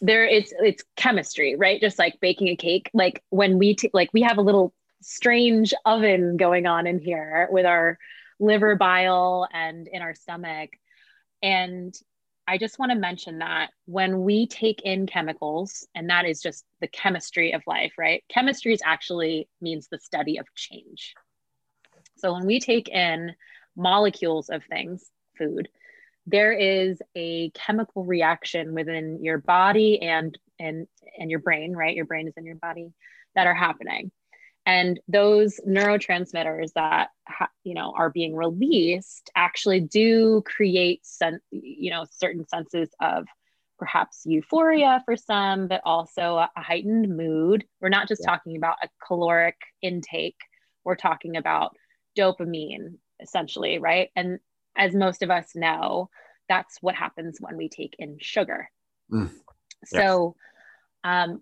There 0.00 0.24
it's 0.24 0.52
it's 0.58 0.82
chemistry, 0.96 1.54
right? 1.54 1.80
Just 1.80 2.00
like 2.00 2.18
baking 2.20 2.48
a 2.48 2.56
cake. 2.56 2.90
Like 2.92 3.22
when 3.30 3.58
we 3.58 3.76
t- 3.76 3.90
like 3.94 4.10
we 4.12 4.22
have 4.22 4.38
a 4.38 4.42
little 4.42 4.74
strange 5.02 5.72
oven 5.84 6.36
going 6.36 6.66
on 6.66 6.88
in 6.88 6.98
here 6.98 7.46
with 7.50 7.64
our 7.64 7.96
liver 8.40 8.74
bile 8.74 9.46
and 9.52 9.86
in 9.86 10.02
our 10.02 10.14
stomach. 10.16 10.70
And 11.42 11.94
I 12.48 12.58
just 12.58 12.80
want 12.80 12.90
to 12.90 12.98
mention 12.98 13.38
that 13.38 13.70
when 13.84 14.22
we 14.22 14.48
take 14.48 14.82
in 14.82 15.06
chemicals, 15.06 15.86
and 15.94 16.10
that 16.10 16.26
is 16.26 16.42
just 16.42 16.64
the 16.80 16.88
chemistry 16.88 17.52
of 17.52 17.62
life, 17.68 17.92
right? 17.96 18.24
Chemistry 18.28 18.72
is 18.72 18.82
actually 18.84 19.48
means 19.60 19.86
the 19.86 19.98
study 20.00 20.38
of 20.38 20.46
change. 20.56 21.14
So 22.16 22.32
when 22.32 22.46
we 22.46 22.58
take 22.58 22.88
in 22.88 23.34
molecules 23.76 24.48
of 24.48 24.64
things, 24.64 25.04
food, 25.38 25.68
there 26.26 26.52
is 26.52 27.00
a 27.14 27.50
chemical 27.50 28.04
reaction 28.04 28.74
within 28.74 29.22
your 29.22 29.38
body 29.38 30.02
and 30.02 30.36
and 30.58 30.86
and 31.18 31.30
your 31.30 31.40
brain, 31.40 31.74
right? 31.74 31.94
Your 31.94 32.06
brain 32.06 32.28
is 32.28 32.34
in 32.36 32.44
your 32.44 32.56
body 32.56 32.92
that 33.34 33.46
are 33.46 33.54
happening 33.54 34.10
and 34.66 34.98
those 35.06 35.60
neurotransmitters 35.66 36.72
that 36.74 37.10
ha- 37.26 37.50
you 37.64 37.74
know 37.74 37.94
are 37.96 38.10
being 38.10 38.34
released 38.34 39.30
actually 39.34 39.80
do 39.80 40.42
create 40.44 41.00
sen- 41.06 41.40
you 41.50 41.90
know 41.90 42.04
certain 42.10 42.46
senses 42.48 42.90
of 43.00 43.26
perhaps 43.78 44.22
euphoria 44.26 45.02
for 45.04 45.16
some 45.16 45.68
but 45.68 45.80
also 45.84 46.36
a, 46.36 46.50
heightened 46.56 47.16
mood 47.16 47.64
we're 47.80 47.88
not 47.88 48.08
just 48.08 48.22
yeah. 48.22 48.30
talking 48.30 48.56
about 48.56 48.76
a 48.82 48.88
caloric 49.06 49.56
intake 49.80 50.40
we're 50.84 50.96
talking 50.96 51.36
about 51.36 51.76
dopamine 52.18 52.96
essentially 53.20 53.78
right 53.78 54.10
and 54.16 54.38
as 54.76 54.94
most 54.94 55.22
of 55.22 55.30
us 55.30 55.54
know 55.54 56.08
that's 56.48 56.78
what 56.80 56.94
happens 56.94 57.38
when 57.40 57.56
we 57.56 57.68
take 57.68 57.96
in 57.98 58.16
sugar 58.20 58.70
mm. 59.12 59.30
so 59.84 60.36
um, 61.04 61.40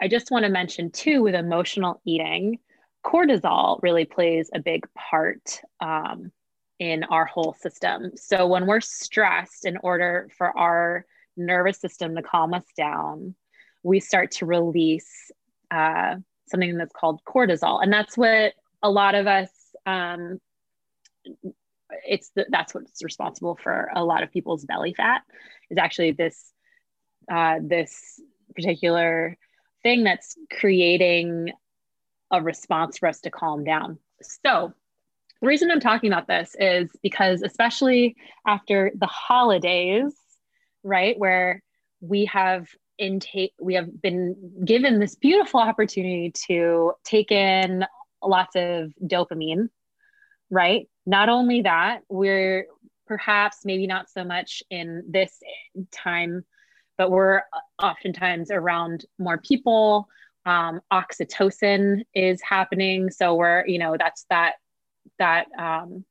I 0.00 0.08
just 0.08 0.30
want 0.30 0.44
to 0.44 0.50
mention 0.50 0.90
too 0.90 1.22
with 1.22 1.34
emotional 1.34 2.00
eating, 2.04 2.58
cortisol 3.04 3.80
really 3.82 4.04
plays 4.04 4.50
a 4.52 4.60
big 4.60 4.86
part 4.94 5.60
um, 5.80 6.32
in 6.78 7.04
our 7.04 7.24
whole 7.24 7.54
system. 7.54 8.12
So 8.16 8.46
when 8.46 8.66
we're 8.66 8.80
stressed, 8.80 9.64
in 9.64 9.78
order 9.78 10.28
for 10.36 10.56
our 10.58 11.06
nervous 11.36 11.78
system 11.78 12.14
to 12.16 12.22
calm 12.22 12.54
us 12.54 12.64
down, 12.76 13.34
we 13.82 14.00
start 14.00 14.32
to 14.32 14.46
release 14.46 15.30
uh, 15.70 16.16
something 16.48 16.76
that's 16.76 16.94
called 16.94 17.20
cortisol, 17.26 17.82
and 17.82 17.92
that's 17.92 18.16
what 18.16 18.52
a 18.82 18.90
lot 18.90 19.14
of 19.14 19.26
us. 19.26 19.50
Um, 19.86 20.38
it's 22.06 22.30
the, 22.34 22.46
that's 22.50 22.74
what's 22.74 23.02
responsible 23.02 23.58
for 23.62 23.90
a 23.94 24.04
lot 24.04 24.22
of 24.22 24.32
people's 24.32 24.64
belly 24.64 24.94
fat. 24.94 25.22
Is 25.70 25.78
actually 25.78 26.12
this 26.12 26.52
uh, 27.30 27.56
this 27.62 28.20
particular 28.54 29.36
thing 29.82 30.04
that's 30.04 30.36
creating 30.58 31.52
a 32.30 32.42
response 32.42 32.98
for 32.98 33.08
us 33.08 33.20
to 33.20 33.30
calm 33.30 33.64
down. 33.64 33.98
So, 34.22 34.72
the 35.40 35.46
reason 35.46 35.70
I'm 35.70 35.80
talking 35.80 36.12
about 36.12 36.26
this 36.26 36.56
is 36.58 36.88
because, 37.02 37.42
especially 37.42 38.16
after 38.46 38.92
the 38.94 39.06
holidays, 39.06 40.14
right, 40.82 41.18
where 41.18 41.62
we 42.00 42.24
have 42.26 42.68
intake, 42.98 43.52
we 43.60 43.74
have 43.74 44.00
been 44.00 44.36
given 44.64 45.00
this 45.00 45.16
beautiful 45.16 45.60
opportunity 45.60 46.32
to 46.46 46.92
take 47.04 47.30
in 47.30 47.84
lots 48.22 48.56
of 48.56 48.92
dopamine, 49.02 49.68
right? 50.50 50.88
Not 51.06 51.28
only 51.28 51.62
that, 51.62 52.00
we're 52.08 52.66
perhaps 53.06 53.64
maybe 53.64 53.86
not 53.86 54.08
so 54.08 54.24
much 54.24 54.62
in 54.70 55.04
this 55.08 55.38
time 55.92 56.44
but 56.96 57.10
we're 57.10 57.42
oftentimes 57.82 58.50
around 58.50 59.04
more 59.18 59.38
people. 59.38 60.08
Um, 60.46 60.80
oxytocin 60.92 62.02
is 62.14 62.40
happening, 62.42 63.10
so 63.10 63.34
we're 63.34 63.66
you 63.66 63.78
know 63.78 63.96
that's 63.98 64.26
that 64.30 64.54
that 65.18 65.46
um, 65.58 66.04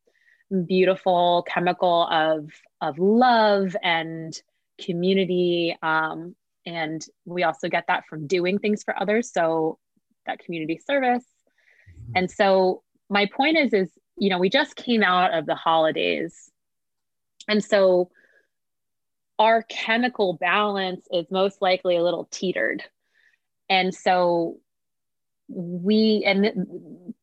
beautiful 0.65 1.45
chemical 1.47 2.07
of 2.09 2.49
of 2.81 2.97
love 2.99 3.75
and 3.81 4.39
community. 4.81 5.77
Um, 5.81 6.35
and 6.65 7.05
we 7.25 7.43
also 7.43 7.69
get 7.69 7.85
that 7.87 8.05
from 8.07 8.27
doing 8.27 8.57
things 8.57 8.83
for 8.83 8.99
others. 8.99 9.31
So 9.31 9.77
that 10.25 10.39
community 10.39 10.79
service. 10.85 11.25
And 12.15 12.31
so 12.31 12.81
my 13.09 13.27
point 13.27 13.57
is 13.57 13.73
is 13.73 13.91
you 14.18 14.30
know 14.30 14.38
we 14.39 14.49
just 14.49 14.76
came 14.76 15.03
out 15.03 15.34
of 15.34 15.45
the 15.45 15.55
holidays 15.55 16.51
and 17.47 17.64
so 17.64 18.09
our 19.39 19.64
chemical 19.64 20.34
balance 20.34 21.05
is 21.11 21.26
most 21.32 21.61
likely 21.61 21.97
a 21.97 22.03
little 22.03 22.28
teetered 22.32 22.84
and 23.70 23.93
so 23.93 24.57
we 25.49 26.24
and 26.26 27.14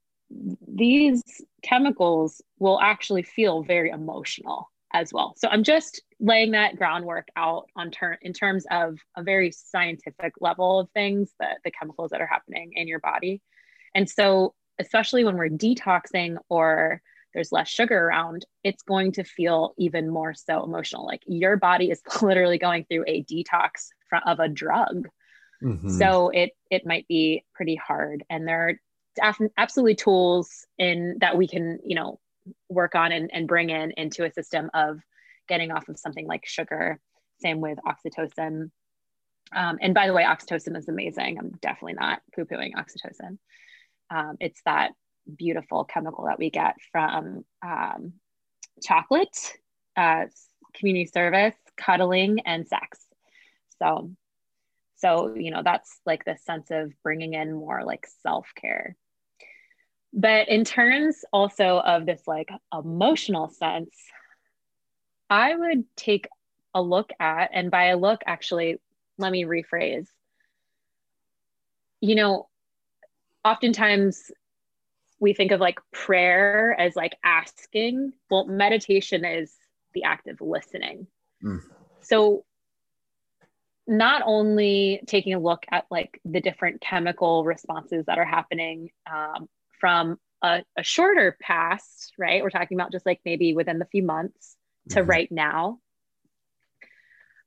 these 0.68 1.22
chemicals 1.62 2.40
will 2.58 2.80
actually 2.80 3.22
feel 3.22 3.62
very 3.62 3.90
emotional 3.90 4.70
as 4.92 5.12
well. 5.12 5.34
So 5.36 5.48
I'm 5.48 5.62
just 5.62 6.02
laying 6.18 6.52
that 6.52 6.76
groundwork 6.76 7.28
out 7.36 7.66
on 7.76 7.90
ter- 7.90 8.18
in 8.22 8.32
terms 8.32 8.66
of 8.70 8.98
a 9.16 9.22
very 9.22 9.52
scientific 9.52 10.32
level 10.40 10.80
of 10.80 10.90
things 10.90 11.32
that 11.38 11.58
the 11.64 11.70
chemicals 11.70 12.10
that 12.10 12.20
are 12.20 12.26
happening 12.26 12.72
in 12.74 12.88
your 12.88 13.00
body. 13.00 13.40
And 13.94 14.08
so 14.08 14.54
especially 14.80 15.24
when 15.24 15.36
we're 15.36 15.48
detoxing 15.48 16.36
or 16.48 17.02
there's 17.34 17.52
less 17.52 17.68
sugar 17.68 17.96
around, 17.96 18.44
it's 18.64 18.82
going 18.82 19.12
to 19.12 19.24
feel 19.24 19.74
even 19.78 20.10
more 20.10 20.34
so 20.34 20.64
emotional. 20.64 21.06
Like 21.06 21.22
your 21.26 21.56
body 21.56 21.90
is 21.90 22.00
literally 22.22 22.58
going 22.58 22.84
through 22.84 23.04
a 23.06 23.22
detox 23.24 23.88
of 24.26 24.40
a 24.40 24.48
drug. 24.48 25.08
Mm-hmm. 25.62 25.90
So 25.90 26.30
it 26.30 26.52
it 26.70 26.86
might 26.86 27.06
be 27.06 27.44
pretty 27.54 27.76
hard. 27.76 28.24
And 28.30 28.48
there 28.48 28.80
are 29.22 29.34
absolutely 29.58 29.94
tools 29.94 30.66
in 30.78 31.18
that 31.20 31.36
we 31.36 31.46
can, 31.46 31.78
you 31.84 31.94
know, 31.94 32.18
work 32.68 32.94
on 32.94 33.12
and, 33.12 33.30
and 33.32 33.46
bring 33.46 33.70
in 33.70 33.92
into 33.92 34.24
a 34.24 34.32
system 34.32 34.70
of 34.72 35.00
getting 35.48 35.70
off 35.70 35.88
of 35.88 35.98
something 35.98 36.26
like 36.26 36.46
sugar. 36.46 36.98
Same 37.40 37.60
with 37.60 37.78
oxytocin. 37.86 38.70
Um, 39.52 39.78
and 39.80 39.94
by 39.94 40.06
the 40.06 40.12
way, 40.12 40.22
oxytocin 40.22 40.76
is 40.76 40.88
amazing. 40.88 41.38
I'm 41.38 41.50
definitely 41.60 41.94
not 41.94 42.22
poo 42.34 42.44
pooing 42.44 42.72
oxytocin. 42.74 43.38
Um, 44.10 44.36
it's 44.40 44.60
that 44.64 44.92
beautiful 45.36 45.84
chemical 45.84 46.24
that 46.26 46.38
we 46.38 46.50
get 46.50 46.76
from 46.92 47.44
um, 47.62 48.14
chocolate, 48.82 49.52
uh, 49.96 50.24
community 50.74 51.06
service, 51.06 51.54
cuddling, 51.76 52.40
and 52.40 52.66
sex. 52.66 53.06
So, 53.80 54.10
so 54.96 55.34
you 55.34 55.50
know 55.50 55.62
that's 55.64 56.00
like 56.04 56.24
the 56.24 56.36
sense 56.36 56.70
of 56.70 56.92
bringing 57.02 57.34
in 57.34 57.54
more 57.54 57.82
like 57.84 58.06
self 58.22 58.46
care 58.54 58.96
but 60.12 60.48
in 60.48 60.64
terms 60.64 61.24
also 61.32 61.78
of 61.78 62.06
this 62.06 62.22
like 62.26 62.50
emotional 62.72 63.48
sense, 63.48 63.94
I 65.28 65.54
would 65.54 65.84
take 65.96 66.26
a 66.74 66.82
look 66.82 67.10
at, 67.20 67.50
and 67.52 67.70
by 67.70 67.86
a 67.86 67.96
look, 67.96 68.20
actually, 68.26 68.80
let 69.18 69.30
me 69.30 69.44
rephrase. 69.44 70.06
You 72.00 72.14
know, 72.16 72.48
oftentimes 73.44 74.30
we 75.20 75.34
think 75.34 75.52
of 75.52 75.60
like 75.60 75.78
prayer 75.92 76.74
as 76.78 76.96
like 76.96 77.16
asking. 77.22 78.12
Well, 78.30 78.46
meditation 78.46 79.24
is 79.24 79.54
the 79.94 80.04
act 80.04 80.26
of 80.28 80.40
listening. 80.40 81.06
Mm. 81.44 81.60
So, 82.02 82.44
not 83.86 84.22
only 84.24 85.02
taking 85.06 85.34
a 85.34 85.38
look 85.38 85.64
at 85.70 85.84
like 85.90 86.20
the 86.24 86.40
different 86.40 86.80
chemical 86.80 87.44
responses 87.44 88.06
that 88.06 88.18
are 88.18 88.24
happening 88.24 88.90
um, 89.10 89.48
from 89.80 90.16
a, 90.42 90.62
a, 90.76 90.82
shorter 90.82 91.36
past, 91.40 92.12
right? 92.16 92.42
We're 92.42 92.50
talking 92.50 92.78
about 92.78 92.92
just 92.92 93.04
like 93.04 93.20
maybe 93.24 93.52
within 93.52 93.78
the 93.78 93.86
few 93.86 94.04
months 94.04 94.56
to 94.90 95.00
mm-hmm. 95.00 95.10
right 95.10 95.32
now. 95.32 95.80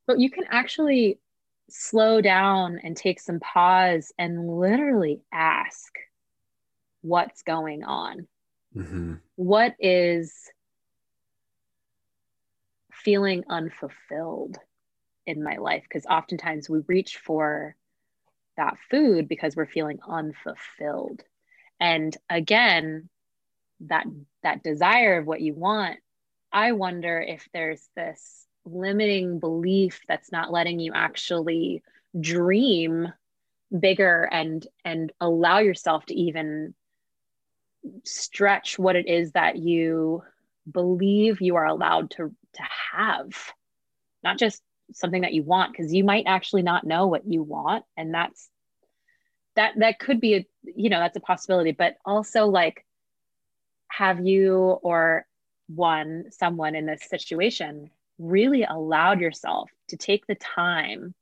But 0.06 0.20
you 0.20 0.30
can 0.30 0.44
actually 0.50 1.20
slow 1.70 2.22
down 2.22 2.80
and 2.84 2.96
take 2.96 3.20
some 3.20 3.40
pause 3.40 4.12
and 4.18 4.48
literally 4.48 5.22
ask 5.32 5.94
what's 7.02 7.42
going 7.44 7.84
on. 7.84 8.28
Mm-hmm. 8.76 9.16
What 9.36 9.76
is 9.80 10.34
feeling 12.92 13.44
unfulfilled 13.50 14.58
in 15.26 15.44
my 15.44 15.58
life? 15.58 15.84
Because 15.84 16.06
oftentimes 16.06 16.70
we 16.70 16.80
reach 16.88 17.18
for 17.18 17.76
that 18.58 18.78
food 18.90 19.28
because 19.28 19.56
we're 19.56 19.66
feeling 19.66 20.00
unfulfilled 20.08 21.24
and 21.80 22.16
again 22.30 23.10
that 23.82 24.06
that 24.44 24.64
desire 24.64 25.18
of 25.18 25.26
what 25.26 25.42
you 25.42 25.54
want 25.54 26.00
i 26.52 26.72
wonder 26.72 27.20
if 27.20 27.48
there's 27.54 27.88
this 27.96 28.46
limiting 28.66 29.40
belief 29.40 30.02
that's 30.08 30.32
not 30.32 30.52
letting 30.52 30.80
you 30.80 30.92
actually 30.94 31.84
dream 32.20 33.12
bigger 33.78 34.30
and 34.32 34.68
and 34.86 35.12
allow 35.20 35.60
yourself 35.60 36.06
to 36.06 36.16
even 36.16 36.74
stretch 38.04 38.80
what 38.80 38.96
it 38.96 39.08
is 39.08 39.32
that 39.32 39.58
you 39.58 40.24
believe 40.72 41.42
you 41.42 41.56
are 41.56 41.66
allowed 41.66 42.10
to 42.12 42.34
to 42.54 42.64
have. 42.94 43.32
Not 44.24 44.38
just 44.38 44.62
something 44.94 45.22
that 45.22 45.34
you 45.34 45.44
want 45.44 45.72
because 45.72 45.94
you 45.94 46.04
might 46.04 46.26
actually 46.28 46.62
not 46.62 46.86
know 46.86 47.08
what 47.08 47.26
you 47.26 47.42
want 47.42 47.84
and 47.98 48.14
that's 48.14 48.50
that 49.56 49.74
that 49.78 50.00
could 50.00 50.20
be 50.20 50.36
a 50.36 50.46
you 50.64 50.90
know 50.90 51.00
that's 51.00 51.18
a 51.18 51.22
possibility 51.22 51.72
but 51.72 51.96
also 52.06 52.46
like 52.48 52.86
have 53.88 54.26
you 54.26 54.56
or 54.84 55.26
one 55.68 56.26
someone 56.32 56.76
in 56.76 56.86
this 56.86 57.04
situation 57.10 57.90
really 58.24 58.64
allowed 58.64 59.20
yourself 59.20 59.70
to 59.90 59.98
take 59.98 60.26
the 60.28 60.36
time 60.36 61.14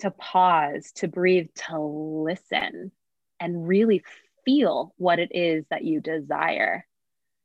to 0.00 0.10
pause 0.10 0.92
to 0.96 1.08
breathe 1.08 1.48
to 1.54 1.78
listen 1.78 2.92
and 3.40 3.66
really 3.66 4.02
feel 4.44 4.92
what 4.98 5.18
it 5.18 5.30
is 5.34 5.64
that 5.70 5.84
you 5.84 6.00
desire 6.00 6.86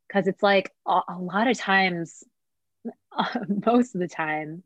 because 0.07 0.27
it's 0.27 0.43
like 0.43 0.71
a, 0.87 0.99
a, 1.09 1.19
lot 1.19 1.47
of 1.47 1.57
times 1.57 2.23
most 3.65 3.95
of 3.95 4.01
the 4.01 4.07
time 4.07 4.63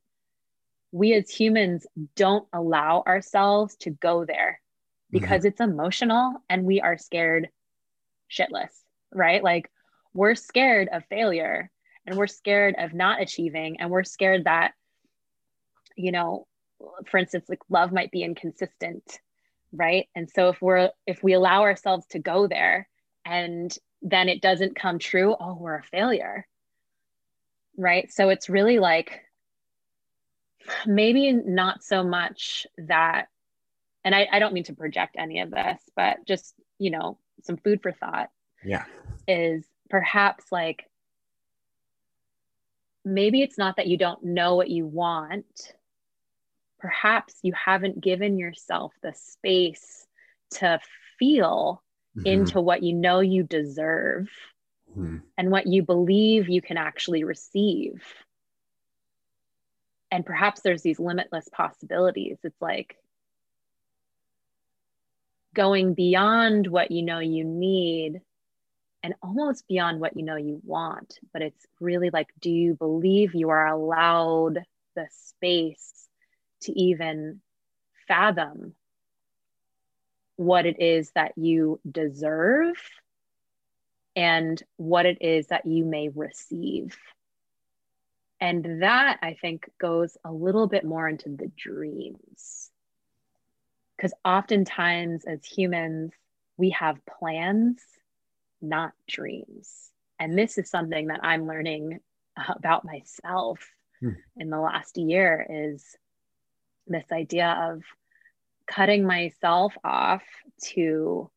we 0.92 1.14
as 1.14 1.30
humans 1.30 1.86
don't 2.16 2.48
allow 2.54 3.04
ourselves 3.06 3.76
to 3.76 3.90
go 3.90 4.26
there 4.26 4.62
because 5.12 5.40
mm-hmm. 5.40 5.48
it's 5.48 5.62
emotional 5.62 6.36
and 6.50 6.64
we 6.64 6.82
are 6.82 6.98
scared 6.98 7.50
shitless, 8.32 8.70
right? 9.12 9.44
Like 9.44 9.70
we're 10.14 10.36
scared 10.36 10.90
of 10.92 11.04
failure 11.06 11.72
and 12.06 12.18
we're 12.18 12.28
scared 12.28 12.76
of 12.78 12.94
not 12.94 13.22
achieving 13.22 13.80
and 13.80 13.90
we're 13.90 14.04
scared 14.04 14.46
that 14.46 14.74
you 15.96 16.12
know 16.12 16.46
for 17.06 17.18
instance 17.18 17.46
like 17.48 17.62
love 17.70 17.92
might 17.92 18.12
be 18.12 18.24
inconsistent 18.24 19.20
right 19.72 20.08
and 20.16 20.30
so 20.30 20.50
if 20.50 20.62
we're 20.62 20.90
if 21.08 21.24
we 21.24 21.34
allow 21.34 21.62
ourselves 21.62 22.06
to 22.08 22.20
go 22.20 22.48
there 22.48 22.88
and 23.26 23.78
then 24.02 24.28
it 24.28 24.42
doesn't 24.42 24.76
come 24.76 25.00
true 25.00 25.36
oh 25.40 25.58
we're 25.60 25.78
a 25.78 25.84
failure 25.84 26.48
right 27.78 28.12
so 28.12 28.30
it's 28.30 28.50
really 28.50 28.80
like 28.80 29.22
maybe 30.86 31.32
not 31.32 31.84
so 31.84 32.04
much 32.04 32.66
that 32.78 33.28
and 34.04 34.14
I, 34.14 34.28
I 34.32 34.40
don't 34.40 34.54
mean 34.54 34.66
to 34.66 34.74
project 34.74 35.16
any 35.18 35.40
of 35.40 35.52
this, 35.52 35.80
but 35.96 36.26
just, 36.26 36.54
you 36.78 36.92
know, 36.92 37.18
some 37.44 37.58
food 37.58 37.82
for 37.82 37.92
thought. 37.92 38.30
Yeah. 38.64 38.86
Is 39.28 39.66
perhaps 39.90 40.46
like 40.52 40.86
maybe 43.06 43.42
it's 43.42 43.58
not 43.58 43.78
that 43.78 43.88
you 43.88 43.98
don't 43.98 44.24
know 44.24 44.56
what 44.56 44.70
you 44.70 44.86
want. 44.86 45.74
Perhaps 46.80 47.36
you 47.44 47.54
haven't 47.54 48.02
given 48.02 48.38
yourself 48.38 48.94
the 49.02 49.14
space 49.14 50.06
to 50.52 50.80
feel 51.20 51.82
mm-hmm. 52.18 52.28
into 52.28 52.62
what 52.62 52.84
you 52.84 52.94
know 52.94 53.20
you 53.20 53.44
deserve 53.44 54.30
mm-hmm. 54.92 55.18
and 55.38 55.52
what 55.52 55.68
you 55.68 55.84
believe 55.84 56.50
you 56.50 56.62
can 56.62 56.78
actually 56.78 57.24
receive. 57.24 58.04
And 60.12 60.26
perhaps 60.26 60.62
there's 60.62 60.84
these 60.84 61.00
limitless 61.00 61.50
possibilities. 61.52 62.38
It's 62.44 62.62
like, 62.62 62.98
going 65.54 65.94
beyond 65.94 66.68
what 66.68 66.92
you 66.92 67.04
know 67.04 67.20
you 67.20 67.44
need 67.44 68.22
and 69.04 69.14
almost 69.22 69.68
beyond 69.68 70.00
what 70.00 70.16
you 70.16 70.24
know 70.24 70.38
you 70.38 70.62
want. 70.64 71.20
But 71.34 71.42
it's 71.42 71.68
really 71.80 72.10
like, 72.10 72.30
do 72.40 72.50
you 72.50 72.76
believe 72.76 73.36
you 73.36 73.50
are 73.50 73.68
allowed 73.68 74.60
the 74.96 75.08
space 75.12 76.08
to 76.62 76.72
even 76.72 77.42
fathom 78.08 78.74
what 80.38 80.66
it 80.66 80.82
is 80.82 81.12
that 81.12 81.34
you 81.38 81.80
deserve 81.90 82.76
and 84.16 84.62
what 84.78 85.06
it 85.06 85.18
is 85.22 85.48
that 85.48 85.66
you 85.66 85.84
may 85.84 86.08
receive? 86.10 86.98
And 88.40 88.82
that 88.82 89.20
I 89.22 89.36
think 89.40 89.70
goes 89.80 90.18
a 90.26 90.32
little 90.32 90.68
bit 90.68 90.86
more 90.86 91.08
into 91.08 91.30
the 91.30 91.52
dreams 91.56 92.72
because 93.96 94.14
oftentimes 94.26 95.24
as 95.26 95.46
humans, 95.46 96.12
we 96.58 96.72
have 96.72 97.00
plans, 97.06 97.80
not 98.64 98.94
dreams. 99.08 99.92
and 100.20 100.38
this 100.38 100.58
is 100.58 100.70
something 100.70 101.08
that 101.08 101.20
i'm 101.24 101.48
learning 101.48 102.00
about 102.56 102.86
myself 102.86 103.60
hmm. 104.00 104.12
in 104.38 104.50
the 104.50 104.60
last 104.60 104.98
year 104.98 105.46
is 105.50 105.96
this 106.88 107.06
idea 107.12 107.72
of 107.72 107.84
cutting 108.68 109.06
myself 109.06 109.74
off 109.84 110.24
to 110.62 111.30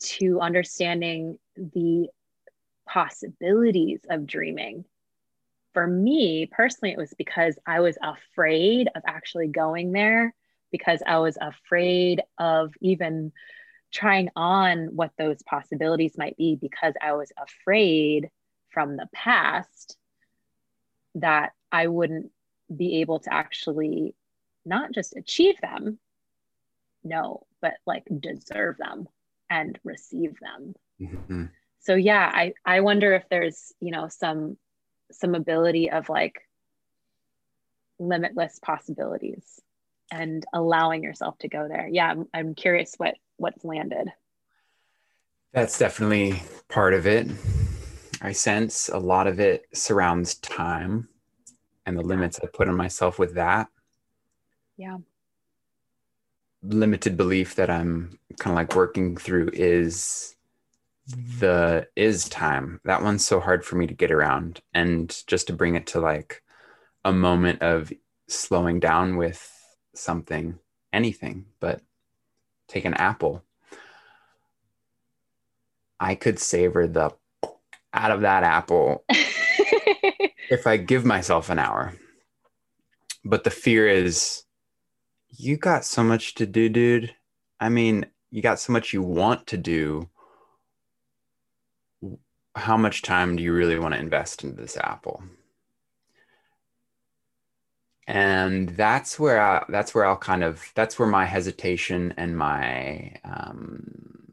to 0.00 0.40
understanding 0.40 1.38
the 1.56 2.08
possibilities 2.86 4.00
of 4.10 4.26
dreaming 4.26 4.84
for 5.72 5.86
me 5.86 6.48
personally 6.50 6.92
it 6.92 6.98
was 6.98 7.14
because 7.16 7.58
i 7.66 7.80
was 7.80 7.96
afraid 8.02 8.88
of 8.94 9.02
actually 9.06 9.48
going 9.48 9.92
there 9.92 10.34
because 10.70 11.02
i 11.06 11.18
was 11.18 11.38
afraid 11.40 12.22
of 12.38 12.72
even 12.80 13.32
trying 13.94 14.28
on 14.34 14.88
what 14.96 15.12
those 15.16 15.40
possibilities 15.44 16.18
might 16.18 16.36
be 16.36 16.56
because 16.60 16.94
i 17.00 17.12
was 17.12 17.32
afraid 17.38 18.28
from 18.70 18.96
the 18.96 19.08
past 19.14 19.96
that 21.14 21.52
i 21.70 21.86
wouldn't 21.86 22.30
be 22.74 23.00
able 23.00 23.20
to 23.20 23.32
actually 23.32 24.14
not 24.66 24.92
just 24.92 25.16
achieve 25.16 25.54
them 25.62 25.98
no 27.04 27.46
but 27.62 27.74
like 27.86 28.04
deserve 28.20 28.76
them 28.78 29.06
and 29.48 29.78
receive 29.84 30.34
them 30.40 30.74
mm-hmm. 31.00 31.44
so 31.80 31.94
yeah 31.94 32.30
i 32.34 32.52
i 32.66 32.80
wonder 32.80 33.14
if 33.14 33.22
there's 33.30 33.72
you 33.80 33.92
know 33.92 34.08
some 34.08 34.56
some 35.12 35.36
ability 35.36 35.90
of 35.90 36.08
like 36.08 36.40
limitless 38.00 38.58
possibilities 38.58 39.60
and 40.10 40.44
allowing 40.52 41.04
yourself 41.04 41.38
to 41.38 41.48
go 41.48 41.68
there 41.68 41.88
yeah 41.88 42.08
i'm, 42.08 42.26
I'm 42.34 42.54
curious 42.54 42.94
what 42.96 43.14
what's 43.36 43.64
landed. 43.64 44.12
That's 45.52 45.78
definitely 45.78 46.42
part 46.68 46.94
of 46.94 47.06
it. 47.06 47.28
I 48.20 48.32
sense 48.32 48.88
a 48.88 48.98
lot 48.98 49.26
of 49.26 49.38
it 49.38 49.66
surrounds 49.72 50.36
time 50.36 51.08
and 51.86 51.96
the 51.96 52.02
limits 52.02 52.40
i 52.42 52.46
put 52.46 52.68
on 52.68 52.76
myself 52.76 53.18
with 53.18 53.34
that. 53.34 53.68
Yeah. 54.76 54.98
Limited 56.62 57.16
belief 57.16 57.54
that 57.56 57.70
I'm 57.70 58.18
kind 58.38 58.52
of 58.52 58.56
like 58.56 58.74
working 58.74 59.16
through 59.16 59.50
is 59.52 60.34
the 61.06 61.86
is 61.94 62.28
time. 62.28 62.80
That 62.84 63.02
one's 63.02 63.24
so 63.24 63.38
hard 63.38 63.64
for 63.64 63.76
me 63.76 63.86
to 63.86 63.94
get 63.94 64.10
around. 64.10 64.60
And 64.72 65.14
just 65.26 65.48
to 65.48 65.52
bring 65.52 65.74
it 65.74 65.86
to 65.88 66.00
like 66.00 66.42
a 67.04 67.12
moment 67.12 67.60
of 67.60 67.92
slowing 68.28 68.80
down 68.80 69.16
with 69.16 69.50
something, 69.94 70.58
anything, 70.92 71.44
but 71.60 71.82
take 72.68 72.84
an 72.84 72.94
apple. 72.94 73.42
I 76.00 76.14
could 76.14 76.38
savor 76.38 76.86
the 76.86 77.10
out 77.92 78.10
of 78.10 78.22
that 78.22 78.42
apple 78.42 79.04
if 79.08 80.66
I 80.66 80.76
give 80.76 81.04
myself 81.04 81.48
an 81.50 81.58
hour. 81.58 81.94
But 83.24 83.44
the 83.44 83.50
fear 83.50 83.88
is 83.88 84.44
you 85.30 85.56
got 85.56 85.84
so 85.84 86.02
much 86.02 86.34
to 86.34 86.46
do, 86.46 86.68
dude. 86.68 87.14
I 87.60 87.68
mean, 87.68 88.06
you 88.30 88.42
got 88.42 88.60
so 88.60 88.72
much 88.72 88.92
you 88.92 89.02
want 89.02 89.46
to 89.48 89.56
do. 89.56 90.08
How 92.56 92.76
much 92.76 93.02
time 93.02 93.36
do 93.36 93.42
you 93.42 93.52
really 93.52 93.78
want 93.78 93.94
to 93.94 94.00
invest 94.00 94.44
into 94.44 94.60
this 94.60 94.76
apple? 94.76 95.22
And 98.06 98.68
that's 98.70 99.18
where 99.18 99.40
I, 99.40 99.64
that's 99.68 99.94
where 99.94 100.04
I'll 100.04 100.16
kind 100.16 100.44
of 100.44 100.70
that's 100.74 100.98
where 100.98 101.08
my 101.08 101.24
hesitation 101.24 102.12
and 102.16 102.36
my 102.36 103.14
um, 103.24 104.32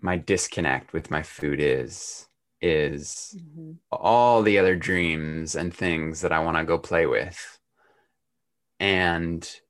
my 0.00 0.16
disconnect 0.16 0.92
with 0.92 1.10
my 1.10 1.22
food 1.22 1.60
is 1.60 2.26
is 2.60 3.36
mm-hmm. 3.38 3.72
all 3.90 4.42
the 4.42 4.58
other 4.58 4.76
dreams 4.76 5.54
and 5.54 5.72
things 5.72 6.20
that 6.20 6.32
I 6.32 6.40
want 6.40 6.56
to 6.58 6.64
go 6.64 6.76
play 6.76 7.06
with 7.06 7.58
and 8.78 9.60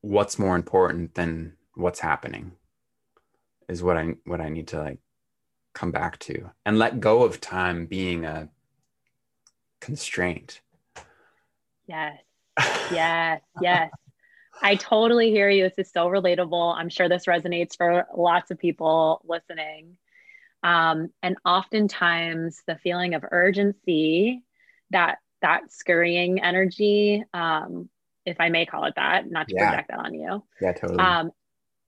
what's 0.00 0.38
more 0.38 0.56
important 0.56 1.14
than 1.14 1.54
what's 1.74 2.00
happening 2.00 2.52
is 3.68 3.82
what 3.82 3.96
I 3.96 4.14
what 4.24 4.40
I 4.40 4.48
need 4.48 4.68
to 4.68 4.78
like 4.80 4.98
come 5.74 5.92
back 5.92 6.18
to 6.20 6.50
and 6.66 6.78
let 6.78 7.00
go 7.00 7.22
of 7.22 7.40
time 7.40 7.86
being 7.86 8.24
a 8.24 8.48
constraint. 9.80 10.60
Yes. 11.86 12.18
Yes. 12.92 13.40
yes. 13.60 13.90
I 14.62 14.74
totally 14.76 15.30
hear 15.30 15.48
you. 15.48 15.64
This 15.64 15.86
is 15.86 15.92
so 15.92 16.08
relatable. 16.08 16.74
I'm 16.76 16.88
sure 16.88 17.08
this 17.08 17.26
resonates 17.26 17.76
for 17.76 18.06
lots 18.14 18.50
of 18.50 18.58
people 18.58 19.22
listening. 19.24 19.96
Um, 20.62 21.08
and 21.22 21.36
oftentimes, 21.44 22.62
the 22.66 22.76
feeling 22.76 23.14
of 23.14 23.24
urgency 23.30 24.42
that 24.90 25.18
that 25.40 25.72
scurrying 25.72 26.42
energy, 26.42 27.24
um, 27.32 27.88
if 28.26 28.36
I 28.40 28.50
may 28.50 28.66
call 28.66 28.84
it 28.84 28.94
that, 28.96 29.30
not 29.30 29.48
to 29.48 29.54
yeah. 29.54 29.68
project 29.68 29.88
that 29.88 29.98
on 29.98 30.14
you. 30.14 30.44
Yeah, 30.60 30.72
totally. 30.72 30.98
Um, 30.98 31.30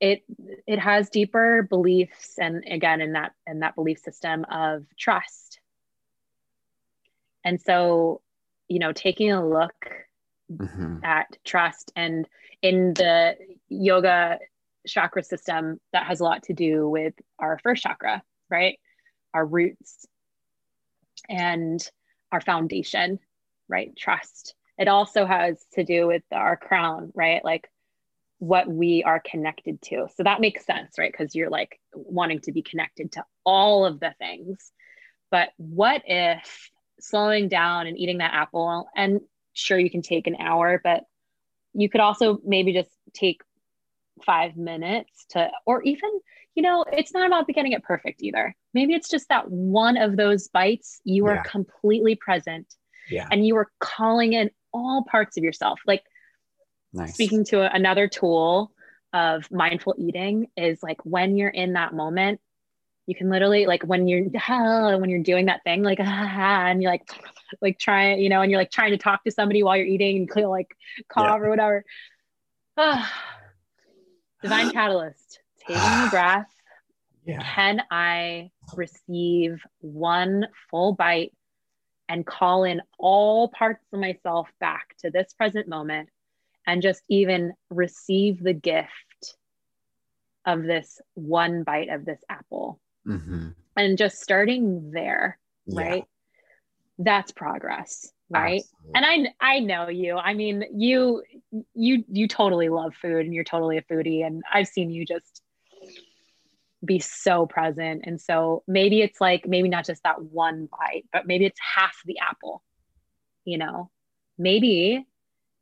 it 0.00 0.22
it 0.66 0.78
has 0.78 1.10
deeper 1.10 1.66
beliefs, 1.68 2.38
and 2.38 2.64
again, 2.66 3.00
in 3.00 3.12
that 3.12 3.32
in 3.46 3.60
that 3.60 3.74
belief 3.74 3.98
system 3.98 4.44
of 4.50 4.84
trust. 4.98 5.51
And 7.44 7.60
so, 7.60 8.20
you 8.68 8.78
know, 8.78 8.92
taking 8.92 9.32
a 9.32 9.46
look 9.46 9.74
mm-hmm. 10.50 11.04
at 11.04 11.36
trust, 11.44 11.92
and 11.96 12.28
in 12.60 12.94
the 12.94 13.36
yoga 13.68 14.38
chakra 14.86 15.22
system, 15.22 15.80
that 15.92 16.06
has 16.06 16.20
a 16.20 16.24
lot 16.24 16.44
to 16.44 16.52
do 16.52 16.88
with 16.88 17.14
our 17.38 17.58
first 17.62 17.82
chakra, 17.82 18.22
right? 18.50 18.78
Our 19.34 19.44
roots 19.44 20.06
and 21.28 21.84
our 22.30 22.40
foundation 22.40 23.18
right? 23.72 23.96
Trust. 23.96 24.54
It 24.78 24.86
also 24.86 25.24
has 25.26 25.64
to 25.74 25.82
do 25.82 26.06
with 26.06 26.22
our 26.30 26.56
crown, 26.56 27.10
right? 27.14 27.44
Like 27.44 27.68
what 28.38 28.68
we 28.68 29.02
are 29.02 29.20
connected 29.20 29.80
to. 29.82 30.08
So 30.16 30.24
that 30.24 30.40
makes 30.40 30.66
sense, 30.66 30.94
right? 30.98 31.10
Because 31.10 31.34
you're 31.34 31.50
like 31.50 31.80
wanting 31.94 32.40
to 32.40 32.52
be 32.52 32.62
connected 32.62 33.12
to 33.12 33.24
all 33.44 33.86
of 33.86 33.98
the 33.98 34.14
things. 34.18 34.72
But 35.30 35.50
what 35.56 36.02
if 36.06 36.70
slowing 37.02 37.48
down 37.48 37.86
and 37.86 37.98
eating 37.98 38.18
that 38.18 38.34
apple, 38.34 38.88
and 38.96 39.20
sure, 39.52 39.78
you 39.78 39.90
can 39.90 40.02
take 40.02 40.26
an 40.26 40.36
hour, 40.38 40.80
but 40.82 41.04
you 41.74 41.88
could 41.88 42.00
also 42.00 42.38
maybe 42.44 42.72
just 42.72 42.90
take 43.12 43.40
five 44.24 44.56
minutes 44.56 45.26
to, 45.30 45.50
or 45.66 45.82
even, 45.82 46.10
you 46.54 46.62
know, 46.62 46.84
it's 46.92 47.12
not 47.12 47.26
about 47.26 47.46
getting 47.48 47.72
it 47.72 47.82
perfect 47.82 48.22
either. 48.22 48.54
Maybe 48.74 48.94
it's 48.94 49.08
just 49.08 49.28
that 49.30 49.50
one 49.50 49.96
of 49.96 50.16
those 50.16 50.48
bites 50.48 51.00
you 51.04 51.26
are 51.26 51.42
completely 51.44 52.14
present 52.14 52.74
yeah. 53.10 53.28
and 53.30 53.46
you 53.46 53.56
are 53.56 53.70
calling 53.80 54.32
in 54.32 54.50
all 54.72 55.04
parts 55.10 55.36
of 55.36 55.44
yourself 55.44 55.80
like 55.86 56.02
nice. 56.92 57.14
speaking 57.14 57.44
to 57.44 57.74
another 57.74 58.08
tool 58.08 58.72
of 59.12 59.50
mindful 59.50 59.94
eating 59.98 60.46
is 60.56 60.82
like 60.82 60.98
when 61.04 61.36
you're 61.36 61.50
in 61.50 61.74
that 61.74 61.92
moment 61.92 62.40
you 63.06 63.14
can 63.14 63.30
literally 63.30 63.66
like 63.66 63.82
when 63.82 64.06
you're 64.06 64.26
ah, 64.48 64.96
when 64.96 65.10
you're 65.10 65.22
doing 65.22 65.46
that 65.46 65.62
thing 65.64 65.82
like 65.82 65.98
ah, 66.02 66.32
ah, 66.36 66.66
and 66.66 66.82
you're 66.82 66.90
like 66.90 67.08
like 67.60 67.78
trying 67.78 68.20
you 68.20 68.28
know 68.28 68.40
and 68.40 68.50
you're 68.50 68.60
like 68.60 68.70
trying 68.70 68.92
to 68.92 68.98
talk 68.98 69.22
to 69.24 69.30
somebody 69.30 69.62
while 69.62 69.76
you're 69.76 69.86
eating 69.86 70.16
and 70.16 70.30
clear 70.30 70.46
like 70.46 70.74
cough 71.08 71.38
yeah. 71.40 71.46
or 71.46 71.50
whatever 71.50 71.84
divine 74.42 74.70
catalyst 74.70 75.40
taking 75.66 75.82
a 75.82 76.08
breath 76.10 76.50
yeah. 77.24 77.42
can 77.54 77.82
i 77.90 78.50
receive 78.74 79.62
one 79.80 80.46
full 80.70 80.94
bite 80.94 81.32
and 82.08 82.26
call 82.26 82.64
in 82.64 82.82
all 82.98 83.48
parts 83.48 83.84
of 83.92 84.00
myself 84.00 84.48
back 84.60 84.94
to 84.98 85.10
this 85.10 85.32
present 85.34 85.68
moment 85.68 86.08
and 86.66 86.82
just 86.82 87.02
even 87.08 87.52
receive 87.70 88.42
the 88.42 88.52
gift 88.52 89.36
of 90.44 90.62
this 90.62 91.00
one 91.14 91.62
bite 91.62 91.88
of 91.88 92.04
this 92.04 92.20
apple 92.28 92.80
mm-hmm. 93.06 93.48
and 93.76 93.98
just 93.98 94.20
starting 94.20 94.90
there 94.92 95.38
right 95.66 96.04
that's 96.98 97.32
progress 97.32 98.10
right 98.30 98.62
Absolutely. 98.94 99.24
and 99.24 99.34
i 99.40 99.54
i 99.56 99.58
know 99.60 99.88
you 99.88 100.16
i 100.16 100.34
mean 100.34 100.64
you 100.74 101.22
you 101.74 102.04
you 102.08 102.28
totally 102.28 102.68
love 102.68 102.94
food 102.94 103.24
and 103.24 103.34
you're 103.34 103.44
totally 103.44 103.78
a 103.78 103.82
foodie 103.82 104.24
and 104.26 104.42
i've 104.52 104.68
seen 104.68 104.90
you 104.90 105.04
just 105.04 105.42
be 106.84 106.98
so 106.98 107.46
present. 107.46 108.02
And 108.04 108.20
so 108.20 108.62
maybe 108.66 109.02
it's 109.02 109.20
like, 109.20 109.46
maybe 109.46 109.68
not 109.68 109.86
just 109.86 110.02
that 110.02 110.22
one 110.22 110.68
bite, 110.70 111.04
but 111.12 111.26
maybe 111.26 111.46
it's 111.46 111.60
half 111.60 111.96
the 112.04 112.18
apple, 112.18 112.62
you 113.44 113.58
know? 113.58 113.90
Maybe 114.38 115.06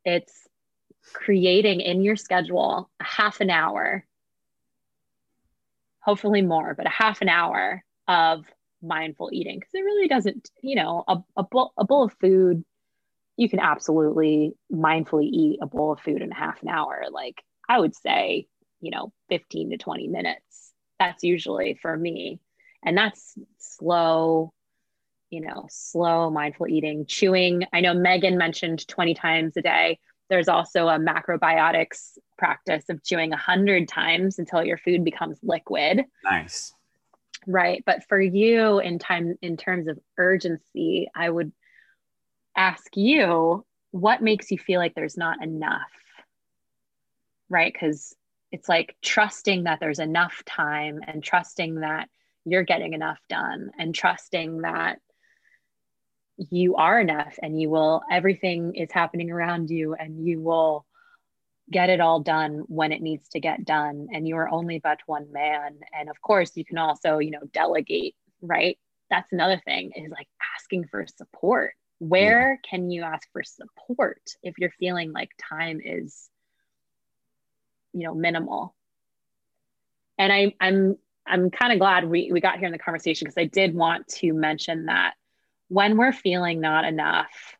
it's 0.03 0.47
creating 1.13 1.81
in 1.81 2.01
your 2.01 2.15
schedule 2.15 2.89
a 2.99 3.03
half 3.03 3.41
an 3.41 3.49
hour, 3.49 4.05
hopefully 6.03 6.41
more, 6.41 6.73
but 6.75 6.85
a 6.85 6.89
half 6.89 7.21
an 7.21 7.29
hour 7.29 7.83
of 8.07 8.45
mindful 8.81 9.29
eating. 9.31 9.59
Cause 9.59 9.69
it 9.73 9.83
really 9.83 10.07
doesn't, 10.07 10.49
you 10.61 10.75
know, 10.75 11.03
a, 11.07 11.17
a, 11.37 11.43
bowl, 11.43 11.73
a 11.77 11.85
bowl 11.85 12.03
of 12.03 12.13
food, 12.19 12.63
you 13.37 13.49
can 13.49 13.59
absolutely 13.59 14.53
mindfully 14.71 15.25
eat 15.25 15.59
a 15.61 15.67
bowl 15.67 15.93
of 15.93 15.99
food 15.99 16.21
in 16.21 16.31
half 16.31 16.61
an 16.63 16.69
hour. 16.69 17.05
Like 17.11 17.41
I 17.69 17.79
would 17.79 17.95
say, 17.95 18.47
you 18.81 18.91
know, 18.91 19.13
15 19.29 19.71
to 19.71 19.77
20 19.77 20.07
minutes 20.07 20.73
That's 20.99 21.23
usually 21.23 21.77
for 21.81 21.95
me. 21.95 22.39
And 22.83 22.97
that's 22.97 23.35
slow, 23.59 24.53
you 25.29 25.41
know, 25.41 25.67
slow 25.69 26.29
mindful 26.29 26.67
eating, 26.67 27.05
chewing. 27.05 27.65
I 27.71 27.81
know 27.81 27.93
Megan 27.93 28.37
mentioned 28.37 28.87
20 28.87 29.13
times 29.13 29.53
a 29.55 29.61
day. 29.61 29.99
There's 30.31 30.47
also 30.47 30.87
a 30.87 30.97
macrobiotics 30.97 32.17
practice 32.37 32.85
of 32.87 33.03
chewing 33.03 33.31
100 33.31 33.89
times 33.89 34.39
until 34.39 34.63
your 34.63 34.77
food 34.77 35.03
becomes 35.03 35.37
liquid. 35.43 36.05
Nice. 36.23 36.73
Right. 37.45 37.83
But 37.85 38.05
for 38.07 38.17
you 38.17 38.79
in 38.79 38.97
time 38.97 39.35
in 39.41 39.57
terms 39.57 39.89
of 39.89 39.99
urgency, 40.17 41.09
I 41.13 41.29
would 41.29 41.51
ask 42.55 42.95
you 42.95 43.65
what 43.91 44.21
makes 44.21 44.51
you 44.51 44.57
feel 44.57 44.79
like 44.79 44.95
there's 44.95 45.17
not 45.17 45.43
enough? 45.43 45.91
Right? 47.49 47.75
Cuz 47.77 48.15
it's 48.53 48.69
like 48.69 48.95
trusting 49.01 49.65
that 49.65 49.81
there's 49.81 49.99
enough 49.99 50.43
time 50.45 51.01
and 51.05 51.21
trusting 51.21 51.81
that 51.81 52.07
you're 52.45 52.63
getting 52.63 52.93
enough 52.93 53.19
done 53.27 53.71
and 53.77 53.93
trusting 53.93 54.61
that 54.61 54.99
you 56.37 56.75
are 56.75 56.99
enough 56.99 57.37
and 57.41 57.59
you 57.59 57.69
will 57.69 58.01
everything 58.11 58.75
is 58.75 58.91
happening 58.91 59.31
around 59.31 59.69
you 59.69 59.93
and 59.93 60.25
you 60.25 60.39
will 60.39 60.85
get 61.69 61.89
it 61.89 62.01
all 62.01 62.19
done 62.19 62.63
when 62.67 62.91
it 62.91 63.01
needs 63.01 63.29
to 63.29 63.39
get 63.39 63.63
done. 63.63 64.07
And 64.11 64.27
you 64.27 64.35
are 64.37 64.49
only 64.49 64.79
but 64.79 64.99
one 65.05 65.31
man. 65.31 65.79
And 65.97 66.09
of 66.09 66.21
course 66.21 66.51
you 66.55 66.65
can 66.65 66.77
also 66.77 67.19
you 67.19 67.31
know 67.31 67.43
delegate 67.53 68.15
right? 68.41 68.77
That's 69.09 69.31
another 69.31 69.61
thing 69.63 69.91
is 69.95 70.09
like 70.09 70.27
asking 70.57 70.87
for 70.87 71.05
support. 71.07 71.73
Where 71.99 72.59
yeah. 72.63 72.69
can 72.69 72.89
you 72.89 73.03
ask 73.03 73.27
for 73.31 73.43
support 73.43 74.21
if 74.41 74.55
you're 74.57 74.71
feeling 74.79 75.11
like 75.11 75.29
time 75.49 75.79
is 75.83 76.29
you 77.93 78.05
know 78.05 78.15
minimal? 78.15 78.75
And 80.17 80.31
I, 80.31 80.53
i'm 80.59 80.97
i'm 81.25 81.49
kind 81.49 81.73
of 81.73 81.79
glad 81.79 82.07
we, 82.07 82.31
we 82.31 82.41
got 82.41 82.57
here 82.57 82.67
in 82.67 82.71
the 82.71 82.77
conversation 82.77 83.25
because 83.25 83.37
i 83.37 83.45
did 83.45 83.73
want 83.73 84.07
to 84.07 84.33
mention 84.33 84.85
that 84.85 85.13
when 85.71 85.95
we're 85.95 86.11
feeling 86.11 86.59
not 86.59 86.83
enough 86.83 87.55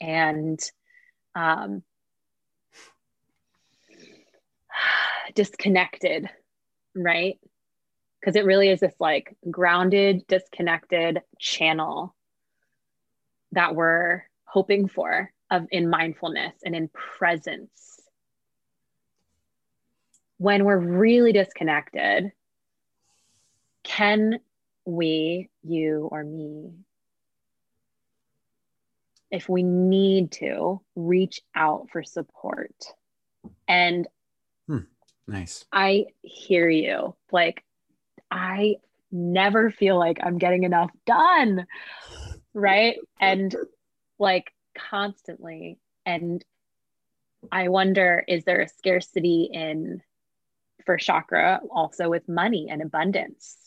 and 0.00 0.60
um, 1.34 1.82
disconnected, 5.34 6.30
right? 6.94 7.40
Because 8.20 8.36
it 8.36 8.44
really 8.44 8.68
is 8.68 8.78
this 8.78 8.94
like 9.00 9.36
grounded, 9.50 10.28
disconnected 10.28 11.22
channel 11.40 12.14
that 13.50 13.74
we're 13.74 14.22
hoping 14.44 14.86
for 14.86 15.32
of 15.50 15.66
in 15.72 15.90
mindfulness 15.90 16.54
and 16.64 16.76
in 16.76 16.88
presence. 17.18 18.00
When 20.38 20.64
we're 20.64 20.78
really 20.78 21.32
disconnected, 21.32 22.30
can 23.82 24.38
we, 24.86 25.50
you, 25.62 26.08
or 26.10 26.24
me, 26.24 26.70
if 29.30 29.48
we 29.48 29.62
need 29.62 30.32
to, 30.32 30.80
reach 30.94 31.40
out 31.54 31.88
for 31.90 32.02
support. 32.02 32.74
And 33.66 34.06
hmm, 34.66 34.78
nice. 35.26 35.64
I 35.72 36.06
hear 36.22 36.68
you. 36.68 37.16
Like, 37.32 37.64
I 38.30 38.76
never 39.10 39.70
feel 39.70 39.98
like 39.98 40.18
I'm 40.22 40.38
getting 40.38 40.62
enough 40.62 40.90
done. 41.04 41.66
Right. 42.54 42.96
And 43.20 43.54
like 44.18 44.52
constantly. 44.76 45.78
And 46.04 46.44
I 47.50 47.68
wonder 47.68 48.24
is 48.26 48.44
there 48.44 48.60
a 48.60 48.68
scarcity 48.68 49.50
in 49.52 50.02
for 50.84 50.96
chakra 50.96 51.60
also 51.70 52.08
with 52.08 52.28
money 52.28 52.68
and 52.70 52.80
abundance? 52.80 53.65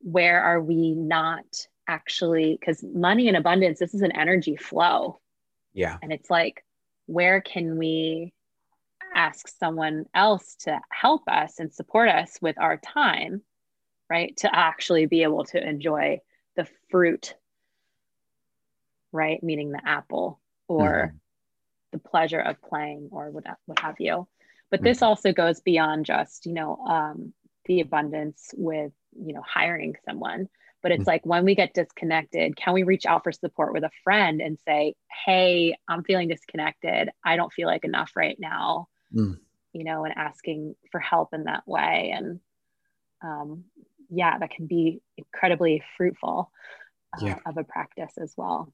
Where 0.00 0.42
are 0.42 0.60
we 0.60 0.94
not 0.94 1.44
actually 1.86 2.56
because 2.58 2.82
money 2.82 3.28
and 3.28 3.36
abundance 3.36 3.78
this 3.78 3.94
is 3.94 4.02
an 4.02 4.12
energy 4.12 4.56
flow 4.56 5.18
yeah 5.72 5.96
and 6.02 6.12
it's 6.12 6.30
like 6.30 6.64
where 7.06 7.40
can 7.40 7.78
we 7.78 8.32
ask 9.14 9.48
someone 9.48 10.04
else 10.14 10.54
to 10.56 10.78
help 10.90 11.22
us 11.28 11.58
and 11.58 11.72
support 11.72 12.08
us 12.08 12.38
with 12.42 12.58
our 12.60 12.76
time 12.76 13.40
right 14.10 14.36
to 14.36 14.54
actually 14.54 15.06
be 15.06 15.22
able 15.22 15.44
to 15.44 15.66
enjoy 15.66 16.18
the 16.56 16.68
fruit 16.90 17.34
right 19.12 19.42
meaning 19.42 19.70
the 19.70 19.80
apple 19.86 20.40
or 20.68 21.06
mm-hmm. 21.06 21.16
the 21.92 21.98
pleasure 21.98 22.40
of 22.40 22.60
playing 22.60 23.08
or 23.10 23.30
what, 23.30 23.44
what 23.64 23.78
have 23.80 23.96
you 23.98 24.28
but 24.70 24.82
this 24.82 24.98
mm-hmm. 24.98 25.06
also 25.06 25.32
goes 25.32 25.60
beyond 25.60 26.04
just 26.04 26.44
you 26.44 26.52
know 26.52 26.76
um, 26.86 27.32
the 27.64 27.80
abundance 27.80 28.50
with 28.56 28.92
you 29.20 29.32
know 29.32 29.42
hiring 29.46 29.94
someone 30.04 30.48
but 30.82 30.92
it's 30.92 31.00
mm-hmm. 31.00 31.10
like 31.10 31.26
when 31.26 31.44
we 31.44 31.54
get 31.54 31.74
disconnected 31.74 32.56
can 32.56 32.72
we 32.74 32.82
reach 32.82 33.06
out 33.06 33.24
for 33.24 33.32
support 33.32 33.72
with 33.72 33.84
a 33.84 33.90
friend 34.04 34.40
and 34.40 34.58
say 34.66 34.94
hey 35.24 35.76
i'm 35.88 36.04
feeling 36.04 36.28
disconnected 36.28 37.10
i 37.24 37.36
don't 37.36 37.52
feel 37.52 37.66
like 37.66 37.84
enough 37.84 38.12
right 38.16 38.36
now 38.38 38.86
mm. 39.14 39.36
you 39.72 39.84
know 39.84 40.04
and 40.04 40.14
asking 40.16 40.74
for 40.90 41.00
help 41.00 41.30
in 41.32 41.44
that 41.44 41.66
way 41.66 42.12
and 42.14 42.40
um, 43.22 43.64
yeah 44.10 44.38
that 44.38 44.50
can 44.50 44.66
be 44.66 45.00
incredibly 45.16 45.82
fruitful 45.96 46.50
uh, 47.16 47.24
yeah. 47.24 47.38
of 47.46 47.56
a 47.56 47.64
practice 47.64 48.12
as 48.18 48.32
well 48.36 48.72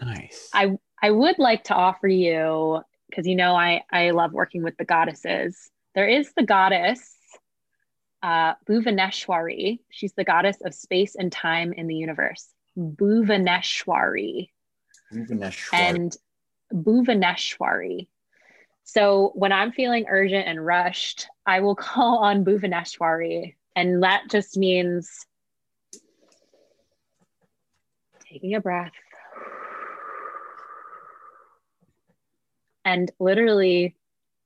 nice 0.00 0.48
i 0.52 0.72
i 1.02 1.10
would 1.10 1.38
like 1.38 1.64
to 1.64 1.74
offer 1.74 2.08
you 2.08 2.80
because 3.08 3.26
you 3.26 3.36
know 3.36 3.54
i 3.54 3.82
i 3.92 4.10
love 4.10 4.32
working 4.32 4.62
with 4.62 4.76
the 4.76 4.84
goddesses 4.84 5.70
there 5.94 6.08
is 6.08 6.32
the 6.36 6.42
goddess 6.42 7.13
uh, 8.24 8.54
Bhuvaneshwari. 8.66 9.80
She's 9.90 10.14
the 10.14 10.24
goddess 10.24 10.56
of 10.64 10.72
space 10.72 11.14
and 11.14 11.30
time 11.30 11.74
in 11.74 11.86
the 11.86 11.94
universe. 11.94 12.48
Bhuvaneshwari. 12.78 14.48
Bhuvaneshwari. 15.12 15.74
And 15.74 16.16
Bhuvaneshwari. 16.72 18.08
So 18.84 19.32
when 19.34 19.52
I'm 19.52 19.72
feeling 19.72 20.06
urgent 20.08 20.48
and 20.48 20.64
rushed, 20.64 21.28
I 21.44 21.60
will 21.60 21.74
call 21.76 22.24
on 22.24 22.46
Bhuvaneshwari. 22.46 23.56
And 23.76 24.02
that 24.02 24.22
just 24.30 24.56
means 24.56 25.26
taking 28.26 28.54
a 28.54 28.60
breath 28.60 28.92
and 32.86 33.10
literally 33.20 33.96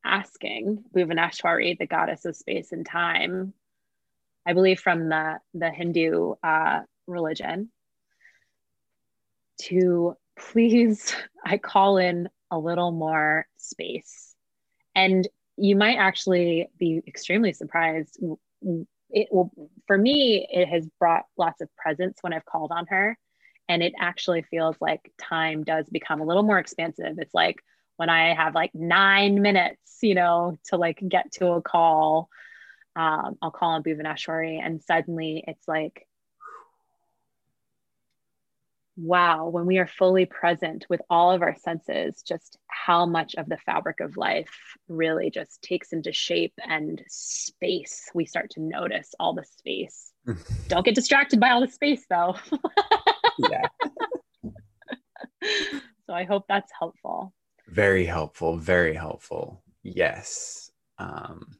asking 0.04 0.82
Bhuvaneshwari, 0.92 1.78
the 1.78 1.86
goddess 1.86 2.24
of 2.24 2.34
space 2.34 2.72
and 2.72 2.84
time, 2.84 3.52
I 4.48 4.54
believe 4.54 4.80
from 4.80 5.10
the 5.10 5.38
the 5.52 5.70
Hindu 5.70 6.34
uh, 6.42 6.80
religion, 7.06 7.70
to 9.62 10.16
please, 10.38 11.14
I 11.44 11.58
call 11.58 11.98
in 11.98 12.30
a 12.50 12.58
little 12.58 12.90
more 12.90 13.46
space, 13.58 14.34
and 14.94 15.28
you 15.58 15.76
might 15.76 15.96
actually 15.96 16.70
be 16.78 17.02
extremely 17.06 17.52
surprised. 17.52 18.18
It 19.10 19.28
will, 19.30 19.50
for 19.86 19.98
me, 19.98 20.46
it 20.50 20.66
has 20.66 20.88
brought 20.98 21.24
lots 21.36 21.60
of 21.60 21.68
presence 21.76 22.18
when 22.22 22.32
I've 22.32 22.44
called 22.46 22.72
on 22.72 22.86
her, 22.86 23.18
and 23.68 23.82
it 23.82 23.92
actually 24.00 24.42
feels 24.42 24.76
like 24.80 25.12
time 25.18 25.62
does 25.62 25.86
become 25.90 26.22
a 26.22 26.24
little 26.24 26.42
more 26.42 26.58
expansive. 26.58 27.18
It's 27.18 27.34
like 27.34 27.56
when 27.98 28.08
I 28.08 28.34
have 28.34 28.54
like 28.54 28.70
nine 28.74 29.42
minutes, 29.42 29.98
you 30.00 30.14
know, 30.14 30.56
to 30.68 30.78
like 30.78 31.02
get 31.06 31.32
to 31.32 31.48
a 31.48 31.60
call 31.62 32.30
um, 32.98 33.38
I'll 33.40 33.52
call 33.52 33.70
on 33.70 33.84
Bhuvaneshwari, 33.84 34.60
and 34.60 34.82
suddenly 34.82 35.44
it's 35.46 35.68
like, 35.68 36.08
wow, 38.96 39.46
when 39.48 39.66
we 39.66 39.78
are 39.78 39.86
fully 39.86 40.26
present 40.26 40.84
with 40.90 41.00
all 41.08 41.30
of 41.30 41.40
our 41.40 41.54
senses, 41.54 42.22
just 42.22 42.58
how 42.66 43.06
much 43.06 43.36
of 43.36 43.48
the 43.48 43.56
fabric 43.58 44.00
of 44.00 44.16
life 44.16 44.50
really 44.88 45.30
just 45.30 45.62
takes 45.62 45.92
into 45.92 46.12
shape 46.12 46.54
and 46.68 47.00
space. 47.06 48.10
We 48.14 48.26
start 48.26 48.50
to 48.50 48.60
notice 48.60 49.14
all 49.20 49.32
the 49.32 49.44
space. 49.44 50.10
Don't 50.68 50.84
get 50.84 50.96
distracted 50.96 51.38
by 51.38 51.50
all 51.50 51.60
the 51.60 51.70
space 51.70 52.04
though. 52.10 52.34
yeah. 53.38 53.68
so 56.04 56.12
I 56.12 56.24
hope 56.24 56.46
that's 56.48 56.72
helpful. 56.76 57.32
Very 57.68 58.06
helpful. 58.06 58.56
Very 58.56 58.94
helpful. 58.94 59.62
Yes. 59.84 60.72
Um, 60.98 61.57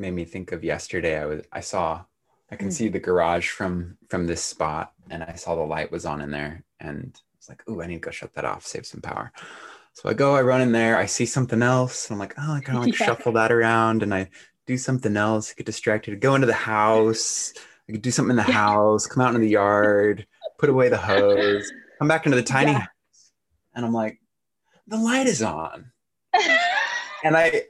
made 0.00 0.14
me 0.14 0.24
think 0.24 0.52
of 0.52 0.64
yesterday. 0.64 1.18
I 1.18 1.26
was 1.26 1.42
I 1.52 1.60
saw 1.60 2.04
I 2.50 2.56
can 2.56 2.68
mm. 2.68 2.72
see 2.72 2.88
the 2.88 2.98
garage 2.98 3.48
from 3.50 3.98
from 4.08 4.26
this 4.26 4.42
spot, 4.42 4.92
and 5.10 5.22
I 5.22 5.34
saw 5.34 5.54
the 5.54 5.62
light 5.62 5.92
was 5.92 6.06
on 6.06 6.20
in 6.20 6.30
there, 6.30 6.64
and 6.80 7.12
I 7.14 7.36
was 7.38 7.48
like, 7.48 7.68
"Ooh, 7.68 7.82
I 7.82 7.86
need 7.86 7.96
to 7.96 8.00
go 8.00 8.10
shut 8.10 8.34
that 8.34 8.44
off, 8.44 8.66
save 8.66 8.86
some 8.86 9.00
power." 9.00 9.32
So 9.92 10.08
I 10.08 10.14
go, 10.14 10.34
I 10.34 10.42
run 10.42 10.60
in 10.60 10.72
there, 10.72 10.96
I 10.96 11.06
see 11.06 11.26
something 11.26 11.62
else, 11.62 12.08
and 12.08 12.14
I'm 12.14 12.18
like, 12.18 12.34
"Oh, 12.38 12.54
I 12.54 12.60
kind 12.60 12.78
of 12.78 12.84
like 12.84 12.92
yeah. 12.98 13.06
shuffle 13.06 13.32
that 13.32 13.52
around," 13.52 14.02
and 14.02 14.14
I 14.14 14.30
do 14.66 14.76
something 14.76 15.16
else, 15.16 15.52
get 15.52 15.66
distracted, 15.66 16.20
go 16.20 16.34
into 16.34 16.46
the 16.46 16.52
house. 16.52 17.52
I 17.88 17.92
could 17.92 18.02
do 18.02 18.10
something 18.10 18.36
in 18.38 18.44
the 18.44 18.44
yeah. 18.50 18.54
house, 18.54 19.06
come 19.06 19.22
out 19.22 19.28
into 19.28 19.40
the 19.40 19.48
yard, 19.48 20.26
put 20.58 20.70
away 20.70 20.88
the 20.88 20.96
hose, 20.96 21.70
come 21.98 22.08
back 22.08 22.26
into 22.26 22.36
the 22.36 22.42
tiny 22.42 22.72
yeah. 22.72 22.80
house, 22.80 23.32
and 23.74 23.84
I'm 23.84 23.92
like, 23.92 24.18
"The 24.88 24.96
light 24.96 25.26
is 25.26 25.42
on," 25.42 25.92
and 27.24 27.36
I. 27.36 27.64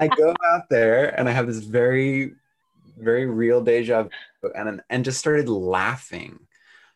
I 0.00 0.08
go 0.08 0.34
out 0.50 0.68
there 0.68 1.18
and 1.18 1.28
I 1.28 1.32
have 1.32 1.46
this 1.46 1.58
very, 1.58 2.32
very 2.96 3.26
real 3.26 3.60
deja 3.62 4.04
vu 4.42 4.50
and, 4.54 4.80
and 4.90 5.04
just 5.04 5.18
started 5.18 5.48
laughing 5.48 6.38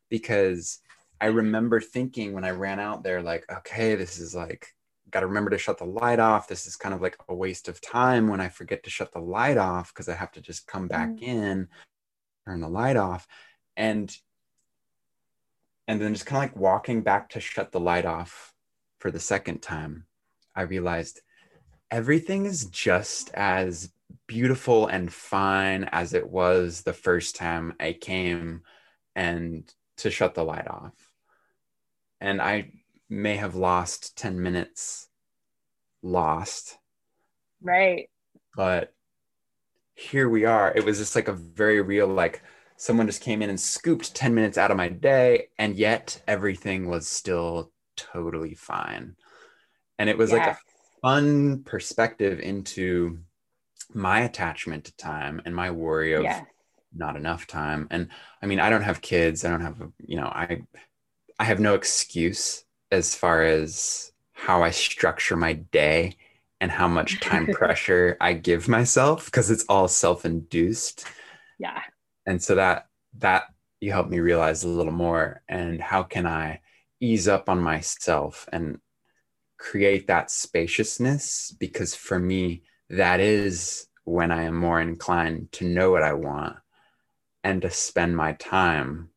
because 0.08 0.80
I 1.20 1.26
remember 1.26 1.80
thinking 1.80 2.32
when 2.32 2.44
I 2.44 2.50
ran 2.50 2.80
out 2.80 3.02
there, 3.02 3.22
like, 3.22 3.44
okay, 3.50 3.94
this 3.94 4.18
is 4.18 4.34
like, 4.34 4.66
got 5.10 5.20
to 5.20 5.26
remember 5.26 5.50
to 5.50 5.58
shut 5.58 5.78
the 5.78 5.84
light 5.84 6.18
off. 6.18 6.48
This 6.48 6.66
is 6.66 6.76
kind 6.76 6.94
of 6.94 7.00
like 7.00 7.16
a 7.28 7.34
waste 7.34 7.68
of 7.68 7.80
time 7.80 8.28
when 8.28 8.40
I 8.40 8.48
forget 8.48 8.82
to 8.84 8.90
shut 8.90 9.12
the 9.12 9.20
light 9.20 9.58
off 9.58 9.92
because 9.92 10.08
I 10.08 10.14
have 10.14 10.32
to 10.32 10.40
just 10.40 10.66
come 10.66 10.88
back 10.88 11.10
mm. 11.10 11.22
in, 11.22 11.68
turn 12.46 12.60
the 12.60 12.68
light 12.68 12.96
off. 12.96 13.26
And 13.76 14.14
and 15.88 16.00
then 16.00 16.14
just 16.14 16.26
kind 16.26 16.44
of 16.44 16.50
like 16.50 16.60
walking 16.60 17.02
back 17.02 17.30
to 17.30 17.40
shut 17.40 17.72
the 17.72 17.80
light 17.80 18.06
off 18.06 18.52
for 18.98 19.10
the 19.10 19.20
second 19.20 19.62
time, 19.62 20.06
I 20.54 20.62
realized 20.62 21.20
everything 21.92 22.46
is 22.46 22.64
just 22.64 23.30
as 23.34 23.92
beautiful 24.26 24.86
and 24.86 25.12
fine 25.12 25.84
as 25.92 26.14
it 26.14 26.28
was 26.28 26.80
the 26.80 26.92
first 26.94 27.36
time 27.36 27.74
I 27.78 27.92
came 27.92 28.62
and 29.14 29.70
to 29.98 30.10
shut 30.10 30.34
the 30.34 30.42
light 30.42 30.66
off. 30.66 30.94
And 32.18 32.40
I 32.40 32.72
may 33.10 33.36
have 33.36 33.56
lost 33.56 34.16
10 34.16 34.42
minutes 34.42 35.06
lost. 36.02 36.78
Right. 37.60 38.08
But 38.56 38.94
here 39.94 40.30
we 40.30 40.46
are. 40.46 40.72
It 40.74 40.86
was 40.86 40.98
just 40.98 41.14
like 41.14 41.28
a 41.28 41.34
very 41.34 41.82
real, 41.82 42.08
like, 42.08 42.42
someone 42.76 43.06
just 43.06 43.20
came 43.20 43.42
in 43.42 43.50
and 43.50 43.60
scooped 43.60 44.14
10 44.14 44.34
minutes 44.34 44.56
out 44.56 44.70
of 44.70 44.78
my 44.78 44.88
day 44.88 45.48
and 45.58 45.76
yet 45.76 46.22
everything 46.26 46.88
was 46.88 47.06
still 47.06 47.70
totally 47.96 48.54
fine 48.54 49.14
and 49.98 50.10
it 50.10 50.18
was 50.18 50.32
yes. 50.32 50.38
like 50.38 50.56
a 50.56 50.71
fun 51.02 51.64
perspective 51.64 52.40
into 52.40 53.18
my 53.92 54.20
attachment 54.20 54.84
to 54.84 54.96
time 54.96 55.42
and 55.44 55.54
my 55.54 55.70
worry 55.70 56.14
of 56.14 56.22
yes. 56.22 56.44
not 56.94 57.16
enough 57.16 57.46
time. 57.46 57.88
And 57.90 58.08
i 58.40 58.46
mean 58.46 58.60
i 58.60 58.70
don't 58.70 58.82
have 58.82 59.02
kids. 59.02 59.44
I 59.44 59.50
don't 59.50 59.60
have 59.60 59.76
you 60.06 60.16
know 60.16 60.26
i 60.26 60.62
i 61.38 61.44
have 61.44 61.60
no 61.60 61.74
excuse 61.74 62.64
as 62.90 63.14
far 63.14 63.42
as 63.42 64.12
how 64.32 64.62
i 64.62 64.70
structure 64.70 65.36
my 65.36 65.54
day 65.54 66.16
and 66.60 66.70
how 66.70 66.88
much 66.88 67.20
time 67.20 67.46
pressure 67.52 68.16
i 68.20 68.32
give 68.32 68.68
myself 68.68 69.26
because 69.26 69.50
it's 69.50 69.64
all 69.68 69.88
self-induced. 69.88 71.04
Yeah. 71.58 71.80
And 72.26 72.42
so 72.42 72.54
that 72.54 72.86
that 73.18 73.44
you 73.80 73.92
helped 73.92 74.10
me 74.10 74.20
realize 74.20 74.62
a 74.62 74.68
little 74.68 74.92
more 74.92 75.42
and 75.48 75.80
how 75.80 76.04
can 76.04 76.26
i 76.26 76.60
ease 77.00 77.26
up 77.26 77.48
on 77.48 77.60
myself 77.60 78.48
and 78.52 78.78
create 79.62 80.08
that 80.08 80.28
spaciousness 80.28 81.54
because 81.60 81.94
for 81.94 82.18
me 82.18 82.62
that 82.90 83.20
is 83.20 83.86
when 84.02 84.32
i 84.32 84.42
am 84.42 84.56
more 84.56 84.80
inclined 84.80 85.50
to 85.52 85.64
know 85.64 85.92
what 85.92 86.02
i 86.02 86.12
want 86.12 86.56
and 87.44 87.62
to 87.62 87.70
spend 87.70 88.16
my 88.16 88.32
time 88.32 89.08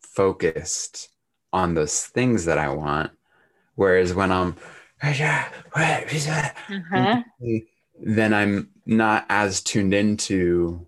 focused 0.00 1.10
on 1.52 1.74
those 1.74 2.06
things 2.06 2.46
that 2.46 2.56
i 2.56 2.70
want 2.70 3.10
whereas 3.74 4.14
when 4.14 4.32
i'm 4.32 4.56
uh-huh. 6.70 7.22
then 8.00 8.32
i'm 8.32 8.70
not 8.86 9.26
as 9.28 9.60
tuned 9.60 9.92
into 9.92 10.86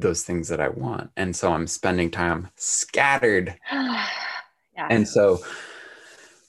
those 0.00 0.22
things 0.22 0.46
that 0.46 0.60
I 0.60 0.68
want. 0.68 1.10
And 1.16 1.34
so 1.34 1.52
I'm 1.52 1.66
spending 1.66 2.08
time 2.08 2.50
scattered. 2.54 3.58
yeah. 4.78 4.86
And 4.90 5.06
so 5.06 5.40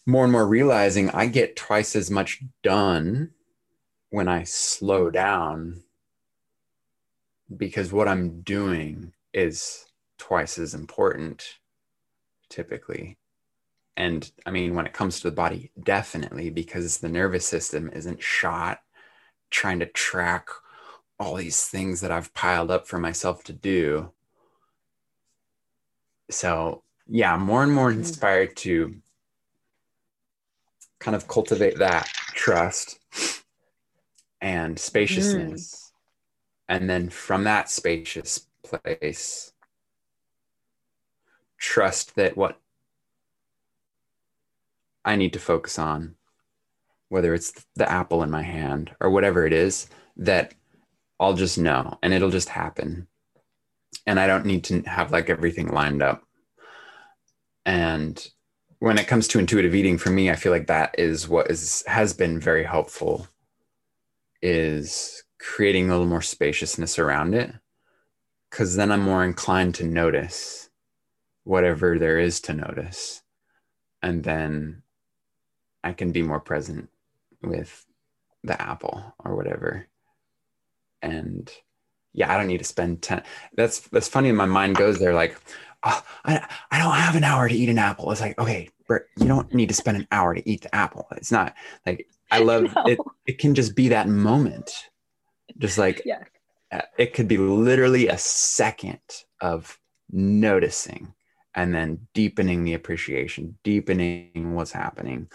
more 0.06 0.24
and 0.24 0.32
more 0.32 0.48
realizing 0.48 1.10
I 1.10 1.26
get 1.26 1.56
twice 1.56 1.96
as 1.96 2.10
much 2.10 2.42
done 2.64 3.32
when 4.12 4.28
I 4.28 4.44
slow 4.44 5.10
down 5.10 5.84
because 7.56 7.92
what 7.92 8.08
I'm 8.08 8.42
doing 8.42 9.14
is 9.34 9.86
twice 10.18 10.60
as 10.60 10.74
important 10.74 11.60
typically. 12.50 13.18
And 13.98 14.32
I 14.46 14.52
mean, 14.52 14.76
when 14.76 14.86
it 14.86 14.94
comes 14.94 15.20
to 15.20 15.30
the 15.30 15.36
body, 15.36 15.72
definitely 15.82 16.50
because 16.50 17.00
the 17.00 17.10
nervous 17.10 17.46
system 17.46 17.90
isn't 17.94 18.22
shot 18.22 18.80
trying 19.50 19.80
to 19.80 19.86
track 19.88 20.50
all 21.20 21.36
these 21.36 21.66
things 21.66 22.02
that 22.02 22.12
I've 22.12 22.34
piled 22.34 22.72
up 22.72 22.88
for 22.88 22.98
myself 23.00 23.44
to 23.46 23.54
do. 23.54 24.12
So, 26.30 26.84
yeah, 27.10 27.38
more 27.38 27.64
and 27.64 27.74
more 27.74 27.90
mm-hmm. 27.90 28.00
inspired 28.00 28.56
to 28.58 28.96
kind 31.00 31.16
of 31.16 31.28
cultivate 31.28 31.80
that 31.80 32.08
trust 32.34 33.00
and 34.42 34.78
spaciousness. 34.78 35.74
Mm. 35.74 36.76
And 36.76 36.90
then 36.90 37.10
from 37.10 37.46
that 37.46 37.70
spacious 37.70 38.48
place, 38.64 39.52
trust 41.58 42.16
that 42.16 42.38
what 42.38 42.60
I 45.04 45.16
need 45.16 45.34
to 45.34 45.40
focus 45.40 45.80
on, 45.80 46.16
whether 47.08 47.34
it's 47.34 47.66
the 47.76 47.90
apple 47.90 48.22
in 48.22 48.30
my 48.30 48.44
hand 48.44 48.92
or 49.00 49.10
whatever 49.10 49.48
it 49.48 49.54
is, 49.54 49.88
that 50.18 50.54
I'll 51.20 51.34
just 51.34 51.58
know 51.58 51.98
and 52.04 52.14
it'll 52.14 52.30
just 52.30 52.50
happen. 52.50 53.08
And 54.06 54.20
I 54.20 54.28
don't 54.28 54.46
need 54.46 54.64
to 54.66 54.82
have 54.82 55.12
like 55.12 55.30
everything 55.30 55.70
lined 55.70 56.04
up. 56.04 56.24
And 57.66 58.26
when 58.80 58.98
it 58.98 59.08
comes 59.08 59.28
to 59.30 59.40
intuitive 59.40 59.76
eating 59.76 59.98
for 59.98 60.10
me, 60.10 60.30
I 60.30 60.36
feel 60.36 60.52
like 60.52 60.68
that 60.68 60.96
is 60.98 61.28
what 61.28 61.52
is 61.52 61.84
has 61.88 62.14
been 62.14 62.40
very 62.40 62.64
helpful 62.64 63.28
is 64.42 65.24
creating 65.40 65.90
a 65.90 65.94
little 65.94 66.08
more 66.08 66.22
spaciousness 66.22 66.98
around 66.98 67.34
it 67.34 67.54
cuz 68.52 68.76
then 68.76 68.92
I'm 68.92 69.02
more 69.02 69.24
inclined 69.24 69.76
to 69.76 69.86
notice 69.86 70.70
whatever 71.44 72.00
there 72.00 72.20
is 72.20 72.40
to 72.42 72.54
notice. 72.54 73.22
And 74.02 74.24
then 74.24 74.84
I 75.84 75.94
can 75.94 76.12
be 76.12 76.22
more 76.22 76.40
present 76.40 76.90
with 77.42 77.86
the 78.44 78.62
apple 78.62 79.14
or 79.20 79.36
whatever 79.36 79.88
and 81.02 81.52
yeah, 82.14 82.34
I 82.34 82.38
don't 82.38 82.48
need 82.48 82.58
to 82.60 82.64
spend 82.64 83.02
10. 83.02 83.24
That's, 83.56 83.80
that's 83.82 84.08
funny. 84.08 84.32
My 84.32 84.46
mind 84.46 84.76
goes 84.76 85.00
there 85.00 85.14
like, 85.14 85.38
oh, 85.84 86.04
I, 86.26 86.48
I 86.72 86.80
don't 86.80 86.94
have 86.94 87.16
an 87.16 87.24
hour 87.24 87.48
to 87.48 87.56
eat 87.56 87.70
an 87.70 87.78
apple. 87.78 88.12
It's 88.12 88.22
like, 88.22 88.38
okay, 88.40 88.70
Bert, 88.88 89.08
you 89.18 89.28
don't 89.28 89.54
need 89.54 89.70
to 89.70 89.76
spend 89.76 89.98
an 89.98 90.08
hour 90.12 90.34
to 90.36 90.50
eat 90.50 90.62
the 90.62 90.76
apple. 90.76 91.08
It's 91.12 91.32
not 91.32 91.56
like, 91.86 92.08
I 92.32 92.40
love 92.44 92.74
no. 92.76 92.84
it. 92.86 93.00
It 93.26 93.38
can 93.40 93.56
just 93.56 93.76
be 93.76 93.90
that 93.90 94.08
moment. 94.08 94.72
Just 95.58 95.78
like, 95.78 96.02
yeah. 96.06 96.24
Uh, 96.72 96.82
it 97.00 97.14
could 97.14 97.28
be 97.28 97.38
literally 97.38 98.10
a 98.10 98.18
second 98.18 99.00
of 99.42 99.80
noticing 100.12 101.16
and 101.56 101.74
then 101.74 102.08
deepening 102.14 102.64
the 102.64 102.76
appreciation, 102.76 103.58
deepening 103.64 104.54
what's 104.54 104.72
happening 104.72 105.30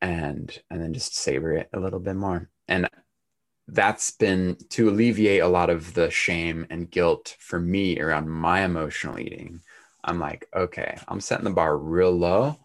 and, 0.00 0.58
and 0.70 0.80
then 0.80 0.94
just 0.94 1.14
savor 1.14 1.52
it 1.52 1.68
a 1.74 1.80
little 1.80 2.00
bit 2.00 2.16
more. 2.16 2.48
And 2.66 2.88
that's 3.68 4.10
been 4.10 4.56
to 4.70 4.88
alleviate 4.88 5.42
a 5.42 5.48
lot 5.48 5.68
of 5.68 5.92
the 5.92 6.10
shame 6.10 6.66
and 6.70 6.90
guilt 6.90 7.36
for 7.38 7.60
me 7.60 8.00
around 8.00 8.30
my 8.30 8.64
emotional 8.64 9.18
eating. 9.18 9.60
I'm 10.02 10.18
like, 10.18 10.48
okay, 10.54 10.98
I'm 11.06 11.20
setting 11.20 11.44
the 11.44 11.50
bar 11.50 11.76
real 11.76 12.10
low 12.10 12.58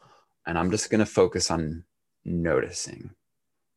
and 0.48 0.58
I'm 0.58 0.72
just 0.72 0.90
going 0.90 1.00
to 1.00 1.06
focus 1.06 1.52
on 1.52 1.84
noticing, 2.24 3.12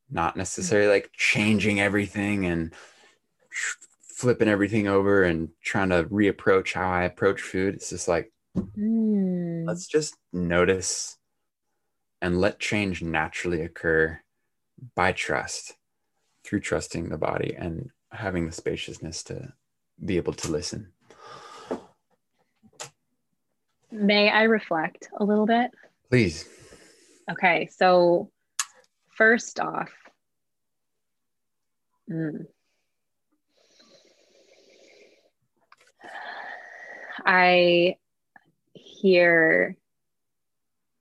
not 0.09 0.37
necessarily 0.37 0.89
like 0.89 1.11
changing 1.13 1.81
everything 1.81 2.45
and 2.45 2.73
flipping 4.01 4.47
everything 4.47 4.87
over 4.87 5.23
and 5.23 5.49
trying 5.61 5.89
to 5.89 6.05
reapproach 6.05 6.73
how 6.73 6.89
I 6.89 7.03
approach 7.03 7.41
food. 7.41 7.75
It's 7.75 7.89
just 7.89 8.07
like, 8.07 8.31
mm. 8.55 9.67
let's 9.67 9.85
just 9.85 10.15
notice 10.31 11.17
and 12.21 12.39
let 12.39 12.59
change 12.59 13.01
naturally 13.01 13.61
occur 13.63 14.21
by 14.95 15.11
trust 15.11 15.76
through 16.47 16.61
trusting 16.61 17.09
the 17.09 17.17
body 17.17 17.53
and 17.57 17.89
having 18.09 18.45
the 18.45 18.53
spaciousness 18.53 19.21
to 19.21 19.51
be 20.03 20.15
able 20.15 20.31
to 20.31 20.49
listen. 20.49 20.93
May 23.91 24.29
I 24.29 24.43
reflect 24.43 25.09
a 25.19 25.25
little 25.25 25.45
bit? 25.45 25.71
Please. 26.09 26.47
Okay, 27.29 27.67
so 27.75 28.31
first 29.09 29.59
off, 29.59 29.89
mm, 32.09 32.45
I 37.25 37.97
hear 38.73 39.75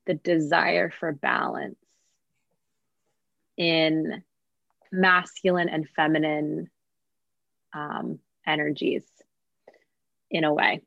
the 0.06 0.14
desire 0.14 0.90
for 0.90 1.12
balance 1.12 1.78
in 3.56 4.24
masculine 4.97 5.68
and 5.68 5.89
feminine 5.94 6.70
um, 7.74 8.18
energies 8.47 9.05
in 10.31 10.44
a 10.44 10.52
way. 10.52 10.82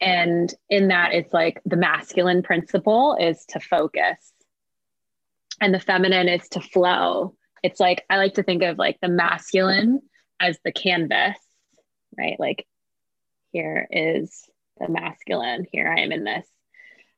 And 0.00 0.52
in 0.68 0.88
that, 0.88 1.12
it's 1.14 1.32
like 1.32 1.60
the 1.64 1.76
masculine 1.76 2.42
principle 2.42 3.16
is 3.20 3.44
to 3.50 3.60
focus. 3.60 4.18
and 5.60 5.72
the 5.72 5.80
feminine 5.80 6.28
is 6.28 6.48
to 6.50 6.60
flow. 6.60 7.36
It's 7.62 7.78
like 7.78 8.04
I 8.10 8.16
like 8.16 8.34
to 8.34 8.42
think 8.42 8.62
of 8.64 8.78
like 8.78 8.98
the 9.00 9.08
masculine 9.08 10.00
as 10.40 10.58
the 10.64 10.72
canvas, 10.72 11.38
right? 12.18 12.38
Like 12.38 12.66
here 13.52 13.86
is 13.90 14.44
the 14.80 14.88
masculine, 14.88 15.64
here 15.70 15.88
I 15.88 16.00
am 16.00 16.10
in 16.10 16.24
this. 16.24 16.46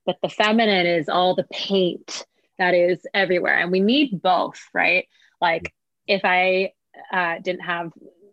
But 0.05 0.19
the 0.23 0.29
feminine 0.29 0.87
is 0.87 1.09
all 1.09 1.35
the 1.35 1.47
paint 1.51 2.27
that 2.59 2.75
is 2.75 3.07
everywhere. 3.15 3.59
And 3.59 3.73
we 3.73 3.81
need 3.81 4.21
both, 4.21 4.61
right? 4.75 5.09
Like 5.40 5.73
if 6.06 6.23
I 6.24 6.73
uh, 7.12 7.36
didn't 7.43 7.62
have 7.62 7.93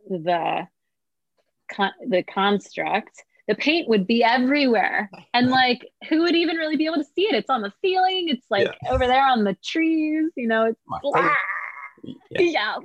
the 0.10 0.68
con- 1.72 1.92
the 2.08 2.24
construct, 2.24 3.24
the 3.48 3.56
paint 3.56 3.88
would 3.90 4.08
be 4.08 4.24
everywhere. 4.24 5.10
And 5.34 5.50
like, 5.50 5.88
who 6.10 6.22
would 6.22 6.36
even 6.36 6.58
really 6.58 6.78
be 6.78 6.86
able 6.86 6.98
to 6.98 7.10
see 7.16 7.24
it? 7.24 7.36
It's 7.36 7.50
on 7.50 7.62
the 7.62 7.74
ceiling. 7.82 8.30
It's 8.30 8.46
like 8.50 8.68
yeah. 8.68 8.92
over 8.92 9.08
there 9.08 9.26
on 9.26 9.44
the 9.44 9.58
trees. 9.64 10.32
You 10.36 10.48
know, 10.48 10.66
it's. 10.66 10.80
Yeah. 12.32 12.40
yeah. 12.40 12.78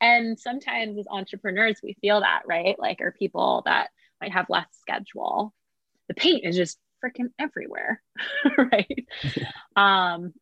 And 0.00 0.36
sometimes 0.38 0.98
as 0.98 1.06
entrepreneurs, 1.08 1.78
we 1.84 1.96
feel 2.00 2.20
that, 2.20 2.42
right? 2.48 2.76
Like, 2.76 3.00
or 3.00 3.12
people 3.12 3.62
that 3.64 3.90
might 4.20 4.32
have 4.32 4.46
less 4.48 4.66
schedule. 4.80 5.54
The 6.08 6.14
paint 6.14 6.44
is 6.44 6.56
just 6.56 6.78
freaking 7.04 7.30
everywhere, 7.38 8.02
right? 8.58 9.06
Yeah. 9.36 9.50
Um, 9.76 10.34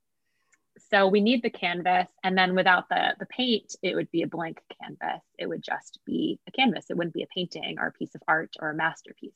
so 0.91 1.09
we 1.09 1.21
need 1.21 1.43
the 1.43 1.51
canvas, 1.51 2.09
and 2.23 2.37
then 2.37 2.55
without 2.55 2.89
the 2.89 3.15
the 3.19 3.27
paint, 3.27 3.75
it 3.83 3.95
would 3.95 4.11
be 4.11 4.23
a 4.23 4.27
blank 4.27 4.61
canvas. 4.81 5.23
It 5.39 5.47
would 5.47 5.63
just 5.63 6.01
be 6.05 6.39
a 6.47 6.51
canvas. 6.51 6.87
It 6.91 6.97
wouldn't 6.97 7.15
be 7.15 7.23
a 7.23 7.35
painting 7.35 7.79
or 7.79 7.89
a 7.89 7.93
piece 7.93 8.15
of 8.15 8.23
art 8.29 8.55
or 8.61 8.71
a 8.71 8.75
masterpiece. 8.75 9.35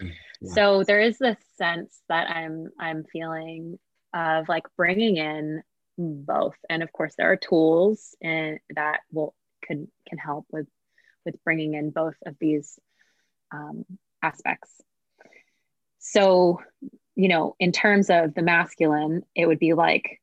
Yeah. 0.00 0.52
So 0.52 0.82
there 0.84 1.00
is 1.00 1.18
this 1.18 1.38
sense 1.56 2.00
that 2.08 2.28
I'm 2.30 2.70
I'm 2.78 3.04
feeling 3.04 3.78
of 4.14 4.48
like 4.48 4.64
bringing 4.76 5.16
in 5.16 5.62
both, 5.98 6.56
and 6.68 6.82
of 6.82 6.92
course 6.92 7.14
there 7.16 7.30
are 7.30 7.36
tools 7.36 8.14
and 8.20 8.58
that 8.74 9.00
will 9.12 9.34
can 9.62 9.88
can 10.08 10.18
help 10.18 10.46
with 10.50 10.66
with 11.24 11.42
bringing 11.44 11.74
in 11.74 11.90
both 11.90 12.16
of 12.24 12.36
these 12.40 12.78
um, 13.52 13.84
aspects. 14.22 14.70
So, 15.98 16.60
you 17.16 17.28
know, 17.28 17.56
in 17.58 17.72
terms 17.72 18.10
of 18.10 18.34
the 18.34 18.42
masculine, 18.42 19.22
it 19.34 19.46
would 19.46 19.58
be 19.58 19.72
like 19.72 20.20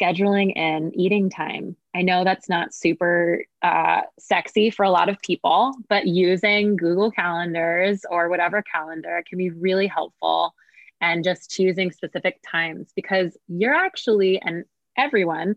scheduling 0.00 0.52
and 0.56 0.96
eating 0.96 1.28
time. 1.28 1.76
I 1.94 2.00
know 2.02 2.24
that's 2.24 2.48
not 2.48 2.74
super 2.74 3.44
uh, 3.62 4.02
sexy 4.18 4.70
for 4.70 4.84
a 4.84 4.90
lot 4.90 5.10
of 5.10 5.20
people, 5.20 5.74
but 5.88 6.06
using 6.06 6.76
Google 6.76 7.10
Calendars 7.10 8.04
or 8.10 8.30
whatever 8.30 8.62
calendar 8.62 9.22
can 9.28 9.36
be 9.36 9.50
really 9.50 9.86
helpful 9.86 10.54
and 11.02 11.22
just 11.22 11.50
choosing 11.50 11.92
specific 11.92 12.40
times 12.50 12.90
because 12.96 13.36
you're 13.48 13.74
actually, 13.74 14.40
and 14.40 14.64
everyone, 14.96 15.56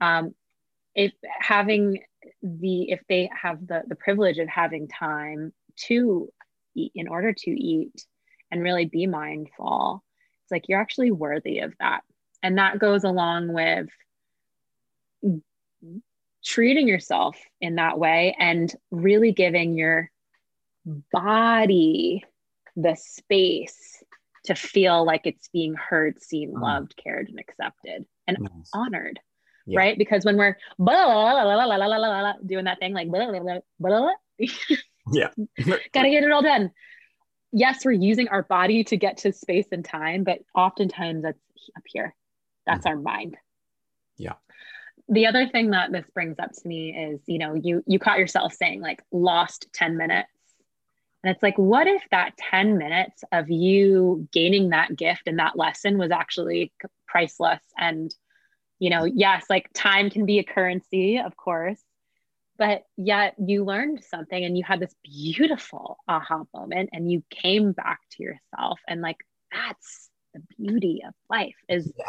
um, 0.00 0.34
if 0.94 1.12
having 1.24 2.02
the, 2.42 2.90
if 2.90 3.00
they 3.08 3.30
have 3.40 3.66
the, 3.66 3.82
the 3.86 3.96
privilege 3.96 4.38
of 4.38 4.48
having 4.48 4.88
time 4.88 5.52
to 5.76 6.28
eat 6.74 6.92
in 6.94 7.08
order 7.08 7.32
to 7.32 7.50
eat 7.50 8.04
and 8.50 8.62
really 8.62 8.84
be 8.84 9.06
mindful 9.06 10.02
it's 10.48 10.52
like 10.52 10.64
you're 10.66 10.80
actually 10.80 11.10
worthy 11.10 11.58
of 11.58 11.74
that 11.78 12.00
and 12.42 12.56
that 12.56 12.78
goes 12.78 13.04
along 13.04 13.52
with 13.52 13.88
treating 16.42 16.88
yourself 16.88 17.36
in 17.60 17.74
that 17.74 17.98
way 17.98 18.34
and 18.38 18.74
really 18.90 19.32
giving 19.32 19.76
your 19.76 20.10
body 21.12 22.24
the 22.76 22.96
space 22.96 24.02
to 24.44 24.54
feel 24.54 25.04
like 25.04 25.22
it's 25.24 25.48
being 25.48 25.74
heard, 25.74 26.22
seen, 26.22 26.54
mm. 26.54 26.62
loved, 26.62 26.94
cared, 26.96 27.28
and 27.28 27.38
accepted 27.38 28.06
and 28.26 28.38
nice. 28.40 28.70
honored. 28.72 29.20
Yeah. 29.66 29.80
Right. 29.80 29.98
Because 29.98 30.24
when 30.24 30.38
we're 30.38 30.56
doing 32.46 32.64
that 32.64 32.78
thing 32.78 32.94
like 32.94 33.08
yeah. 35.12 35.28
Gotta 35.92 36.08
get 36.08 36.24
it 36.24 36.32
all 36.32 36.40
done. 36.40 36.70
Yes, 37.52 37.84
we're 37.84 37.92
using 37.92 38.28
our 38.28 38.42
body 38.42 38.84
to 38.84 38.96
get 38.96 39.18
to 39.18 39.32
space 39.32 39.68
and 39.72 39.84
time, 39.84 40.24
but 40.24 40.40
oftentimes 40.54 41.22
that's 41.22 41.38
up 41.76 41.82
here. 41.86 42.14
That's 42.66 42.86
mm 42.86 42.90
our 42.90 42.96
mind. 42.96 43.36
Yeah. 44.16 44.34
The 45.08 45.26
other 45.26 45.48
thing 45.48 45.70
that 45.70 45.90
this 45.90 46.04
brings 46.12 46.38
up 46.38 46.52
to 46.52 46.68
me 46.68 46.94
is, 46.94 47.20
you 47.26 47.38
know, 47.38 47.54
you 47.54 47.82
you 47.86 47.98
caught 47.98 48.18
yourself 48.18 48.52
saying 48.52 48.82
like 48.82 49.02
lost 49.10 49.66
10 49.72 49.96
minutes. 49.96 50.28
And 51.24 51.34
it's 51.34 51.42
like, 51.42 51.56
what 51.56 51.86
if 51.86 52.02
that 52.10 52.36
10 52.36 52.76
minutes 52.76 53.24
of 53.32 53.50
you 53.50 54.28
gaining 54.32 54.70
that 54.70 54.94
gift 54.96 55.22
and 55.26 55.38
that 55.38 55.56
lesson 55.56 55.98
was 55.98 56.10
actually 56.10 56.72
priceless? 57.06 57.62
And, 57.76 58.14
you 58.78 58.90
know, 58.90 59.04
yes, 59.04 59.46
like 59.48 59.70
time 59.74 60.10
can 60.10 60.26
be 60.26 60.38
a 60.38 60.44
currency, 60.44 61.18
of 61.18 61.36
course, 61.36 61.80
but 62.58 62.82
yet 62.96 63.34
you 63.38 63.64
learned 63.64 64.02
something 64.02 64.44
and 64.44 64.58
you 64.58 64.64
had 64.64 64.80
this 64.80 64.94
beautiful 65.04 65.96
aha 66.08 66.42
moment 66.52 66.90
and 66.92 67.10
you 67.10 67.22
came 67.30 67.72
back 67.72 68.00
to 68.10 68.22
yourself. 68.24 68.80
And 68.88 69.00
like 69.00 69.18
that's 69.52 70.10
the 70.34 70.42
beauty 70.58 71.02
of 71.06 71.14
life 71.30 71.54
is 71.68 71.90
yeah. 71.96 72.04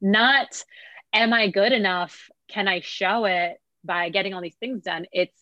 not 0.00 0.62
am 1.12 1.32
i 1.32 1.48
good 1.48 1.72
enough? 1.72 2.28
Can 2.48 2.68
i 2.68 2.80
show 2.80 3.24
it 3.24 3.56
by 3.82 4.10
getting 4.10 4.34
all 4.34 4.42
these 4.42 4.56
things 4.60 4.82
done? 4.82 5.06
It's 5.10 5.36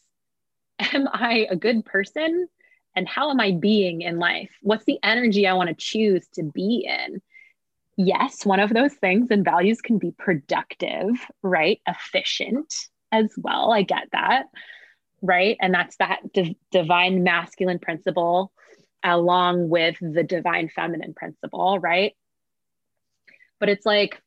am 0.78 1.08
i 1.12 1.46
a 1.50 1.56
good 1.56 1.84
person? 1.84 2.46
And 2.94 3.08
how 3.08 3.30
am 3.30 3.40
i 3.40 3.50
being 3.50 4.02
in 4.02 4.18
life? 4.18 4.50
What's 4.62 4.84
the 4.84 4.98
energy 5.02 5.46
i 5.46 5.54
want 5.54 5.70
to 5.70 5.74
choose 5.74 6.26
to 6.34 6.44
be 6.44 6.88
in? 6.88 7.20
Yes 7.96 8.46
one 8.46 8.60
of 8.60 8.72
those 8.72 8.94
things 8.94 9.32
and 9.32 9.44
values 9.44 9.80
can 9.80 9.98
be 9.98 10.12
productive 10.16 11.16
right? 11.42 11.80
Efficient 11.88 12.72
as 13.12 13.32
well. 13.36 13.72
I 13.72 13.82
get 13.82 14.08
that. 14.12 14.46
Right. 15.20 15.56
And 15.60 15.72
that's 15.72 15.96
that 15.98 16.20
div- 16.32 16.56
divine 16.72 17.22
masculine 17.22 17.78
principle 17.78 18.52
along 19.04 19.68
with 19.68 19.96
the 20.00 20.24
divine 20.24 20.68
feminine 20.68 21.14
principle. 21.14 21.78
Right. 21.78 22.14
But 23.60 23.68
it's 23.68 23.86
like, 23.86 24.20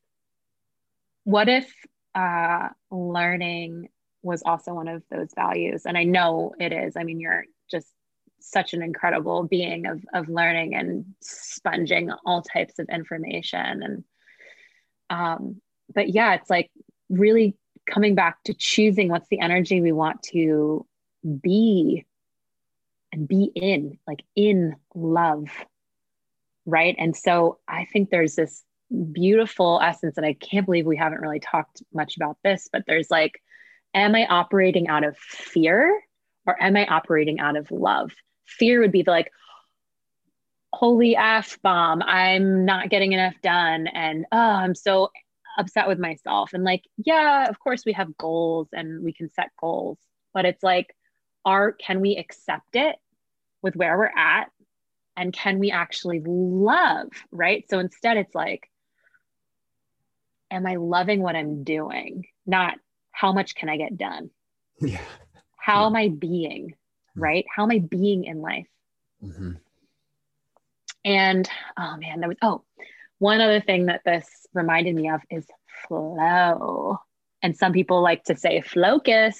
what 1.24 1.48
if 1.48 1.70
uh, 2.14 2.68
learning 2.90 3.88
was 4.22 4.42
also 4.46 4.72
one 4.72 4.88
of 4.88 5.02
those 5.10 5.28
values? 5.34 5.84
And 5.84 5.98
I 5.98 6.04
know 6.04 6.54
it 6.58 6.72
is. 6.72 6.96
I 6.96 7.04
mean, 7.04 7.20
you're 7.20 7.44
just 7.70 7.88
such 8.40 8.74
an 8.74 8.82
incredible 8.82 9.44
being 9.44 9.86
of, 9.86 10.04
of 10.14 10.28
learning 10.28 10.74
and 10.74 11.04
sponging 11.20 12.10
all 12.24 12.42
types 12.42 12.78
of 12.78 12.88
information 12.90 13.82
and 13.82 14.04
um 15.10 15.60
but 15.92 16.08
yeah 16.08 16.34
it's 16.34 16.50
like 16.50 16.70
really 17.08 17.56
coming 17.86 18.14
back 18.14 18.42
to 18.44 18.54
choosing 18.54 19.08
what's 19.08 19.28
the 19.28 19.40
energy 19.40 19.80
we 19.80 19.92
want 19.92 20.22
to 20.22 20.86
be 21.40 22.04
and 23.12 23.28
be 23.28 23.50
in, 23.54 23.98
like 24.06 24.22
in 24.34 24.76
love. 24.94 25.48
Right. 26.64 26.96
And 26.98 27.16
so 27.16 27.58
I 27.68 27.86
think 27.92 28.10
there's 28.10 28.34
this 28.34 28.64
beautiful 29.12 29.80
essence, 29.82 30.16
and 30.16 30.26
I 30.26 30.34
can't 30.34 30.66
believe 30.66 30.86
we 30.86 30.96
haven't 30.96 31.20
really 31.20 31.40
talked 31.40 31.82
much 31.92 32.16
about 32.16 32.38
this, 32.42 32.68
but 32.72 32.82
there's 32.86 33.10
like, 33.10 33.40
am 33.94 34.14
I 34.14 34.26
operating 34.26 34.88
out 34.88 35.04
of 35.04 35.16
fear 35.16 36.00
or 36.46 36.60
am 36.62 36.76
I 36.76 36.86
operating 36.86 37.40
out 37.40 37.56
of 37.56 37.70
love? 37.70 38.12
Fear 38.46 38.80
would 38.80 38.92
be 38.92 39.04
like, 39.06 39.30
holy 40.72 41.16
F 41.16 41.58
bomb, 41.62 42.02
I'm 42.02 42.64
not 42.64 42.90
getting 42.90 43.12
enough 43.12 43.34
done. 43.42 43.86
And 43.86 44.26
oh, 44.30 44.38
I'm 44.38 44.74
so 44.74 45.10
upset 45.56 45.88
with 45.88 45.98
myself. 45.98 46.52
And 46.52 46.64
like 46.64 46.84
yeah 46.96 47.46
of 47.48 47.58
course 47.58 47.84
we 47.84 47.92
have 47.92 48.16
goals 48.16 48.68
and 48.72 49.02
we 49.02 49.12
can 49.12 49.30
set 49.30 49.50
goals 49.60 49.98
but 50.34 50.44
it's 50.44 50.62
like 50.62 50.94
are 51.44 51.72
can 51.72 52.00
we 52.00 52.16
accept 52.16 52.74
it 52.74 52.96
with 53.62 53.76
where 53.76 53.96
we're 53.96 54.06
at? 54.16 54.50
And 55.16 55.32
can 55.32 55.58
we 55.58 55.70
actually 55.70 56.20
love 56.24 57.08
right? 57.30 57.64
So 57.70 57.78
instead 57.78 58.16
it's 58.16 58.34
like 58.34 58.70
am 60.50 60.66
i 60.66 60.76
loving 60.76 61.22
what 61.22 61.36
i'm 61.36 61.64
doing? 61.64 62.26
Not 62.46 62.74
how 63.12 63.32
much 63.32 63.54
can 63.54 63.68
i 63.68 63.76
get 63.76 63.96
done? 63.96 64.30
Yeah. 64.80 65.00
How 65.56 65.80
yeah. 65.80 65.86
am 65.86 65.96
i 65.96 66.08
being 66.08 66.68
mm-hmm. 66.68 67.22
right? 67.22 67.46
How 67.54 67.62
am 67.62 67.70
i 67.70 67.78
being 67.78 68.24
in 68.24 68.42
life? 68.42 68.68
Mm-hmm. 69.24 69.52
and 71.06 71.48
oh 71.78 71.96
man 71.96 72.20
there 72.20 72.28
was 72.28 72.36
oh 72.42 72.62
one 73.18 73.40
other 73.40 73.60
thing 73.60 73.86
that 73.86 74.02
this 74.04 74.26
reminded 74.52 74.94
me 74.94 75.08
of 75.08 75.20
is 75.30 75.46
flow. 75.88 76.98
And 77.42 77.56
some 77.56 77.72
people 77.72 78.02
like 78.02 78.24
to 78.24 78.36
say 78.36 78.60
flocus. 78.60 79.36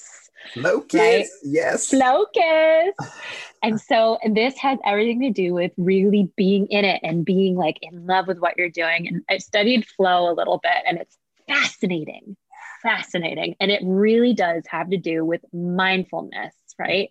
Flocus, 0.55 0.99
right? 0.99 1.27
yes. 1.43 1.91
Flocus. 1.91 2.93
and 3.63 3.81
so 3.81 4.19
and 4.23 4.37
this 4.37 4.57
has 4.59 4.79
everything 4.85 5.21
to 5.21 5.31
do 5.31 5.55
with 5.55 5.73
really 5.77 6.31
being 6.37 6.67
in 6.67 6.85
it 6.85 7.01
and 7.03 7.25
being 7.25 7.57
like 7.57 7.79
in 7.83 8.07
love 8.07 8.27
with 8.27 8.39
what 8.39 8.55
you're 8.57 8.71
doing. 8.71 9.09
And 9.09 9.23
I 9.29 9.39
studied 9.39 9.87
flow 9.87 10.31
a 10.31 10.35
little 10.35 10.59
bit 10.59 10.83
and 10.87 10.99
it's 10.99 11.17
fascinating, 11.49 12.37
fascinating. 12.83 13.57
And 13.61 13.71
it 13.71 13.81
really 13.85 14.35
does 14.35 14.65
have 14.69 14.91
to 14.91 14.97
do 14.97 15.25
with 15.25 15.41
mindfulness, 15.53 16.55
right? 16.79 17.11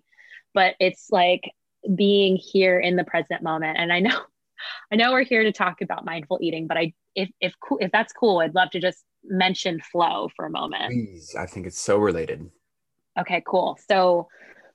But 0.54 0.76
it's 0.80 1.08
like 1.10 1.52
being 1.94 2.38
here 2.38 2.80
in 2.80 2.96
the 2.96 3.04
present 3.04 3.44
moment. 3.44 3.78
And 3.78 3.92
I 3.92 4.00
know 4.00 4.22
I 4.92 4.96
know 4.96 5.12
we're 5.12 5.24
here 5.24 5.44
to 5.44 5.52
talk 5.52 5.82
about 5.82 6.06
mindful 6.06 6.40
eating, 6.42 6.68
but 6.68 6.78
I 6.78 6.94
if 7.16 7.30
if 7.40 7.54
if 7.80 7.92
that's 7.92 8.14
cool, 8.14 8.40
I'd 8.40 8.56
love 8.56 8.70
to 8.72 8.80
just 8.80 9.04
mention 9.24 9.80
flow 9.92 10.30
for 10.36 10.46
a 10.46 10.50
moment. 10.50 10.92
Please, 10.92 11.36
I 11.38 11.46
think 11.46 11.66
it's 11.66 11.80
so 11.80 11.98
related. 11.98 12.50
Okay, 13.20 13.44
cool. 13.48 13.78
So 13.88 14.28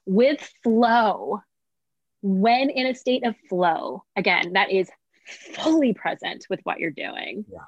with 0.06 0.40
flow, 0.62 1.40
when 2.22 2.70
in 2.70 2.86
a 2.86 2.94
state 2.94 3.26
of 3.26 3.34
flow, 3.48 4.04
again, 4.16 4.54
that 4.54 4.70
is 4.70 4.90
fully 5.54 5.92
present 5.94 6.46
with 6.50 6.60
what 6.64 6.80
you're 6.80 6.90
doing. 6.90 7.44
Yeah. 7.50 7.60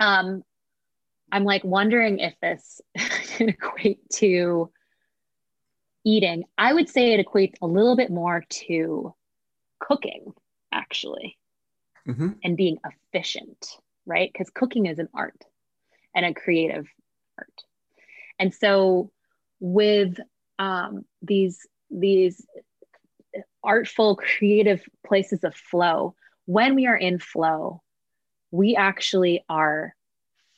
Um, 0.00 0.42
I'm 1.30 1.44
like 1.44 1.64
wondering 1.64 2.20
if 2.20 2.34
this 2.40 2.80
can 3.36 3.50
equate 3.50 4.08
to 4.14 4.70
eating. 6.04 6.44
I 6.56 6.72
would 6.72 6.88
say 6.88 7.12
it 7.12 7.26
equates 7.26 7.56
a 7.60 7.66
little 7.66 7.96
bit 7.96 8.10
more 8.10 8.44
to 8.48 9.14
cooking, 9.80 10.32
actually, 10.72 11.38
mm-hmm. 12.06 12.30
and 12.42 12.56
being 12.56 12.78
efficient, 12.84 13.76
right? 14.06 14.30
Because 14.32 14.50
cooking 14.50 14.86
is 14.86 14.98
an 14.98 15.08
art 15.14 15.44
and 16.14 16.26
a 16.26 16.34
creative 16.34 16.86
art. 17.38 17.52
And 18.38 18.54
so 18.54 19.10
with 19.60 20.18
um, 20.58 21.04
these 21.22 21.66
these 21.90 22.44
artful, 23.62 24.16
creative 24.16 24.82
places 25.06 25.44
of 25.44 25.54
flow, 25.54 26.14
when 26.46 26.74
we 26.74 26.86
are 26.86 26.96
in 26.96 27.18
flow, 27.18 27.82
we 28.50 28.76
actually 28.76 29.44
are 29.48 29.94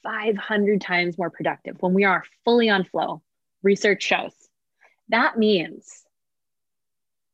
500 0.03 0.81
times 0.81 1.19
more 1.19 1.31
productive 1.31 1.77
when 1.81 1.95
we 1.95 2.05
are 2.05 2.25
fully 2.45 2.69
on 2.69 2.85
flow. 2.85 3.23
Research 3.63 4.03
shows 4.03 4.33
that 5.11 5.37
means, 5.37 6.05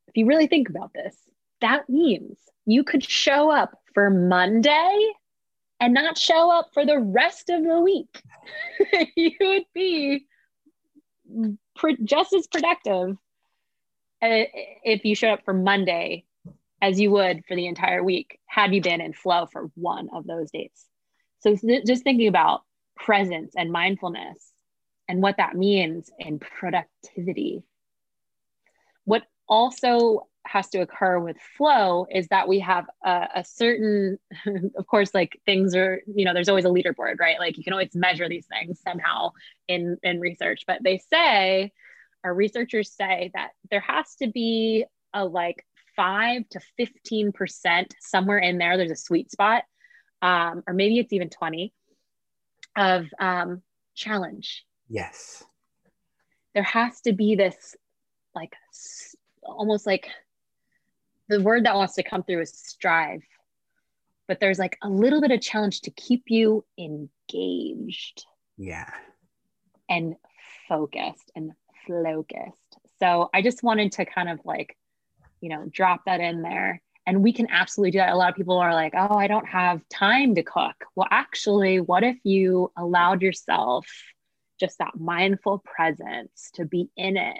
if 0.08 0.16
you 0.16 0.26
really 0.26 0.46
think 0.46 0.68
about 0.68 0.92
this, 0.94 1.14
that 1.60 1.88
means 1.88 2.38
you 2.66 2.84
could 2.84 3.02
show 3.02 3.50
up 3.50 3.78
for 3.94 4.10
Monday 4.10 5.12
and 5.80 5.94
not 5.94 6.18
show 6.18 6.50
up 6.50 6.70
for 6.72 6.84
the 6.84 6.98
rest 6.98 7.50
of 7.50 7.62
the 7.62 7.80
week. 7.80 8.22
you 9.16 9.32
would 9.40 9.64
be 9.74 10.26
just 12.04 12.32
as 12.32 12.46
productive 12.46 13.16
uh, 14.22 14.44
if 14.82 15.04
you 15.04 15.14
showed 15.14 15.32
up 15.32 15.44
for 15.44 15.54
Monday 15.54 16.24
as 16.80 17.00
you 17.00 17.10
would 17.10 17.44
for 17.46 17.56
the 17.56 17.66
entire 17.66 18.02
week 18.02 18.38
had 18.46 18.74
you 18.74 18.80
been 18.80 19.00
in 19.00 19.12
flow 19.12 19.46
for 19.46 19.70
one 19.74 20.08
of 20.14 20.26
those 20.26 20.50
days. 20.50 20.86
So 21.40 21.56
just 21.86 22.02
thinking 22.02 22.28
about 22.28 22.62
presence 22.96 23.54
and 23.56 23.70
mindfulness 23.70 24.52
and 25.08 25.22
what 25.22 25.36
that 25.36 25.54
means 25.54 26.10
in 26.18 26.38
productivity. 26.38 27.62
What 29.04 29.22
also 29.48 30.26
has 30.46 30.68
to 30.70 30.80
occur 30.80 31.18
with 31.18 31.36
flow 31.56 32.06
is 32.10 32.28
that 32.28 32.48
we 32.48 32.60
have 32.60 32.86
a, 33.04 33.28
a, 33.36 33.44
certain 33.44 34.18
of 34.76 34.86
course 34.86 35.12
like 35.14 35.40
things 35.46 35.74
are 35.74 36.02
you 36.06 36.24
know 36.24 36.32
there's 36.32 36.48
always 36.48 36.64
a 36.64 36.68
leaderboard 36.68 37.18
right? 37.18 37.38
Like 37.38 37.58
you 37.58 37.64
can 37.64 37.72
always 37.72 37.94
measure 37.94 38.28
these 38.28 38.46
things 38.46 38.80
somehow 38.80 39.30
in 39.68 39.98
in 40.02 40.20
research. 40.20 40.62
But 40.66 40.82
they 40.82 40.98
say 40.98 41.72
our 42.24 42.34
researchers 42.34 42.92
say 42.92 43.30
that 43.34 43.50
there 43.70 43.80
has 43.80 44.14
to 44.16 44.28
be 44.28 44.84
a 45.12 45.24
like 45.24 45.64
5 45.96 46.48
to 46.50 46.60
15 46.76 47.32
percent 47.32 47.94
somewhere 48.00 48.38
in 48.38 48.58
there 48.58 48.76
there's 48.76 48.90
a 48.90 48.96
sweet 48.96 49.30
spot 49.30 49.64
um, 50.22 50.62
or 50.66 50.74
maybe 50.74 50.98
it's 50.98 51.12
even 51.12 51.30
20 51.30 51.72
of 52.76 53.06
um, 53.18 53.62
challenge. 53.94 54.64
Yes. 54.88 55.44
There 56.54 56.62
has 56.62 57.00
to 57.02 57.12
be 57.12 57.34
this 57.34 57.74
like 58.34 58.54
almost 59.42 59.86
like 59.86 60.08
the 61.28 61.42
word 61.42 61.64
that 61.66 61.74
wants 61.74 61.94
to 61.94 62.02
come 62.02 62.22
through 62.22 62.42
is 62.42 62.52
strive. 62.52 63.22
But 64.28 64.40
there's 64.40 64.58
like 64.58 64.76
a 64.82 64.88
little 64.88 65.20
bit 65.20 65.30
of 65.30 65.40
challenge 65.40 65.82
to 65.82 65.90
keep 65.90 66.24
you 66.28 66.64
engaged. 66.78 68.24
Yeah. 68.56 68.90
And 69.88 70.16
focused 70.68 71.30
and 71.34 71.52
focused. 71.86 72.78
So 72.98 73.30
i 73.34 73.42
just 73.42 73.62
wanted 73.62 73.92
to 73.92 74.04
kind 74.04 74.28
of 74.28 74.40
like 74.44 74.76
you 75.40 75.48
know 75.48 75.66
drop 75.70 76.02
that 76.06 76.20
in 76.20 76.42
there. 76.42 76.82
And 77.08 77.22
we 77.22 77.32
can 77.32 77.46
absolutely 77.50 77.92
do 77.92 77.98
that. 77.98 78.12
A 78.12 78.16
lot 78.16 78.30
of 78.30 78.36
people 78.36 78.56
are 78.58 78.74
like 78.74 78.94
oh 78.96 79.16
i 79.16 79.26
don't 79.28 79.46
have 79.46 79.80
time 79.88 80.34
to 80.34 80.42
cook. 80.42 80.74
Well 80.96 81.08
actually 81.10 81.80
what 81.80 82.02
if 82.02 82.16
you 82.24 82.72
allowed 82.76 83.22
yourself 83.22 83.86
just 84.58 84.78
that 84.78 84.98
mindful 84.98 85.62
presence 85.64 86.50
to 86.54 86.64
be 86.64 86.88
in 86.96 87.16
it 87.16 87.36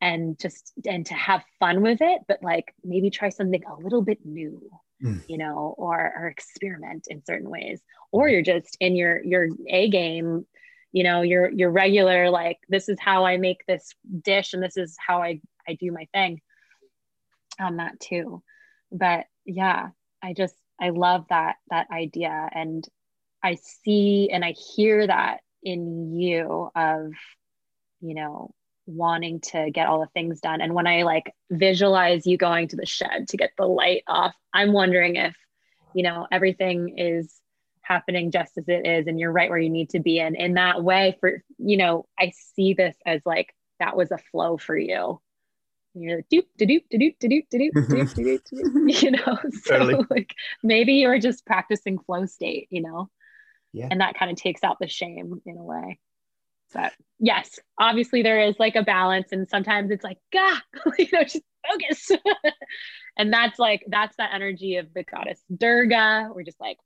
and 0.00 0.38
just 0.38 0.72
and 0.86 1.06
to 1.06 1.14
have 1.14 1.42
fun 1.58 1.80
with 1.80 1.98
it 2.00 2.20
but 2.28 2.42
like 2.42 2.74
maybe 2.84 3.10
try 3.10 3.28
something 3.28 3.62
a 3.64 3.82
little 3.82 4.02
bit 4.02 4.18
new 4.24 4.70
mm. 5.02 5.22
you 5.28 5.38
know 5.38 5.74
or 5.76 6.12
or 6.16 6.26
experiment 6.28 7.06
in 7.08 7.24
certain 7.24 7.50
ways. 7.50 7.80
Or 8.12 8.28
you're 8.28 8.42
just 8.42 8.76
in 8.80 8.96
your 8.96 9.22
your 9.22 9.48
a 9.68 9.88
game 9.88 10.46
you 10.92 11.04
know 11.04 11.22
your 11.22 11.50
your 11.50 11.70
regular 11.70 12.30
like 12.30 12.58
this 12.68 12.88
is 12.88 12.98
how 13.00 13.26
i 13.26 13.36
make 13.36 13.64
this 13.66 13.92
dish 14.22 14.52
and 14.54 14.62
this 14.62 14.76
is 14.76 14.96
how 15.04 15.20
i 15.20 15.40
i 15.68 15.74
do 15.74 15.92
my 15.92 16.06
thing 16.12 16.40
on 17.60 17.76
that 17.76 17.98
too. 18.00 18.42
But 18.92 19.26
yeah 19.44 19.88
i 20.22 20.32
just 20.32 20.54
i 20.80 20.90
love 20.90 21.26
that 21.30 21.56
that 21.70 21.88
idea. 21.90 22.48
And 22.52 22.86
i 23.42 23.56
see 23.84 24.30
and 24.32 24.44
i 24.44 24.52
hear 24.52 25.06
that 25.06 25.40
in 25.62 26.14
you 26.14 26.70
of 26.74 27.12
you 28.00 28.14
know 28.14 28.54
wanting 28.86 29.40
to 29.40 29.70
get 29.70 29.86
all 29.86 30.00
the 30.00 30.08
things 30.14 30.40
done. 30.40 30.60
And 30.60 30.74
when 30.74 30.86
I 30.86 31.02
like 31.02 31.32
visualize 31.50 32.26
you 32.26 32.36
going 32.36 32.68
to 32.68 32.76
the 32.76 32.86
shed 32.86 33.28
to 33.28 33.36
get 33.36 33.50
the 33.58 33.66
light 33.66 34.02
off, 34.06 34.34
I'm 34.52 34.72
wondering 34.72 35.16
if, 35.16 35.36
you 35.94 36.02
know, 36.02 36.26
everything 36.30 36.98
is 36.98 37.34
happening 37.82 38.30
just 38.30 38.56
as 38.58 38.64
it 38.68 38.86
is 38.86 39.06
and 39.06 39.18
you're 39.18 39.32
right 39.32 39.50
where 39.50 39.58
you 39.58 39.70
need 39.70 39.90
to 39.90 40.00
be. 40.00 40.20
And 40.20 40.36
in 40.36 40.54
that 40.54 40.82
way, 40.82 41.16
for, 41.20 41.42
you 41.58 41.76
know, 41.76 42.06
I 42.18 42.32
see 42.54 42.74
this 42.74 42.96
as 43.04 43.20
like 43.24 43.54
that 43.78 43.96
was 43.96 44.10
a 44.10 44.18
flow 44.18 44.56
for 44.56 44.76
you. 44.76 45.20
You're 45.94 46.16
like 46.16 46.28
doop 46.28 46.44
da 46.58 46.66
doop 46.66 46.84
doop 46.92 47.16
doop 47.22 47.46
doop 47.50 47.78
doop 47.88 48.14
doop 48.14 48.40
doop. 48.52 49.02
You 49.02 49.10
know, 49.12 49.38
so 49.62 49.78
totally. 49.78 50.04
like 50.10 50.34
maybe 50.62 50.94
you're 50.94 51.18
just 51.18 51.46
practicing 51.46 51.98
flow 51.98 52.26
state, 52.26 52.68
you 52.70 52.82
know? 52.82 53.08
Yeah. 53.72 53.88
And 53.90 54.00
that 54.00 54.18
kind 54.18 54.30
of 54.30 54.36
takes 54.36 54.62
out 54.62 54.78
the 54.80 54.88
shame 54.88 55.40
in 55.44 55.56
a 55.56 55.64
way. 55.64 55.98
But 56.76 56.92
yes, 57.18 57.58
obviously 57.80 58.22
there 58.22 58.38
is 58.38 58.54
like 58.58 58.76
a 58.76 58.82
balance, 58.82 59.28
and 59.32 59.48
sometimes 59.48 59.90
it's 59.90 60.04
like, 60.04 60.18
gah, 60.30 60.58
you 60.98 61.08
know, 61.10 61.22
just 61.22 61.42
focus. 61.66 62.10
and 63.16 63.32
that's 63.32 63.58
like 63.58 63.82
that's 63.88 64.14
that 64.18 64.34
energy 64.34 64.76
of 64.76 64.92
the 64.94 65.02
goddess 65.02 65.40
Durga. 65.56 66.28
We're 66.34 66.42
just 66.42 66.60
like 66.60 66.76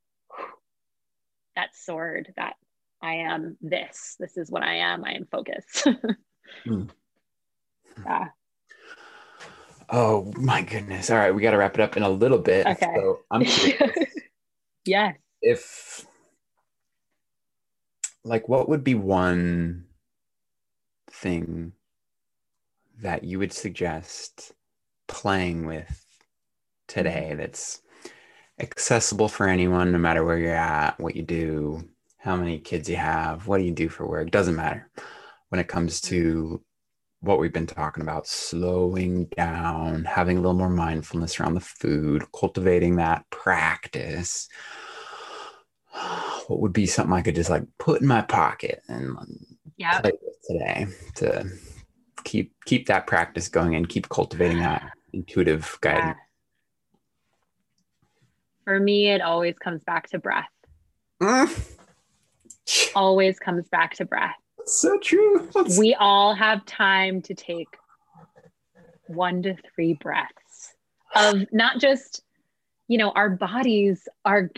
that 1.57 1.75
sword 1.75 2.33
that 2.37 2.55
I 3.03 3.15
am 3.15 3.57
this. 3.61 4.15
This 4.21 4.37
is 4.37 4.49
what 4.49 4.63
I 4.63 4.77
am. 4.77 5.05
I 5.05 5.15
am 5.15 5.27
focus. 5.29 5.65
mm. 6.67 6.89
Yeah. 8.05 8.29
Oh 9.89 10.33
my 10.37 10.63
goodness. 10.63 11.11
All 11.11 11.19
right, 11.19 11.35
we 11.35 11.43
got 11.43 11.51
to 11.51 11.59
wrap 11.59 11.75
it 11.75 11.81
up 11.81 11.97
in 11.97 12.05
a 12.05 12.09
little 12.09 12.39
bit. 12.39 12.65
Okay. 12.65 12.95
So 12.95 13.19
I'm 13.29 13.43
yes. 14.85 15.17
If 15.43 16.07
like 18.25 18.49
what 18.49 18.69
would 18.69 18.85
be 18.85 18.95
one 18.95 19.87
thing 21.11 21.73
that 23.01 23.25
you 23.25 23.39
would 23.39 23.53
suggest 23.53 24.53
playing 25.09 25.67
with 25.67 26.07
today 26.87 27.29
mm-hmm. 27.31 27.39
that's 27.39 27.83
accessible 28.59 29.29
for 29.29 29.49
anyone 29.49 29.91
no 29.91 29.99
matter 29.99 30.23
where 30.23 30.39
you're 30.39 30.55
at 30.55 31.01
what 31.01 31.17
you 31.17 31.23
do 31.23 31.83
how 32.21 32.37
many 32.37 32.59
kids 32.59 32.89
you 32.89 32.97
have 32.97 33.47
what 33.47 33.59
do 33.59 33.65
you 33.65 33.73
do 33.73 33.89
for 33.89 34.07
work? 34.07 34.31
Doesn't 34.31 34.57
matter. 34.57 34.91
When 35.49 35.59
it 35.61 35.69
comes 35.69 36.01
to 36.03 36.63
what 37.21 37.39
we've 37.39 37.53
been 37.53 37.67
talking 37.67 38.03
about 38.03 38.27
slowing 38.27 39.25
down 39.37 40.05
having 40.05 40.39
a 40.39 40.41
little 40.41 40.55
more 40.55 40.71
mindfulness 40.71 41.39
around 41.39 41.55
the 41.55 41.61
food 41.61 42.25
cultivating 42.33 42.97
that 42.97 43.29
practice 43.31 44.49
what 46.51 46.59
would 46.59 46.73
be 46.73 46.85
something 46.85 47.13
I 47.13 47.23
could 47.23 47.37
just 47.37 47.49
like 47.49 47.63
put 47.79 48.01
in 48.01 48.09
my 48.09 48.23
pocket 48.23 48.83
and 48.89 49.17
yeah. 49.77 50.01
play 50.01 50.11
with 50.21 50.37
today 50.49 50.87
to 51.15 51.49
keep 52.25 52.53
keep 52.65 52.89
that 52.89 53.07
practice 53.07 53.47
going 53.47 53.77
and 53.77 53.89
keep 53.89 54.09
cultivating 54.09 54.59
that 54.59 54.91
intuitive 55.13 55.79
guidance. 55.81 56.17
Yeah. 56.19 56.95
For 58.65 58.81
me, 58.81 59.11
it 59.11 59.21
always 59.21 59.57
comes 59.59 59.81
back 59.85 60.11
to 60.11 60.19
breath. 60.19 60.49
Mm. 61.23 61.77
Always 62.97 63.39
comes 63.39 63.69
back 63.69 63.95
to 63.95 64.05
breath. 64.05 64.35
So 64.67 64.99
true. 64.99 65.49
That's... 65.55 65.79
We 65.79 65.95
all 65.95 66.35
have 66.35 66.65
time 66.67 67.23
to 67.23 67.35
take 67.35 67.69
one 69.07 69.43
to 69.43 69.55
three 69.73 69.95
breaths 69.95 70.75
of 71.15 71.45
not 71.53 71.79
just, 71.79 72.23
you 72.89 72.99
know, 72.99 73.11
our 73.13 73.31
bodies 73.31 74.09
are 74.25 74.51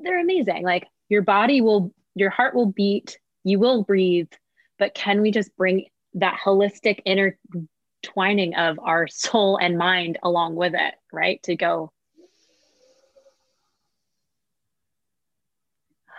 they're 0.00 0.20
amazing. 0.20 0.64
Like 0.64 0.88
your 1.08 1.22
body 1.22 1.60
will 1.60 1.92
your 2.14 2.30
heart 2.30 2.54
will 2.54 2.72
beat 2.72 3.18
you 3.44 3.58
will 3.58 3.84
breathe 3.84 4.30
but 4.78 4.94
can 4.94 5.20
we 5.20 5.30
just 5.30 5.54
bring 5.56 5.86
that 6.14 6.38
holistic 6.44 7.00
intertwining 7.04 8.54
of 8.54 8.78
our 8.78 9.06
soul 9.08 9.58
and 9.60 9.76
mind 9.78 10.18
along 10.22 10.54
with 10.54 10.74
it 10.74 10.94
right? 11.12 11.42
To 11.44 11.56
go. 11.56 11.92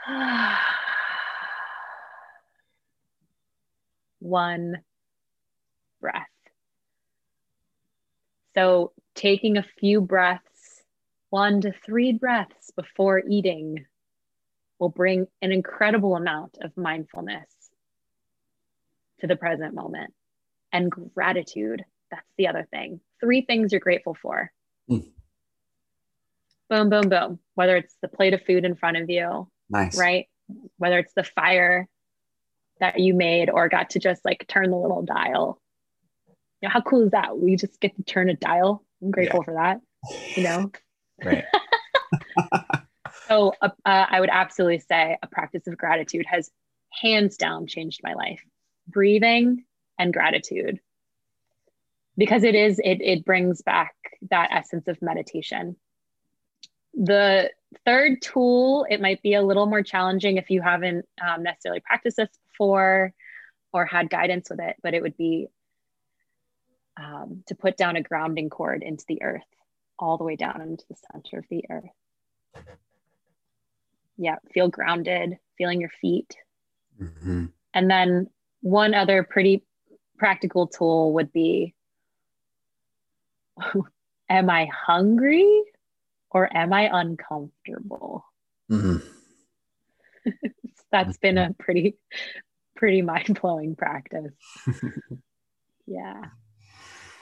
One 4.20 4.82
breath. 6.02 6.26
So 8.56 8.92
taking 9.16 9.58
a 9.58 9.66
few 9.80 10.02
breaths 10.02 10.44
one 11.30 11.62
to 11.62 11.72
three 11.86 12.12
breaths 12.14 12.72
before 12.76 13.22
eating 13.30 13.86
will 14.80 14.90
bring 14.90 15.28
an 15.42 15.52
incredible 15.52 16.16
amount 16.16 16.58
of 16.62 16.76
mindfulness 16.78 17.48
to 19.20 19.28
the 19.28 19.36
present 19.36 19.74
moment 19.74 20.14
and 20.72 20.92
gratitude. 21.14 21.84
That's 22.10 22.26
the 22.38 22.48
other 22.48 22.68
thing. 22.72 23.02
Three 23.20 23.42
things 23.42 23.72
you're 23.72 23.82
grateful 23.82 24.16
for. 24.20 24.52
Mm. 24.90 25.10
Boom, 26.70 26.90
boom, 26.90 27.10
boom. 27.10 27.40
Whether 27.56 27.78
it's 27.78 27.96
the 28.02 28.08
plate 28.08 28.34
of 28.34 28.42
food 28.44 28.64
in 28.64 28.76
front 28.76 28.98
of 28.98 29.10
you, 29.10 29.48
nice, 29.70 29.98
right? 29.98 30.28
Whether 30.78 31.00
it's 31.00 31.14
the 31.14 31.24
fire 31.24 31.88
that 32.80 33.00
you 33.00 33.14
made 33.14 33.50
or 33.50 33.70
got 33.70 33.92
to 33.92 34.00
just 34.00 34.24
like 34.24 34.46
turn 34.48 34.72
the 34.72 34.78
little 34.78 35.02
dial. 35.02 35.62
You 36.62 36.68
know, 36.68 36.74
how 36.74 36.82
cool 36.82 37.06
is 37.06 37.12
that? 37.12 37.38
We 37.38 37.56
just 37.56 37.80
get 37.80 37.96
to 37.96 38.04
turn 38.04 38.30
a 38.30 38.36
dial. 38.36 38.84
I'm 39.02 39.12
grateful 39.12 39.42
yeah. 39.42 39.46
for 39.46 39.54
that. 39.54 39.82
You 40.36 40.44
know, 40.44 40.72
right. 41.24 41.46
so 43.30 43.54
uh, 43.62 43.70
uh, 43.86 44.06
I 44.10 44.20
would 44.20 44.30
absolutely 44.32 44.80
say 44.80 45.18
a 45.22 45.28
practice 45.28 45.68
of 45.68 45.78
gratitude 45.78 46.26
has 46.26 46.50
hands 46.92 47.38
down 47.38 47.68
changed 47.68 48.02
my 48.04 48.14
life. 48.14 48.42
Breathing 48.88 49.66
and 50.00 50.12
gratitude. 50.12 50.80
Because 52.18 52.44
it 52.44 52.56
is 52.56 52.80
it 52.80 53.02
it 53.02 53.24
brings 53.24 53.62
back 53.62 53.94
that 54.30 54.50
essence 54.52 54.88
of 54.88 55.02
meditation. 55.02 55.76
The 56.96 57.52
third 57.86 58.22
tool 58.22 58.86
it 58.90 59.00
might 59.00 59.22
be 59.22 59.36
a 59.36 59.44
little 59.44 59.68
more 59.68 59.84
challenging 59.84 60.38
if 60.38 60.50
you 60.50 60.62
haven't 60.62 61.06
um, 61.22 61.44
necessarily 61.44 61.82
practiced 61.82 62.18
this 62.18 62.30
before 62.52 63.14
or 63.72 63.86
had 63.86 64.10
guidance 64.10 64.50
with 64.50 64.60
it 64.60 64.76
but 64.82 64.96
it 64.96 65.04
would 65.04 65.16
be 65.16 65.48
um, 66.98 67.44
to 67.46 67.54
put 67.54 67.78
down 67.78 67.96
a 67.96 68.02
grounding 68.02 68.50
cord 68.50 68.82
into 68.82 69.06
the 69.08 69.22
earth 69.22 69.44
all 70.00 70.18
the 70.18 70.24
way 70.24 70.36
down 70.36 70.62
into 70.62 70.84
the 70.90 70.96
center 71.14 71.38
of 71.38 71.46
the 71.52 71.64
earth 71.70 71.92
yeah 74.20 74.36
feel 74.54 74.68
grounded 74.68 75.38
feeling 75.58 75.82
your 75.82 75.90
feet 76.02 76.36
mm-hmm. 77.02 77.46
and 77.74 77.90
then 77.90 78.28
one 78.62 78.94
other 78.94 79.24
pretty 79.24 79.64
practical 80.18 80.68
tool 80.68 81.14
would 81.14 81.32
be 81.34 81.74
am 84.30 84.50
I 84.50 84.68
hungry 84.68 85.64
or 86.32 86.56
am 86.56 86.74
I 86.74 86.90
uncomfortable? 86.92 88.26
Mm-hmm. 88.72 88.98
That's 90.92 91.18
been 91.18 91.38
a 91.38 91.54
pretty, 91.58 91.98
pretty 92.76 93.02
mind 93.02 93.40
blowing 93.42 93.76
practice. 93.76 94.34
yeah. 95.88 96.22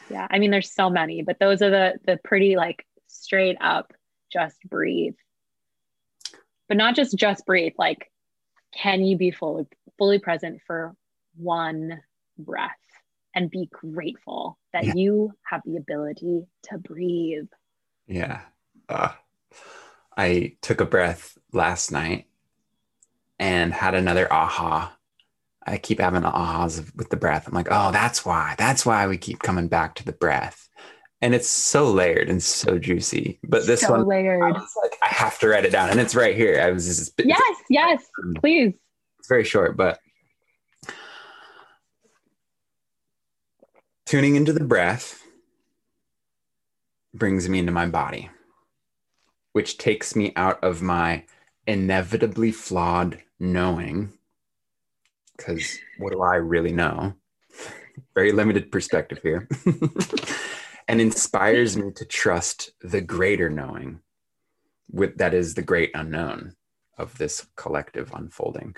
Yeah. 0.09 0.27
I 0.29 0.39
mean, 0.39 0.51
there's 0.51 0.73
so 0.73 0.89
many, 0.89 1.21
but 1.21 1.39
those 1.39 1.61
are 1.61 1.69
the, 1.69 1.93
the 2.05 2.19
pretty 2.23 2.55
like 2.55 2.85
straight 3.07 3.57
up 3.61 3.93
just 4.31 4.57
breathe. 4.69 5.15
But 6.67 6.77
not 6.77 6.95
just 6.95 7.17
just 7.17 7.45
breathe, 7.45 7.73
like, 7.77 8.11
can 8.73 9.03
you 9.03 9.17
be 9.17 9.31
fully, 9.31 9.65
fully 9.97 10.19
present 10.19 10.61
for 10.67 10.95
one 11.35 12.01
breath? 12.37 12.75
and 13.37 13.51
be 13.51 13.69
grateful 13.71 14.57
that 14.73 14.83
yeah. 14.83 14.93
you 14.95 15.31
have 15.43 15.61
the 15.63 15.77
ability 15.77 16.47
to 16.63 16.77
breathe. 16.79 17.47
Yeah. 18.07 18.41
Uh, 18.89 19.11
I 20.17 20.53
took 20.63 20.81
a 20.81 20.85
breath 20.85 21.37
last 21.53 21.91
night 21.91 22.25
and 23.37 23.71
had 23.71 23.93
another 23.93 24.31
aha. 24.33 24.97
I 25.67 25.77
keep 25.77 25.99
having 25.99 26.23
the 26.23 26.31
ahas 26.31 26.95
with 26.95 27.11
the 27.11 27.15
breath. 27.15 27.47
I'm 27.47 27.53
like, 27.53 27.67
oh, 27.69 27.91
that's 27.91 28.25
why. 28.25 28.55
That's 28.57 28.87
why 28.87 29.05
we 29.05 29.19
keep 29.19 29.37
coming 29.37 29.67
back 29.67 29.93
to 29.95 30.03
the 30.03 30.13
breath. 30.13 30.66
And 31.21 31.33
it's 31.33 31.49
so 31.49 31.89
layered 31.89 32.29
and 32.29 32.41
so 32.43 32.77
juicy. 32.77 33.39
But 33.43 33.65
this 33.65 33.81
so 33.81 33.91
one, 33.91 34.07
layered. 34.07 34.43
I 34.43 34.49
like, 34.49 34.97
I 35.01 35.07
have 35.07 35.39
to 35.39 35.47
write 35.47 35.65
it 35.65 35.71
down, 35.71 35.89
and 35.89 35.99
it's 35.99 36.13
right 36.13 36.35
here. 36.35 36.61
I 36.61 36.69
was 36.69 36.85
just 36.85 37.13
yes, 37.23 37.41
yes, 37.69 38.03
um, 38.23 38.35
please. 38.35 38.73
It's 39.19 39.27
very 39.27 39.43
short, 39.43 39.75
but 39.75 39.99
Tuning 44.07 44.37
into 44.37 44.53
the 44.53 44.63
breath 44.63 45.21
brings 47.13 47.49
me 47.49 47.59
into 47.59 47.73
my 47.73 47.85
body, 47.85 48.29
which 49.51 49.77
takes 49.77 50.15
me 50.15 50.31
out 50.37 50.63
of 50.63 50.81
my 50.81 51.25
inevitably 51.67 52.53
flawed 52.53 53.21
knowing. 53.37 54.13
Because 55.35 55.77
what 55.97 56.13
do 56.13 56.21
I 56.21 56.35
really 56.35 56.71
know? 56.71 57.15
Very 58.15 58.31
limited 58.31 58.71
perspective 58.71 59.19
here. 59.21 59.49
and 60.87 61.01
inspires 61.01 61.75
me 61.77 61.91
to 61.91 62.05
trust 62.05 62.71
the 62.81 63.01
greater 63.01 63.49
knowing 63.49 63.99
with 64.91 65.17
that 65.17 65.33
is 65.33 65.53
the 65.53 65.61
great 65.61 65.91
unknown 65.93 66.55
of 66.97 67.17
this 67.17 67.45
collective 67.55 68.11
unfolding 68.13 68.75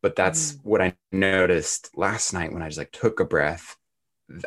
but 0.00 0.16
that's 0.16 0.52
mm. 0.52 0.60
what 0.64 0.80
i 0.80 0.94
noticed 1.10 1.90
last 1.96 2.32
night 2.32 2.52
when 2.52 2.62
i 2.62 2.68
just 2.68 2.78
like 2.78 2.92
took 2.92 3.20
a 3.20 3.24
breath 3.24 3.76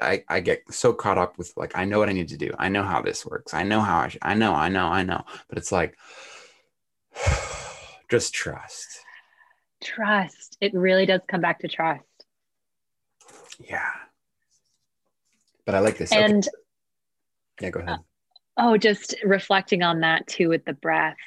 I, 0.02 0.24
I 0.28 0.40
get 0.40 0.64
so 0.72 0.94
caught 0.94 1.18
up 1.18 1.38
with 1.38 1.54
like 1.56 1.78
I 1.78 1.86
know 1.86 2.00
what 2.00 2.10
I 2.10 2.14
need 2.14 2.30
to 2.30 2.38
do. 2.38 2.52
I 2.58 2.70
know 2.70 2.84
how 2.84 3.02
this 3.02 3.26
works. 3.26 3.54
I 3.54 3.64
know 3.64 3.82
how 3.82 4.00
I 4.00 4.08
should, 4.08 4.22
I 4.24 4.34
know, 4.34 4.54
I 4.54 4.70
know, 4.70 4.88
I 4.88 5.04
know. 5.04 5.24
But 5.48 5.58
it's 5.58 5.72
like 5.72 5.98
just 8.10 8.34
trust. 8.34 8.88
Trust. 9.84 10.58
It 10.62 10.74
really 10.74 11.06
does 11.06 11.22
come 11.28 11.42
back 11.42 11.60
to 11.60 11.68
trust. 11.68 12.04
Yeah. 13.60 13.92
But 15.66 15.76
I 15.76 15.80
like 15.80 15.98
this. 15.98 16.12
And 16.12 16.48
okay. 16.48 16.58
Yeah, 17.62 17.70
go 17.70 17.80
ahead. 17.82 18.00
oh, 18.58 18.78
just 18.78 19.16
reflecting 19.24 19.84
on 19.84 20.02
that 20.02 20.28
too 20.28 20.50
with 20.50 20.66
the 20.66 20.74
breath 20.74 21.18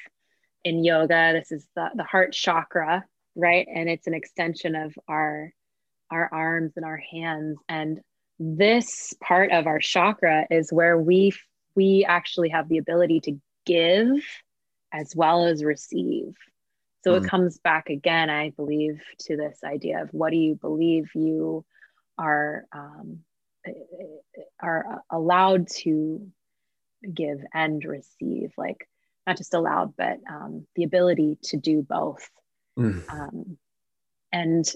in 0.63 0.83
yoga. 0.83 1.33
This 1.33 1.51
is 1.51 1.67
the, 1.75 1.89
the 1.95 2.03
heart 2.03 2.33
chakra, 2.33 3.05
right? 3.35 3.67
And 3.73 3.89
it's 3.89 4.07
an 4.07 4.13
extension 4.13 4.75
of 4.75 4.93
our 5.07 5.51
our 6.11 6.29
arms 6.31 6.73
and 6.75 6.85
our 6.85 7.01
hands. 7.11 7.57
And 7.67 7.99
this 8.39 9.13
part 9.21 9.51
of 9.51 9.67
our 9.67 9.79
chakra 9.79 10.47
is 10.49 10.71
where 10.71 10.97
we 10.97 11.33
we 11.75 12.05
actually 12.07 12.49
have 12.49 12.69
the 12.69 12.77
ability 12.77 13.19
to 13.21 13.39
give 13.65 14.23
as 14.91 15.13
well 15.15 15.45
as 15.45 15.63
receive 15.63 16.33
so 17.03 17.11
mm. 17.11 17.17
it 17.17 17.19
hmm. 17.21 17.27
comes 17.27 17.59
back 17.59 17.89
again 17.89 18.29
i 18.29 18.49
believe 18.51 19.01
to 19.19 19.35
this 19.35 19.59
idea 19.63 20.01
of 20.01 20.09
what 20.11 20.31
do 20.31 20.37
you 20.37 20.55
believe 20.55 21.09
you 21.13 21.63
are 22.17 22.65
um, 22.73 23.19
are 24.59 25.01
allowed 25.09 25.67
to 25.67 26.27
give 27.13 27.39
and 27.53 27.83
receive 27.85 28.51
like 28.57 28.87
not 29.25 29.37
just 29.37 29.53
allowed 29.53 29.93
but 29.97 30.17
um, 30.29 30.65
the 30.75 30.83
ability 30.83 31.37
to 31.41 31.57
do 31.57 31.81
both 31.81 32.29
mm. 32.77 33.09
um, 33.09 33.57
and 34.31 34.73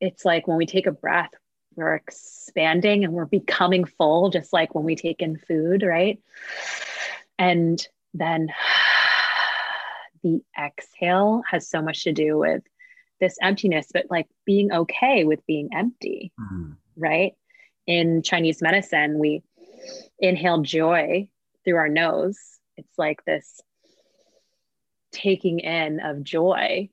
it's 0.00 0.24
like 0.24 0.46
when 0.46 0.56
we 0.56 0.66
take 0.66 0.86
a 0.86 0.92
breath 0.92 1.30
we're 1.74 1.94
expanding 1.94 3.04
and 3.04 3.12
we're 3.12 3.24
becoming 3.24 3.84
full, 3.84 4.30
just 4.30 4.52
like 4.52 4.74
when 4.74 4.84
we 4.84 4.96
take 4.96 5.22
in 5.22 5.38
food, 5.38 5.82
right? 5.82 6.20
And 7.38 7.84
then 8.14 8.48
the 10.22 10.42
exhale 10.58 11.42
has 11.50 11.68
so 11.68 11.82
much 11.82 12.04
to 12.04 12.12
do 12.12 12.38
with 12.38 12.62
this 13.20 13.36
emptiness, 13.40 13.88
but 13.92 14.06
like 14.10 14.28
being 14.44 14.72
okay 14.72 15.24
with 15.24 15.44
being 15.46 15.70
empty, 15.72 16.32
mm-hmm. 16.38 16.72
right? 16.96 17.34
In 17.86 18.22
Chinese 18.22 18.62
medicine, 18.62 19.18
we 19.18 19.42
inhale 20.18 20.62
joy 20.62 21.28
through 21.64 21.76
our 21.76 21.88
nose. 21.88 22.38
It's 22.76 22.98
like 22.98 23.24
this 23.24 23.60
taking 25.12 25.60
in 25.60 26.00
of 26.00 26.22
joy, 26.22 26.88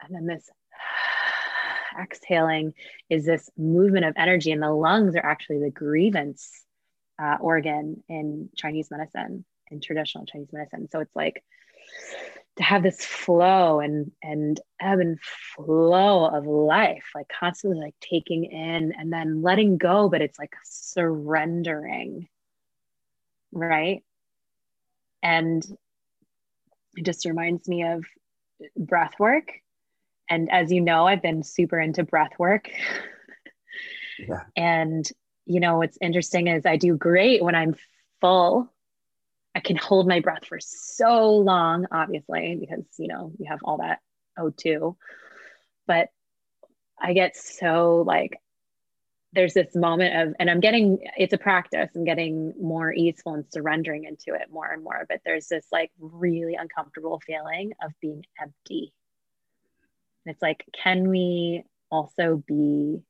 and 0.00 0.14
then 0.14 0.26
this 0.26 0.48
exhaling 2.00 2.72
is 3.10 3.24
this 3.24 3.50
movement 3.56 4.06
of 4.06 4.14
energy, 4.16 4.52
and 4.52 4.62
the 4.62 4.70
lungs 4.70 5.16
are 5.16 5.24
actually 5.24 5.60
the 5.60 5.70
grievance 5.70 6.64
uh, 7.20 7.36
organ 7.40 8.02
in 8.08 8.48
Chinese 8.56 8.90
medicine, 8.90 9.44
in 9.70 9.80
traditional 9.80 10.24
Chinese 10.24 10.52
medicine. 10.52 10.88
So 10.90 11.00
it's 11.00 11.16
like 11.16 11.42
to 12.58 12.62
have 12.64 12.82
this 12.82 13.04
flow 13.04 13.80
and 13.80 14.12
and 14.22 14.60
ebb 14.80 15.00
and 15.00 15.18
flow 15.20 16.26
of 16.26 16.46
life, 16.46 17.04
like 17.14 17.28
constantly 17.28 17.80
like 17.80 17.94
taking 18.00 18.44
in 18.44 18.92
and 18.98 19.12
then 19.12 19.42
letting 19.42 19.78
go, 19.78 20.08
but 20.08 20.22
it's 20.22 20.38
like 20.38 20.54
surrendering, 20.64 22.28
right? 23.52 24.02
And 25.22 25.64
it 26.96 27.04
just 27.04 27.24
reminds 27.24 27.68
me 27.68 27.84
of 27.84 28.04
breath 28.76 29.14
work 29.18 29.52
and 30.28 30.50
as 30.50 30.70
you 30.70 30.80
know, 30.80 31.06
I've 31.06 31.22
been 31.22 31.42
super 31.42 31.78
into 31.80 32.04
breath 32.04 32.38
work. 32.38 32.70
yeah. 34.18 34.42
And, 34.56 35.08
you 35.46 35.60
know, 35.60 35.78
what's 35.78 35.96
interesting 36.00 36.48
is 36.48 36.66
I 36.66 36.76
do 36.76 36.96
great 36.96 37.42
when 37.42 37.54
I'm 37.54 37.76
full. 38.20 38.72
I 39.58 39.60
can 39.60 39.76
hold 39.76 40.06
my 40.06 40.20
breath 40.20 40.46
for 40.46 40.60
so 40.60 41.34
long, 41.34 41.86
obviously, 41.90 42.56
because, 42.60 42.84
you 42.96 43.08
know, 43.08 43.32
you 43.40 43.46
have 43.48 43.58
all 43.64 43.78
that 43.78 43.98
O2. 44.38 44.94
But 45.88 46.10
I 47.00 47.12
get 47.12 47.36
so 47.36 48.04
like 48.06 48.38
there's 49.32 49.52
this 49.52 49.74
moment 49.74 50.16
of 50.16 50.34
and 50.40 50.48
i'm 50.48 50.58
getting 50.58 50.98
it's 51.18 51.34
a 51.34 51.38
practice 51.38 51.90
i'm 51.94 52.04
getting 52.04 52.54
more 52.58 52.94
easeful 52.94 53.34
and 53.34 53.44
surrendering 53.52 54.04
into 54.04 54.34
it 54.34 54.48
more 54.50 54.72
and 54.72 54.82
more 54.82 55.04
but 55.06 55.20
there's 55.22 55.48
this 55.48 55.66
like 55.70 55.90
really 56.00 56.54
uncomfortable 56.54 57.20
feeling 57.26 57.72
of 57.82 57.92
being 58.00 58.24
empty 58.40 58.90
And 60.24 60.32
it's 60.32 60.40
like 60.40 60.64
can 60.72 61.10
we 61.10 61.62
also 61.90 62.42
be 62.46 63.02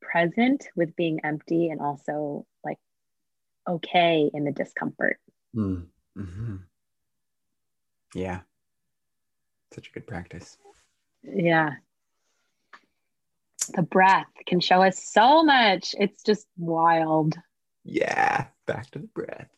present 0.00 0.66
with 0.74 0.96
being 0.96 1.20
empty 1.24 1.68
and 1.68 1.80
also 1.80 2.44
okay 3.68 4.30
in 4.32 4.44
the 4.44 4.52
discomfort 4.52 5.18
mm. 5.54 5.84
mm-hmm. 6.16 6.56
yeah 8.14 8.40
such 9.72 9.88
a 9.88 9.92
good 9.92 10.06
practice 10.06 10.56
yeah 11.22 11.74
the 13.74 13.82
breath 13.82 14.26
can 14.46 14.60
show 14.60 14.82
us 14.82 15.02
so 15.04 15.42
much. 15.42 15.94
It's 15.98 16.22
just 16.22 16.46
wild. 16.56 17.34
Yeah, 17.84 18.46
back 18.66 18.90
to 18.90 19.00
the 19.00 19.08
breath. 19.08 19.48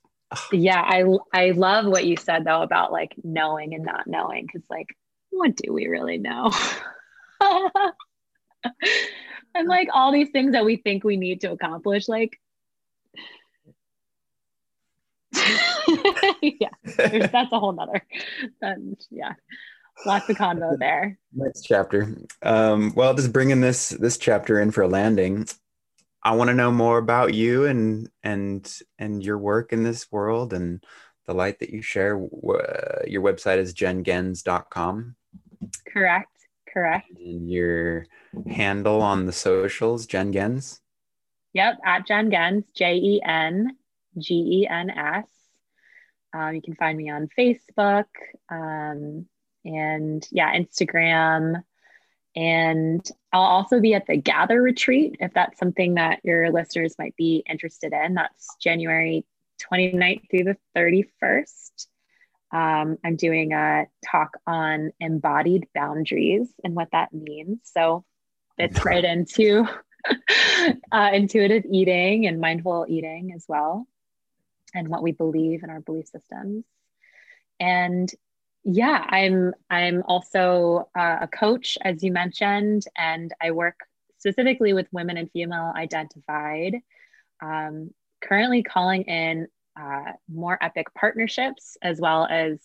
Yeah, 0.52 0.80
I 0.80 1.04
I 1.32 1.50
love 1.50 1.86
what 1.86 2.06
you 2.06 2.16
said 2.16 2.44
though 2.44 2.62
about 2.62 2.92
like 2.92 3.14
knowing 3.24 3.74
and 3.74 3.84
not 3.84 4.06
knowing 4.06 4.46
cuz 4.46 4.62
like 4.70 4.86
what 5.30 5.56
do 5.56 5.72
we 5.72 5.88
really 5.88 6.18
know? 6.18 6.52
and 9.54 9.68
like 9.68 9.88
all 9.92 10.12
these 10.12 10.30
things 10.30 10.52
that 10.52 10.64
we 10.64 10.76
think 10.76 11.02
we 11.02 11.16
need 11.16 11.40
to 11.40 11.50
accomplish 11.50 12.08
like 12.08 12.40
yeah, 16.42 16.68
that's 16.96 17.52
a 17.52 17.58
whole 17.58 17.72
nother. 17.72 18.02
And 18.60 19.00
yeah, 19.10 19.34
lots 20.04 20.28
of 20.28 20.36
convo 20.36 20.76
there. 20.78 21.18
Next 21.32 21.62
chapter. 21.62 22.16
Um, 22.42 22.92
well, 22.94 23.14
just 23.14 23.32
bringing 23.32 23.60
this 23.60 23.90
this 23.90 24.18
chapter 24.18 24.60
in 24.60 24.70
for 24.70 24.82
a 24.82 24.88
landing. 24.88 25.46
I 26.22 26.36
want 26.36 26.48
to 26.48 26.54
know 26.54 26.70
more 26.70 26.98
about 26.98 27.34
you 27.34 27.66
and 27.66 28.08
and 28.22 28.80
and 28.98 29.24
your 29.24 29.38
work 29.38 29.72
in 29.72 29.82
this 29.82 30.10
world 30.10 30.52
and 30.52 30.84
the 31.26 31.34
light 31.34 31.60
that 31.60 31.70
you 31.70 31.82
share. 31.82 32.18
Your 33.06 33.22
website 33.22 33.58
is 33.58 33.74
jengens.com. 33.74 35.16
Correct. 35.86 36.28
Correct. 36.72 37.10
And 37.18 37.50
your 37.50 38.06
handle 38.48 39.02
on 39.02 39.26
the 39.26 39.32
socials, 39.32 40.06
Jen 40.06 40.32
Gens. 40.32 40.80
Yep, 41.52 41.78
at 41.84 42.06
Jen 42.06 42.30
Gens, 42.30 42.64
J 42.74 42.94
E 42.94 43.22
N 43.24 43.76
G 44.18 44.62
E 44.62 44.68
N 44.68 44.90
S. 44.90 45.26
Um, 46.32 46.54
you 46.54 46.62
can 46.62 46.74
find 46.74 46.96
me 46.96 47.10
on 47.10 47.28
Facebook. 47.36 48.06
Um, 48.50 49.26
and 49.64 50.26
yeah, 50.30 50.54
Instagram. 50.56 51.62
And 52.36 53.08
I'll 53.32 53.40
also 53.42 53.80
be 53.80 53.94
at 53.94 54.06
the 54.06 54.16
Gather 54.16 54.62
Retreat 54.62 55.16
if 55.20 55.34
that's 55.34 55.58
something 55.58 55.94
that 55.94 56.20
your 56.22 56.52
listeners 56.52 56.94
might 56.98 57.16
be 57.16 57.42
interested 57.48 57.92
in. 57.92 58.14
That's 58.14 58.56
January 58.60 59.24
29th 59.60 60.30
through 60.30 60.44
the 60.44 60.56
31st. 60.76 61.86
Um, 62.52 62.98
I'm 63.04 63.16
doing 63.16 63.52
a 63.52 63.86
talk 64.10 64.36
on 64.46 64.92
embodied 65.00 65.68
boundaries 65.74 66.48
and 66.64 66.74
what 66.74 66.88
that 66.92 67.12
means. 67.12 67.58
So 67.64 68.04
it's 68.58 68.84
right 68.84 69.04
into 69.04 69.66
uh, 70.92 71.10
intuitive 71.12 71.64
eating 71.70 72.26
and 72.26 72.40
mindful 72.40 72.86
eating 72.88 73.32
as 73.34 73.44
well, 73.48 73.86
and 74.74 74.88
what 74.88 75.02
we 75.02 75.12
believe 75.12 75.62
in 75.62 75.70
our 75.70 75.80
belief 75.80 76.06
systems. 76.08 76.64
And 77.58 78.12
yeah, 78.64 79.04
I'm 79.08 79.54
I'm 79.70 80.02
also 80.06 80.88
uh, 80.98 81.18
a 81.22 81.28
coach, 81.28 81.78
as 81.82 82.02
you 82.02 82.12
mentioned, 82.12 82.84
and 82.96 83.32
I 83.40 83.52
work 83.52 83.80
specifically 84.18 84.72
with 84.74 84.86
women 84.92 85.16
and 85.16 85.30
female 85.30 85.72
identified. 85.74 86.76
Um, 87.42 87.90
currently, 88.20 88.62
calling 88.62 89.02
in 89.04 89.46
uh, 89.80 90.12
more 90.28 90.58
epic 90.60 90.92
partnerships, 90.94 91.76
as 91.80 92.00
well 92.00 92.26
as 92.30 92.60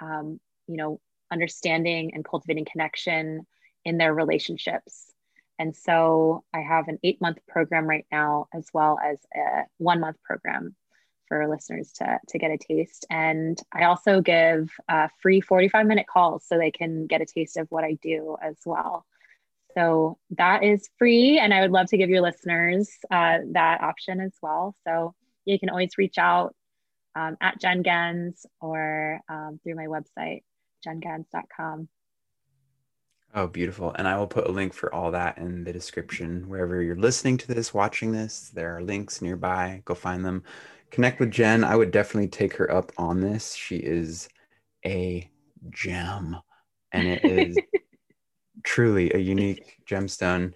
um, 0.00 0.40
you 0.66 0.76
know 0.76 1.00
understanding 1.30 2.14
and 2.14 2.24
cultivating 2.24 2.66
connection 2.70 3.46
in 3.84 3.98
their 3.98 4.14
relationships. 4.14 5.12
And 5.60 5.74
so, 5.76 6.44
I 6.52 6.60
have 6.60 6.88
an 6.88 6.98
eight 7.04 7.20
month 7.20 7.38
program 7.48 7.86
right 7.86 8.06
now, 8.10 8.46
as 8.52 8.66
well 8.74 8.98
as 9.04 9.18
a 9.36 9.64
one 9.76 10.00
month 10.00 10.16
program 10.24 10.74
for 11.28 11.46
listeners 11.46 11.92
to, 11.92 12.18
to 12.28 12.38
get 12.38 12.50
a 12.50 12.58
taste. 12.58 13.06
And 13.10 13.60
I 13.72 13.84
also 13.84 14.20
give 14.20 14.70
uh, 14.88 15.08
free 15.20 15.40
45 15.40 15.86
minute 15.86 16.06
calls 16.06 16.44
so 16.46 16.58
they 16.58 16.70
can 16.70 17.06
get 17.06 17.20
a 17.20 17.26
taste 17.26 17.56
of 17.56 17.66
what 17.70 17.84
I 17.84 17.98
do 18.02 18.36
as 18.42 18.56
well. 18.64 19.04
So 19.74 20.18
that 20.30 20.64
is 20.64 20.88
free. 20.98 21.38
And 21.38 21.54
I 21.54 21.60
would 21.60 21.70
love 21.70 21.88
to 21.88 21.98
give 21.98 22.10
your 22.10 22.22
listeners 22.22 22.90
uh, 23.10 23.38
that 23.52 23.82
option 23.82 24.20
as 24.20 24.32
well. 24.42 24.74
So 24.86 25.14
you 25.44 25.58
can 25.58 25.68
always 25.68 25.98
reach 25.98 26.18
out 26.18 26.54
um, 27.14 27.36
at 27.40 27.60
Jen 27.60 27.82
Gens 27.82 28.46
or 28.60 29.20
um, 29.28 29.60
through 29.62 29.76
my 29.76 29.86
website, 29.86 30.42
jengens.com. 30.86 31.88
Oh, 33.34 33.46
beautiful. 33.46 33.94
And 33.96 34.08
I 34.08 34.16
will 34.16 34.26
put 34.26 34.48
a 34.48 34.52
link 34.52 34.72
for 34.72 34.92
all 34.92 35.10
that 35.10 35.36
in 35.36 35.64
the 35.64 35.72
description. 35.72 36.48
Wherever 36.48 36.82
you're 36.82 36.96
listening 36.96 37.36
to 37.38 37.46
this, 37.46 37.74
watching 37.74 38.12
this, 38.12 38.50
there 38.54 38.76
are 38.76 38.82
links 38.82 39.20
nearby. 39.20 39.82
Go 39.84 39.94
find 39.94 40.24
them 40.24 40.44
connect 40.90 41.20
with 41.20 41.30
Jen. 41.30 41.64
I 41.64 41.76
would 41.76 41.90
definitely 41.90 42.28
take 42.28 42.54
her 42.54 42.70
up 42.70 42.92
on 42.98 43.20
this. 43.20 43.54
She 43.54 43.76
is 43.76 44.28
a 44.84 45.28
gem, 45.70 46.36
and 46.92 47.08
it 47.08 47.24
is 47.24 47.58
truly 48.64 49.12
a 49.12 49.18
unique 49.18 49.76
gemstone. 49.86 50.52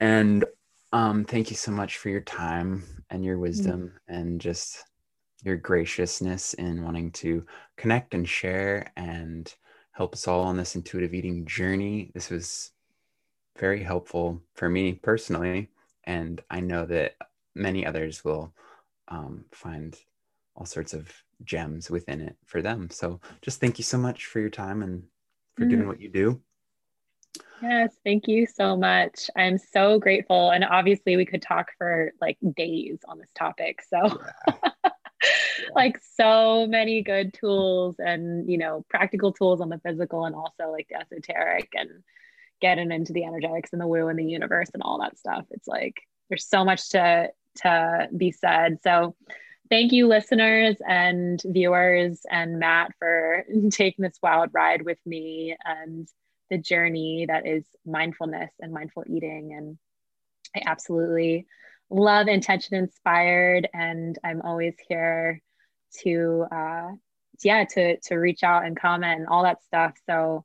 And 0.00 0.44
um, 0.92 1.24
thank 1.24 1.50
you 1.50 1.56
so 1.56 1.72
much 1.72 1.98
for 1.98 2.08
your 2.08 2.20
time 2.20 2.84
and 3.10 3.24
your 3.24 3.38
wisdom 3.38 3.92
mm. 4.10 4.16
and 4.16 4.40
just 4.40 4.84
your 5.42 5.56
graciousness 5.56 6.54
in 6.54 6.82
wanting 6.82 7.10
to 7.12 7.44
connect 7.76 8.14
and 8.14 8.28
share 8.28 8.92
and 8.96 9.54
help 9.92 10.14
us 10.14 10.28
all 10.28 10.42
on 10.42 10.56
this 10.56 10.74
intuitive 10.74 11.14
eating 11.14 11.46
journey. 11.46 12.10
This 12.14 12.30
was 12.30 12.72
very 13.58 13.82
helpful 13.82 14.42
for 14.54 14.68
me 14.68 14.92
personally, 14.94 15.70
and 16.04 16.42
I 16.50 16.60
know 16.60 16.84
that 16.86 17.16
many 17.54 17.86
others 17.86 18.24
will 18.24 18.52
um, 19.08 19.44
find 19.52 19.96
all 20.54 20.66
sorts 20.66 20.94
of 20.94 21.10
gems 21.44 21.90
within 21.90 22.20
it 22.20 22.36
for 22.46 22.62
them. 22.62 22.88
So 22.90 23.20
just 23.42 23.60
thank 23.60 23.78
you 23.78 23.84
so 23.84 23.98
much 23.98 24.26
for 24.26 24.40
your 24.40 24.50
time 24.50 24.82
and 24.82 25.02
for 25.56 25.64
mm. 25.64 25.70
doing 25.70 25.86
what 25.86 26.00
you 26.00 26.08
do. 26.08 26.40
Yes, 27.62 27.94
thank 28.04 28.28
you 28.28 28.46
so 28.46 28.76
much. 28.76 29.30
I'm 29.34 29.58
so 29.58 29.98
grateful. 29.98 30.50
And 30.50 30.64
obviously, 30.64 31.16
we 31.16 31.24
could 31.24 31.42
talk 31.42 31.68
for 31.78 32.12
like 32.20 32.36
days 32.54 32.98
on 33.08 33.18
this 33.18 33.30
topic. 33.34 33.82
So, 33.88 34.20
yeah. 34.48 34.90
like, 35.74 35.98
so 36.16 36.66
many 36.66 37.02
good 37.02 37.32
tools 37.32 37.96
and, 37.98 38.50
you 38.50 38.58
know, 38.58 38.84
practical 38.90 39.32
tools 39.32 39.60
on 39.60 39.70
the 39.70 39.78
physical 39.78 40.26
and 40.26 40.34
also 40.34 40.70
like 40.70 40.88
the 40.90 41.00
esoteric 41.00 41.70
and 41.74 41.90
getting 42.60 42.92
into 42.92 43.12
the 43.12 43.24
energetics 43.24 43.72
and 43.72 43.80
the 43.80 43.86
woo 43.86 44.08
and 44.08 44.18
the 44.18 44.24
universe 44.24 44.70
and 44.74 44.82
all 44.82 45.00
that 45.00 45.18
stuff. 45.18 45.46
It's 45.50 45.68
like 45.68 45.96
there's 46.28 46.46
so 46.48 46.64
much 46.64 46.90
to 46.90 47.30
to 47.62 48.08
be 48.16 48.32
said. 48.32 48.78
So, 48.82 49.14
thank 49.70 49.92
you, 49.92 50.06
listeners 50.06 50.76
and 50.86 51.40
viewers, 51.44 52.22
and 52.30 52.58
Matt 52.58 52.92
for 52.98 53.44
taking 53.70 54.02
this 54.02 54.18
wild 54.22 54.50
ride 54.52 54.82
with 54.82 54.98
me 55.06 55.56
and 55.64 56.08
the 56.50 56.58
journey 56.58 57.26
that 57.28 57.46
is 57.46 57.64
mindfulness 57.84 58.52
and 58.60 58.72
mindful 58.72 59.04
eating. 59.06 59.52
And 59.52 59.78
I 60.54 60.70
absolutely 60.70 61.46
love 61.90 62.28
intention 62.28 62.76
inspired, 62.76 63.68
and 63.74 64.18
I'm 64.24 64.42
always 64.42 64.74
here 64.88 65.42
to, 66.02 66.46
uh, 66.50 66.88
yeah, 67.42 67.64
to 67.64 67.98
to 67.98 68.14
reach 68.16 68.42
out 68.42 68.64
and 68.64 68.78
comment 68.78 69.20
and 69.20 69.28
all 69.28 69.42
that 69.42 69.62
stuff. 69.64 69.94
So 70.08 70.44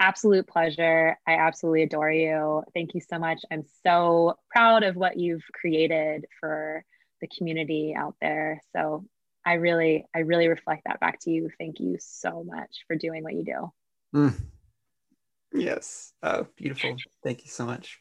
absolute 0.00 0.48
pleasure. 0.48 1.16
I 1.26 1.34
absolutely 1.34 1.82
adore 1.82 2.10
you. 2.10 2.64
Thank 2.74 2.94
you 2.94 3.00
so 3.00 3.18
much. 3.18 3.42
I'm 3.50 3.64
so 3.84 4.38
proud 4.50 4.82
of 4.82 4.96
what 4.96 5.18
you've 5.18 5.44
created 5.52 6.24
for 6.40 6.84
the 7.20 7.28
community 7.28 7.94
out 7.96 8.16
there. 8.20 8.60
So 8.74 9.04
I 9.44 9.54
really, 9.54 10.06
I 10.14 10.20
really 10.20 10.48
reflect 10.48 10.82
that 10.86 11.00
back 11.00 11.20
to 11.20 11.30
you. 11.30 11.50
Thank 11.58 11.78
you 11.78 11.98
so 12.00 12.42
much 12.42 12.84
for 12.88 12.96
doing 12.96 13.22
what 13.22 13.34
you 13.34 13.44
do. 13.44 13.72
Mm. 14.18 14.40
Yes. 15.52 16.12
Oh, 16.22 16.46
beautiful. 16.56 16.96
Thank 17.22 17.44
you 17.44 17.50
so 17.50 17.66
much. 17.66 18.00